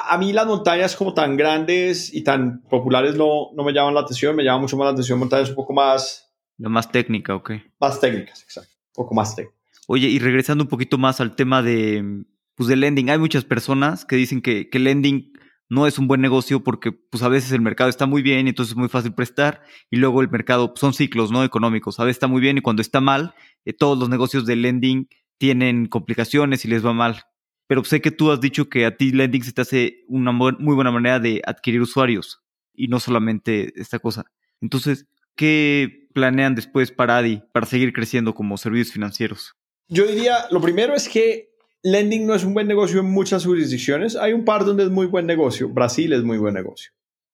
a, 0.09 0.17
mí 0.17 0.33
las 0.33 0.47
montañas 0.47 0.95
como 0.95 1.13
tan 1.13 1.37
grandes 1.37 2.11
y 2.11 2.23
tan 2.23 2.63
populares 2.63 3.15
no, 3.15 3.51
no 3.55 3.63
me 3.63 3.71
llaman 3.71 3.93
la 3.93 4.01
atención, 4.01 4.35
me 4.35 4.43
llama 4.43 4.61
mucho 4.61 4.77
más 4.77 4.85
la 4.85 4.91
atención 4.91 5.19
montañas 5.19 5.49
un 5.49 5.55
poco 5.55 5.73
más... 5.73 6.33
La 6.57 6.69
más 6.69 6.91
técnica, 6.91 7.35
ok. 7.35 7.51
Más 7.79 7.99
técnicas, 7.99 8.41
exacto. 8.41 8.71
Un 8.95 9.03
poco 9.03 9.13
más 9.13 9.35
técnicas. 9.35 9.59
Oye, 9.87 10.07
y 10.07 10.17
regresando 10.17 10.63
un 10.63 10.69
poquito 10.69 10.97
más 10.97 11.21
al 11.21 11.35
tema 11.35 11.61
de, 11.61 12.23
pues, 12.55 12.67
del 12.67 12.79
lending, 12.79 13.09
hay 13.11 13.19
muchas 13.19 13.45
personas 13.45 14.05
que 14.05 14.15
dicen 14.15 14.41
que, 14.41 14.69
que 14.69 14.79
lending 14.79 15.33
no 15.69 15.87
es 15.87 15.97
un 15.97 16.07
buen 16.07 16.21
negocio 16.21 16.63
porque 16.63 16.91
pues 16.91 17.23
a 17.23 17.29
veces 17.29 17.51
el 17.51 17.61
mercado 17.61 17.89
está 17.89 18.05
muy 18.05 18.21
bien 18.21 18.47
y 18.47 18.49
entonces 18.49 18.71
es 18.71 18.77
muy 18.77 18.89
fácil 18.89 19.13
prestar 19.13 19.63
y 19.89 19.97
luego 19.97 20.21
el 20.21 20.29
mercado 20.29 20.69
pues, 20.69 20.79
son 20.79 20.93
ciclos 20.93 21.31
no 21.31 21.43
económicos. 21.43 21.99
A 21.99 22.03
veces 22.03 22.17
está 22.17 22.27
muy 22.27 22.41
bien 22.41 22.57
y 22.57 22.61
cuando 22.61 22.81
está 22.81 23.01
mal 23.01 23.33
eh, 23.65 23.73
todos 23.73 23.97
los 23.97 24.09
negocios 24.09 24.45
de 24.45 24.55
lending 24.55 25.07
tienen 25.37 25.87
complicaciones 25.87 26.65
y 26.65 26.67
les 26.67 26.85
va 26.85 26.93
mal. 26.93 27.23
Pero 27.67 27.83
sé 27.83 27.99
que 27.99 28.11
tú 28.11 28.31
has 28.31 28.39
dicho 28.39 28.69
que 28.69 28.85
a 28.85 28.95
ti 28.95 29.11
lending 29.11 29.43
se 29.43 29.51
te 29.51 29.61
hace 29.61 30.03
una 30.07 30.31
muy 30.31 30.75
buena 30.75 30.91
manera 30.91 31.19
de 31.19 31.41
adquirir 31.45 31.81
usuarios 31.81 32.41
y 32.73 32.87
no 32.87 32.99
solamente 32.99 33.73
esta 33.79 33.99
cosa. 33.99 34.25
Entonces 34.61 35.07
qué 35.35 36.07
planean 36.13 36.55
después 36.55 36.91
para 36.91 37.17
Adi 37.17 37.43
para 37.51 37.65
seguir 37.65 37.91
creciendo 37.91 38.33
como 38.33 38.57
servicios 38.57 38.93
financieros 38.93 39.55
yo 39.87 40.05
diría 40.07 40.47
lo 40.51 40.61
primero 40.61 40.95
es 40.95 41.09
que 41.09 41.54
lending 41.85 42.25
no 42.25 42.33
es 42.33 42.43
un 42.43 42.55
buen 42.55 42.67
negocio 42.67 42.99
en 42.99 43.05
muchas 43.05 43.45
jurisdicciones. 43.45 44.15
Hay 44.15 44.33
un 44.33 44.43
par 44.43 44.65
donde 44.65 44.83
es 44.83 44.89
muy 44.89 45.05
buen 45.05 45.27
negocio. 45.27 45.69
Brasil 45.69 46.13
es 46.13 46.23
muy 46.23 46.39
buen 46.39 46.55
negocio. 46.55 46.91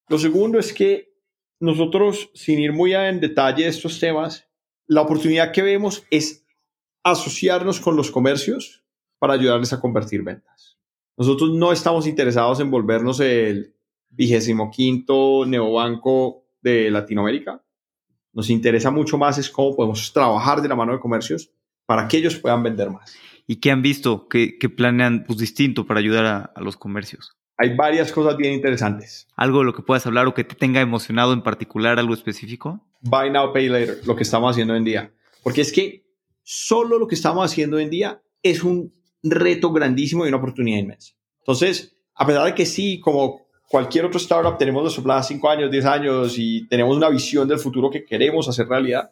Lo 0.09 0.19
segundo 0.19 0.59
es 0.59 0.73
que 0.73 1.13
nosotros, 1.61 2.29
sin 2.33 2.59
ir 2.59 2.73
muy 2.73 2.93
en 2.93 3.21
detalle 3.21 3.63
de 3.63 3.69
estos 3.69 3.97
temas, 3.97 4.49
la 4.87 5.01
oportunidad 5.01 5.53
que 5.53 5.61
vemos 5.61 6.03
es 6.11 6.43
asociarnos 7.01 7.79
con 7.79 7.95
los 7.95 8.11
comercios 8.11 8.83
para 9.19 9.35
ayudarles 9.35 9.71
a 9.71 9.79
convertir 9.79 10.21
ventas. 10.21 10.77
Nosotros 11.15 11.51
no 11.51 11.71
estamos 11.71 12.05
interesados 12.05 12.59
en 12.59 12.69
volvernos 12.69 13.21
el 13.21 13.73
vigésimo 14.09 14.69
quinto 14.69 15.45
neobanco 15.45 16.43
de 16.61 16.91
Latinoamérica. 16.91 17.63
Nos 18.33 18.49
interesa 18.49 18.91
mucho 18.91 19.17
más 19.17 19.37
es 19.37 19.49
cómo 19.49 19.77
podemos 19.77 20.11
trabajar 20.11 20.61
de 20.61 20.67
la 20.67 20.75
mano 20.75 20.91
de 20.91 20.99
comercios 20.99 21.49
para 21.85 22.05
que 22.09 22.17
ellos 22.17 22.35
puedan 22.35 22.63
vender 22.63 22.89
más 22.89 23.15
y 23.51 23.57
qué 23.57 23.69
han 23.69 23.81
visto, 23.81 24.29
qué, 24.29 24.55
planean 24.77 25.25
pues, 25.27 25.37
distinto 25.37 25.85
para 25.85 25.99
ayudar 25.99 26.25
a, 26.55 26.61
los 26.61 26.77
comercios. 26.77 27.35
Hay 27.57 27.75
varias 27.75 28.13
cosas 28.13 28.37
bien 28.37 28.53
interesantes. 28.53 29.27
¿Algo 29.35 29.59
de 29.59 29.65
lo 29.65 29.73
que 29.73 29.81
puedas 29.81 30.07
hablar 30.07 30.25
o 30.25 30.33
que 30.33 30.45
te 30.45 30.55
tenga 30.55 30.79
emocionado 30.79 31.33
en 31.33 31.41
particular, 31.41 31.99
algo 31.99 32.13
específico? 32.13 32.79
Buy 33.01 33.29
now, 33.29 33.51
pay 33.51 33.67
later, 33.67 33.97
lo 34.05 34.15
que 34.15 34.23
estamos 34.23 34.51
haciendo 34.51 34.71
hoy 34.71 34.79
en 34.79 34.85
día. 34.85 35.11
Porque 35.43 35.59
es 35.59 35.73
que 35.73 36.05
solo 36.43 36.97
lo 36.97 37.09
que 37.09 37.15
estamos 37.15 37.43
haciendo 37.43 37.75
hoy 37.75 37.83
en 37.83 37.89
día 37.89 38.21
es 38.41 38.63
un 38.63 38.93
reto 39.21 39.73
grandísimo 39.73 40.23
y 40.23 40.29
una 40.29 40.37
oportunidad 40.37 40.79
inmensa. 40.79 41.11
Entonces, 41.39 41.97
a 42.15 42.25
pesar 42.25 42.45
de 42.45 42.55
que 42.55 42.65
sí, 42.65 43.01
como 43.01 43.47
cualquier 43.67 44.05
otro 44.05 44.17
startup, 44.17 44.57
tenemos 44.57 44.81
nuestro 44.81 45.03
plan 45.03 45.21
5 45.21 45.49
años, 45.49 45.69
10 45.69 45.85
años 45.87 46.35
y 46.37 46.69
tenemos 46.69 46.95
una 46.95 47.09
visión 47.09 47.49
del 47.49 47.59
futuro 47.59 47.89
que 47.89 48.05
queremos 48.05 48.47
hacer 48.47 48.69
realidad, 48.69 49.11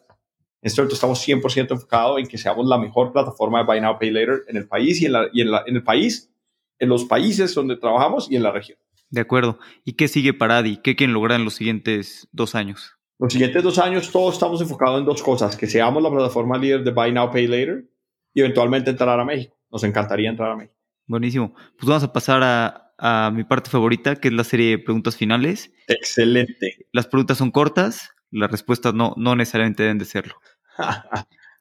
en 0.62 0.66
este 0.66 0.82
momento 0.82 0.94
estamos 0.94 1.26
100% 1.26 1.70
enfocados 1.70 2.18
en 2.18 2.26
que 2.26 2.36
seamos 2.36 2.66
la 2.66 2.76
mejor 2.76 3.12
plataforma 3.12 3.60
de 3.60 3.64
Buy 3.64 3.80
Now, 3.80 3.98
Pay 3.98 4.10
Later 4.10 4.42
en 4.46 4.58
el 4.58 4.68
país 4.68 5.00
y 5.00 5.06
en, 5.06 5.14
en, 5.14 5.76
el 5.76 5.82
país, 5.82 6.30
en 6.78 6.90
los 6.90 7.06
países 7.06 7.54
donde 7.54 7.76
trabajamos 7.76 8.30
y 8.30 8.36
en 8.36 8.42
la 8.42 8.52
región. 8.52 8.78
De 9.08 9.22
acuerdo. 9.22 9.58
¿Y 9.84 9.94
qué 9.94 10.06
sigue 10.06 10.34
para 10.34 10.58
Adi? 10.58 10.76
¿Qué 10.76 10.96
quieren 10.96 11.14
lograr 11.14 11.38
en 11.38 11.46
los 11.46 11.54
siguientes 11.54 12.28
dos 12.30 12.54
años? 12.54 12.98
Los 13.18 13.32
siguientes 13.32 13.62
dos 13.62 13.78
años 13.78 14.10
todos 14.10 14.34
estamos 14.34 14.60
enfocados 14.60 15.00
en 15.00 15.06
dos 15.06 15.22
cosas, 15.22 15.56
que 15.56 15.66
seamos 15.66 16.02
la 16.02 16.10
plataforma 16.10 16.58
líder 16.58 16.84
de 16.84 16.90
Buy 16.90 17.12
Now, 17.12 17.30
Pay 17.30 17.46
Later 17.46 17.88
y 18.34 18.40
eventualmente 18.40 18.90
entrar 18.90 19.18
a 19.18 19.24
México. 19.24 19.56
Nos 19.70 19.82
encantaría 19.84 20.28
entrar 20.28 20.50
a 20.50 20.56
México. 20.56 20.74
Buenísimo. 21.06 21.54
Pues 21.78 21.88
vamos 21.88 22.04
a 22.04 22.12
pasar 22.12 22.42
a, 22.42 22.92
a 22.98 23.30
mi 23.30 23.44
parte 23.44 23.70
favorita, 23.70 24.16
que 24.16 24.28
es 24.28 24.34
la 24.34 24.44
serie 24.44 24.70
de 24.72 24.78
preguntas 24.78 25.16
finales. 25.16 25.72
Excelente. 25.88 26.86
Las 26.92 27.06
preguntas 27.06 27.38
son 27.38 27.50
cortas, 27.50 28.10
las 28.30 28.50
respuestas 28.50 28.94
no, 28.94 29.14
no 29.16 29.36
necesariamente 29.36 29.82
deben 29.82 29.98
de 29.98 30.04
serlo. 30.04 30.36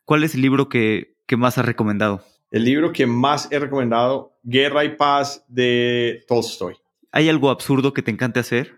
¿Cuál 0.06 0.24
es 0.24 0.36
el 0.36 0.42
libro 0.42 0.70
que, 0.70 1.16
más 1.38 1.58
has 1.58 1.66
recomendado? 1.66 2.24
El 2.52 2.66
libro 2.66 2.92
que 2.92 3.06
más 3.06 3.48
he 3.52 3.60
recomendado, 3.60 4.40
Guerra 4.44 4.84
y 4.84 4.96
Paz 4.96 5.46
de 5.48 6.24
Tolstoy. 6.28 6.76
¿Hay 7.12 7.30
algo 7.30 7.50
absurdo 7.50 7.94
que 7.94 8.02
te 8.02 8.12
encante 8.12 8.40
hacer? 8.40 8.76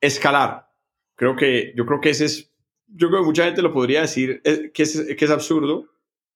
Escalar. 0.00 0.70
Creo 1.14 1.36
que, 1.36 1.74
yo 1.76 1.84
creo 1.84 2.00
que 2.00 2.10
ese 2.10 2.24
es, 2.24 2.54
yo 2.86 3.08
creo 3.08 3.20
que 3.20 3.26
mucha 3.26 3.44
gente 3.44 3.62
lo 3.62 3.72
podría 3.72 4.00
decir 4.00 4.40
eh, 4.44 4.70
que 4.72 4.82
es, 4.82 5.14
que 5.16 5.24
es 5.24 5.30
absurdo, 5.30 5.90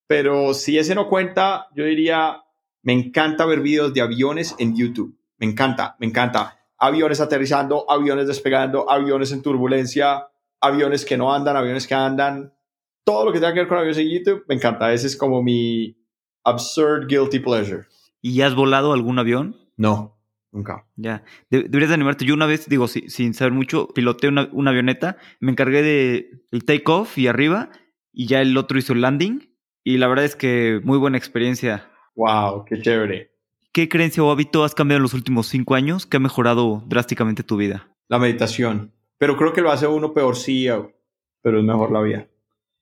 pero 0.05 0.53
si 0.53 0.77
ese 0.77 0.95
no 0.95 1.09
cuenta, 1.09 1.67
yo 1.75 1.83
diría, 1.85 2.43
me 2.83 2.93
encanta 2.93 3.45
ver 3.45 3.61
videos 3.61 3.93
de 3.93 4.01
aviones 4.01 4.55
en 4.59 4.75
YouTube. 4.75 5.17
Me 5.37 5.45
encanta, 5.45 5.95
me 5.99 6.05
encanta. 6.05 6.59
Aviones 6.77 7.19
aterrizando, 7.21 7.89
aviones 7.89 8.27
despegando, 8.27 8.89
aviones 8.89 9.31
en 9.31 9.41
turbulencia, 9.41 10.27
aviones 10.61 11.05
que 11.05 11.17
no 11.17 11.33
andan, 11.33 11.55
aviones 11.55 11.87
que 11.87 11.95
andan 11.95 12.53
todo 13.07 13.23
lo 13.23 13.31
que 13.31 13.39
tenga 13.39 13.53
que 13.53 13.59
ver 13.61 13.69
con 13.69 13.77
aviones 13.77 13.97
en 13.99 14.09
YouTube, 14.09 14.43
me 14.49 14.55
encanta. 14.55 14.91
Ese 14.91 15.07
es 15.07 15.15
como 15.15 15.41
mi 15.41 15.97
absurd 16.43 17.07
guilty 17.07 17.39
pleasure. 17.39 17.85
¿Y 18.21 18.41
has 18.41 18.53
volado 18.53 18.91
algún 18.91 19.17
avión? 19.17 19.55
No, 19.77 20.19
nunca. 20.51 20.85
Ya, 20.97 21.23
deberías 21.49 21.87
de 21.87 21.93
animarte. 21.93 22.25
Yo 22.25 22.33
una 22.33 22.47
vez, 22.47 22.67
digo, 22.67 22.89
sin 22.89 23.33
saber 23.33 23.53
mucho, 23.53 23.87
piloteé 23.95 24.29
una, 24.29 24.69
avioneta, 24.69 25.15
me 25.39 25.51
encargué 25.51 25.83
de 25.83 26.31
el 26.51 26.65
take 26.65 26.83
off 26.87 27.17
y 27.17 27.27
arriba, 27.27 27.69
y 28.11 28.27
ya 28.27 28.41
el 28.41 28.57
otro 28.57 28.77
hizo 28.77 28.91
el 28.91 28.99
landing, 28.99 29.55
y 29.85 29.99
la 29.99 30.07
verdad 30.07 30.25
es 30.25 30.35
que 30.35 30.81
muy 30.83 30.97
buena 30.97 31.17
experiencia. 31.17 31.89
Wow, 32.15 32.65
qué 32.65 32.81
chévere. 32.81 33.31
¿Qué 33.71 33.87
creencia 33.87 34.21
o 34.21 34.31
hábito 34.31 34.65
has 34.65 34.75
cambiado 34.75 34.97
en 34.97 35.03
los 35.03 35.13
últimos 35.13 35.47
cinco 35.47 35.75
años 35.75 36.05
que 36.05 36.17
ha 36.17 36.19
mejorado 36.19 36.83
drásticamente 36.87 37.43
tu 37.43 37.55
vida? 37.55 37.95
La 38.09 38.19
meditación. 38.19 38.91
Pero 39.17 39.37
creo 39.37 39.53
que 39.53 39.61
lo 39.61 39.71
hace 39.71 39.87
uno 39.87 40.13
peor 40.13 40.35
sí, 40.35 40.67
pero 41.41 41.59
es 41.59 41.63
mejor 41.63 41.91
la 41.91 42.01
vida. 42.01 42.27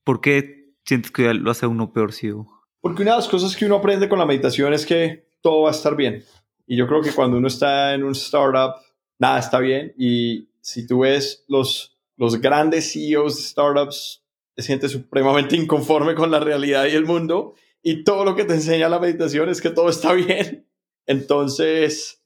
¿Por 0.04 0.22
qué 0.22 0.74
sientes 0.84 1.12
que 1.12 1.34
lo 1.34 1.52
hace 1.52 1.68
uno 1.68 1.94
peor 1.94 2.14
ciego? 2.14 2.64
Porque 2.82 3.02
una 3.02 3.12
de 3.12 3.18
las 3.18 3.28
cosas 3.28 3.56
que 3.56 3.66
uno 3.66 3.76
aprende 3.76 4.10
con 4.10 4.20
la 4.20 4.26
meditación 4.26 4.74
es 4.74 4.86
que 4.86 5.28
todo 5.42 5.64
va 5.64 5.70
a 5.70 5.72
estar 5.72 5.96
bien. 5.96 6.24
Y 6.68 6.78
yo 6.78 6.88
creo 6.88 7.02
que 7.02 7.12
cuando 7.12 7.38
uno 7.38 7.48
está 7.48 7.94
en 7.94 8.04
un 8.04 8.12
startup, 8.12 8.76
nada 9.20 9.40
está 9.40 9.60
bien. 9.60 9.94
Y 9.98 10.50
si 10.62 10.86
tú 10.86 11.00
ves 11.00 11.46
los, 11.48 11.98
los 12.18 12.40
grandes 12.42 12.92
CEOs 12.92 13.38
de 13.38 13.42
startups, 13.44 14.24
te 14.56 14.62
sientes 14.62 14.92
supremamente 14.92 15.56
inconforme 15.56 16.16
con 16.16 16.32
la 16.32 16.40
realidad 16.40 16.86
y 16.86 16.96
el 16.96 17.06
mundo. 17.06 17.56
Y 17.82 18.04
todo 18.04 18.26
lo 18.26 18.36
que 18.36 18.46
te 18.46 18.54
enseña 18.54 18.90
la 18.90 19.00
meditación 19.00 19.50
es 19.50 19.62
que 19.62 19.70
todo 19.70 19.90
está 19.90 20.14
bien. 20.14 20.68
Entonces, 21.06 22.25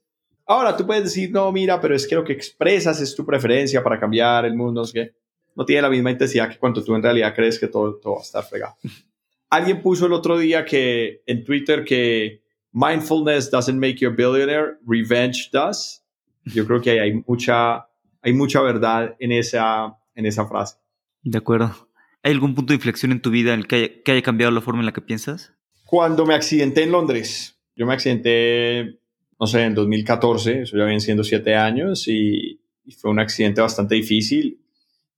ahora 0.50 0.76
tú 0.76 0.86
puedes 0.86 1.06
decir, 1.06 1.32
no, 1.32 1.50
mira, 1.52 1.80
pero 1.80 1.96
es 1.96 2.06
que 2.06 2.16
lo 2.16 2.26
que 2.26 2.34
expresas 2.34 3.00
es 3.00 3.16
tu 3.16 3.26
preferencia 3.26 3.82
para 3.82 3.98
cambiar 3.98 4.44
el 4.46 4.56
mundo, 4.56 4.82
no 4.82 4.86
sé 4.86 4.94
qué 4.94 5.20
no 5.60 5.66
tiene 5.66 5.82
la 5.82 5.90
misma 5.90 6.12
intensidad 6.12 6.50
que 6.50 6.58
cuando 6.58 6.82
tú 6.82 6.96
en 6.96 7.04
realidad 7.04 7.36
crees 7.36 7.60
que 7.60 7.68
todo, 7.68 7.96
todo 7.96 8.14
va 8.14 8.20
a 8.20 8.24
estar 8.24 8.46
fregado. 8.46 8.78
Alguien 9.50 9.82
puso 9.82 10.06
el 10.06 10.14
otro 10.14 10.38
día 10.38 10.64
que 10.64 11.22
en 11.26 11.44
Twitter 11.44 11.84
que 11.84 12.42
mindfulness 12.72 13.52
doesn't 13.52 13.78
make 13.78 13.96
you 13.96 14.08
a 14.08 14.12
billionaire, 14.12 14.78
revenge 14.88 15.50
does. 15.52 16.02
Yo 16.46 16.66
creo 16.66 16.80
que 16.80 17.02
hay, 17.02 17.22
mucha, 17.28 17.88
hay 18.22 18.32
mucha 18.32 18.62
verdad 18.62 19.18
en 19.20 19.34
esa, 19.34 19.98
en 20.16 20.26
esa 20.26 20.48
frase. 20.48 20.78
De 21.24 21.38
acuerdo. 21.38 21.76
¿Hay 22.24 22.32
algún 22.32 22.56
punto 22.56 22.72
de 22.72 22.76
inflexión 22.76 23.12
en 23.12 23.22
tu 23.22 23.30
vida 23.30 23.54
en 23.54 23.60
el 23.60 23.68
que 23.68 23.76
haya, 23.76 23.90
que 24.06 24.12
haya 24.14 24.22
cambiado 24.22 24.52
la 24.54 24.62
forma 24.62 24.80
en 24.80 24.86
la 24.86 24.94
que 24.94 25.02
piensas? 25.02 25.54
Cuando 25.86 26.26
me 26.26 26.36
accidenté 26.36 26.84
en 26.84 26.94
Londres. 26.94 27.60
Yo 27.76 27.86
me 27.86 27.94
accidenté, 27.94 28.99
no 29.40 29.48
sé, 29.48 29.64
en 29.64 29.76
2014, 29.76 30.64
eso 30.64 30.78
ya 30.78 30.86
viene 30.86 31.00
siendo 31.00 31.24
siete 31.24 31.56
años 31.56 32.08
y 32.08 32.60
fue 32.98 33.12
un 33.12 33.20
accidente 33.20 33.62
bastante 33.62 33.96
difícil 33.96 34.60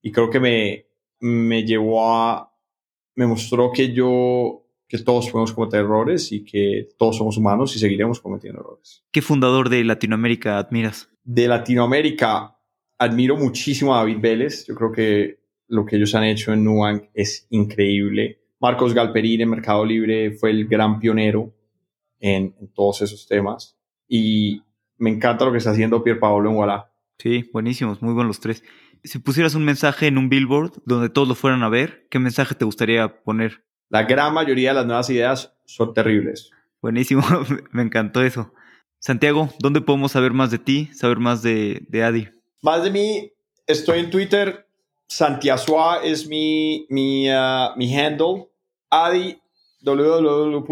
y 0.02 0.12
creo 0.12 0.30
que 0.30 0.40
me, 0.40 0.86
me 1.20 1.64
llevó 1.64 2.14
a, 2.14 2.54
me 3.16 3.28
mostró 3.28 3.72
que 3.72 3.94
yo, 3.94 4.66
que 4.88 4.98
todos 5.00 5.30
podemos 5.30 5.54
cometer 5.54 5.82
errores 5.82 6.32
y 6.32 6.44
que 6.44 6.90
todos 6.98 7.18
somos 7.18 7.38
humanos 7.38 7.76
y 7.76 7.80
seguiremos 7.80 8.20
cometiendo 8.20 8.62
errores. 8.62 9.04
¿Qué 9.12 9.22
fundador 9.22 9.70
de 9.70 9.84
Latinoamérica 9.84 10.58
admiras? 10.58 11.10
De 11.24 11.48
Latinoamérica 11.48 12.58
admiro 12.98 13.38
muchísimo 13.38 13.94
a 13.94 14.00
David 14.00 14.18
Vélez. 14.20 14.66
Yo 14.68 14.76
creo 14.76 14.92
que 14.92 15.40
lo 15.68 15.86
que 15.86 15.98
ellos 15.98 16.16
han 16.16 16.24
hecho 16.24 16.52
en 16.52 16.64
Nubank 16.64 17.06
es 17.14 17.48
increíble. 17.52 18.40
Marcos 18.60 18.94
Galperín 18.94 19.42
en 19.42 19.50
Mercado 19.50 19.86
Libre 19.86 20.32
fue 20.32 20.52
el 20.52 20.68
gran 20.68 21.00
pionero 21.00 21.54
en, 22.20 22.56
en 22.60 22.68
todos 22.74 23.02
esos 23.02 23.28
temas. 23.28 23.78
Y 24.14 24.62
me 24.98 25.10
encanta 25.10 25.46
lo 25.46 25.52
que 25.52 25.60
está 25.60 25.72
haciendo 25.72 26.04
Pier 26.04 26.20
Paolo 26.20 26.50
en 26.50 26.58
Walla. 26.58 26.92
Sí, 27.18 27.50
buenísimos, 27.54 28.02
muy 28.02 28.14
buenos 28.14 28.30
los 28.30 28.40
tres 28.42 28.64
si 29.04 29.20
pusieras 29.20 29.54
un 29.56 29.66
mensaje 29.66 30.08
en 30.08 30.18
un 30.18 30.30
billboard 30.30 30.82
donde 30.86 31.10
todos 31.10 31.28
lo 31.28 31.36
fueran 31.36 31.62
a 31.64 31.70
ver, 31.70 32.08
¿qué 32.10 32.20
mensaje 32.20 32.56
te 32.56 32.66
gustaría 32.66 33.24
poner? 33.24 33.64
La 33.90 34.04
gran 34.04 34.34
mayoría 34.34 34.70
de 34.70 34.76
las 34.76 34.86
nuevas 34.86 35.10
ideas 35.10 35.54
son 35.66 35.94
terribles. 35.94 36.52
Buenísimo, 36.82 37.24
me 37.72 37.82
encantó 37.82 38.24
eso. 38.24 38.54
Santiago, 39.00 39.50
¿dónde 39.60 39.82
podemos 39.82 40.12
saber 40.12 40.32
más 40.34 40.52
de 40.52 40.60
ti, 40.60 40.90
saber 40.94 41.18
más 41.18 41.42
de, 41.42 41.84
Adi? 42.04 42.30
Más 42.62 42.84
de 42.84 42.92
mí, 42.92 43.32
estoy 43.66 44.00
en 44.00 44.12
Twitter. 44.12 44.68
Santiasua 45.08 46.02
es 46.04 46.28
mi, 46.28 46.86
mi, 46.90 47.28
uh, 47.30 47.76
mi 47.76 47.98
handle. 47.98 48.50
Adi, 48.90 49.40
www.adi.com. 49.84 50.66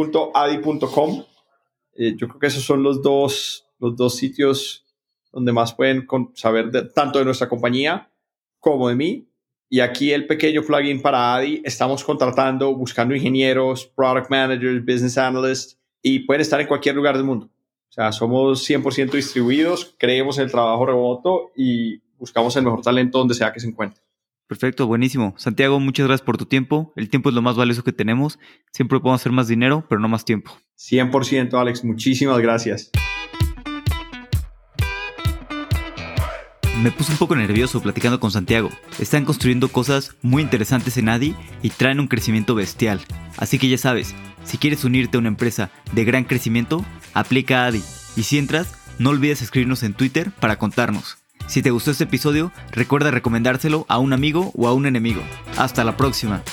Eh, 1.99 2.15
yo 2.15 2.29
creo 2.29 2.39
que 2.39 2.47
esos 2.47 2.63
son 2.63 2.81
los 2.81 3.01
dos, 3.01 3.67
los 3.77 3.93
dos 3.97 4.15
sitios 4.15 4.85
donde 5.33 5.51
más 5.51 5.73
pueden 5.73 6.07
saber 6.33 6.71
tanto 6.93 7.19
de 7.19 7.25
nuestra 7.25 7.49
compañía 7.49 8.09
como 8.59 8.87
de 8.87 8.95
mí. 8.95 9.27
Y 9.69 9.81
aquí 9.81 10.13
el 10.13 10.25
pequeño 10.25 10.63
plugin 10.63 11.01
para 11.01 11.35
ADI, 11.35 11.61
estamos 11.65 12.03
contratando, 12.05 12.73
buscando 12.73 13.13
ingenieros, 13.13 13.85
product 13.85 14.29
managers, 14.31 14.83
business 14.83 15.17
analysts, 15.17 15.77
y 16.01 16.19
pueden 16.19 16.41
estar 16.41 16.61
en 16.61 16.67
cualquier 16.67 16.95
lugar 16.95 17.17
del 17.17 17.25
mundo. 17.25 17.47
O 17.89 17.91
sea, 17.91 18.13
somos 18.13 18.67
100% 18.67 19.11
distribuidos, 19.11 19.93
creemos 19.99 20.37
en 20.37 20.45
el 20.45 20.51
trabajo 20.51 20.85
remoto 20.85 21.51
y 21.55 21.99
buscamos 22.17 22.55
el 22.55 22.63
mejor 22.63 22.81
talento 22.81 23.19
donde 23.19 23.35
sea 23.35 23.51
que 23.51 23.59
se 23.59 23.67
encuentre. 23.67 24.01
Perfecto, 24.49 24.87
buenísimo. 24.87 25.35
Santiago, 25.37 25.79
muchas 25.79 26.07
gracias 26.07 26.25
por 26.25 26.37
tu 26.37 26.47
tiempo. 26.47 26.91
El 26.95 27.11
tiempo 27.11 27.29
es 27.29 27.35
lo 27.35 27.43
más 27.43 27.55
valioso 27.55 27.83
que 27.83 27.93
tenemos. 27.93 28.39
Siempre 28.73 28.99
podemos 28.99 29.21
hacer 29.21 29.31
más 29.31 29.47
dinero, 29.47 29.85
pero 29.87 30.01
no 30.01 30.07
más 30.07 30.25
tiempo. 30.25 30.57
100%, 30.75 31.53
Alex. 31.53 31.85
Muchísimas 31.85 32.39
gracias. 32.39 32.89
Me 36.81 36.89
puse 36.89 37.11
un 37.11 37.19
poco 37.19 37.35
nervioso 37.35 37.79
platicando 37.79 38.19
con 38.19 38.31
Santiago. 38.31 38.71
Están 38.97 39.23
construyendo 39.23 39.67
cosas 39.67 40.15
muy 40.23 40.41
interesantes 40.41 40.97
en 40.97 41.09
ADI 41.09 41.35
y 41.61 41.69
traen 41.69 41.99
un 41.99 42.07
crecimiento 42.07 42.55
bestial. 42.55 43.01
Así 43.37 43.59
que 43.59 43.69
ya 43.69 43.77
sabes, 43.77 44.15
si 44.45 44.57
quieres 44.57 44.83
unirte 44.83 45.17
a 45.17 45.19
una 45.19 45.29
empresa 45.29 45.69
de 45.91 46.05
gran 46.05 46.23
crecimiento, 46.23 46.83
aplica 47.13 47.65
a 47.65 47.67
ADI. 47.67 47.83
Y 48.15 48.23
si 48.23 48.39
entras, 48.39 48.73
no 48.97 49.11
olvides 49.11 49.43
escribirnos 49.43 49.83
en 49.83 49.93
Twitter 49.93 50.31
para 50.31 50.57
contarnos. 50.57 51.18
Si 51.49 51.63
te 51.63 51.71
gustó 51.71 51.89
este 51.89 52.03
episodio, 52.03 52.51
recuerda 52.71 53.09
recomendárselo 53.09 53.87
a 53.89 53.97
un 53.97 54.13
amigo 54.13 54.51
o 54.55 54.67
a 54.67 54.73
un 54.73 54.85
enemigo. 54.85 55.23
Hasta 55.57 55.83
la 55.83 55.97
próxima. 55.97 56.43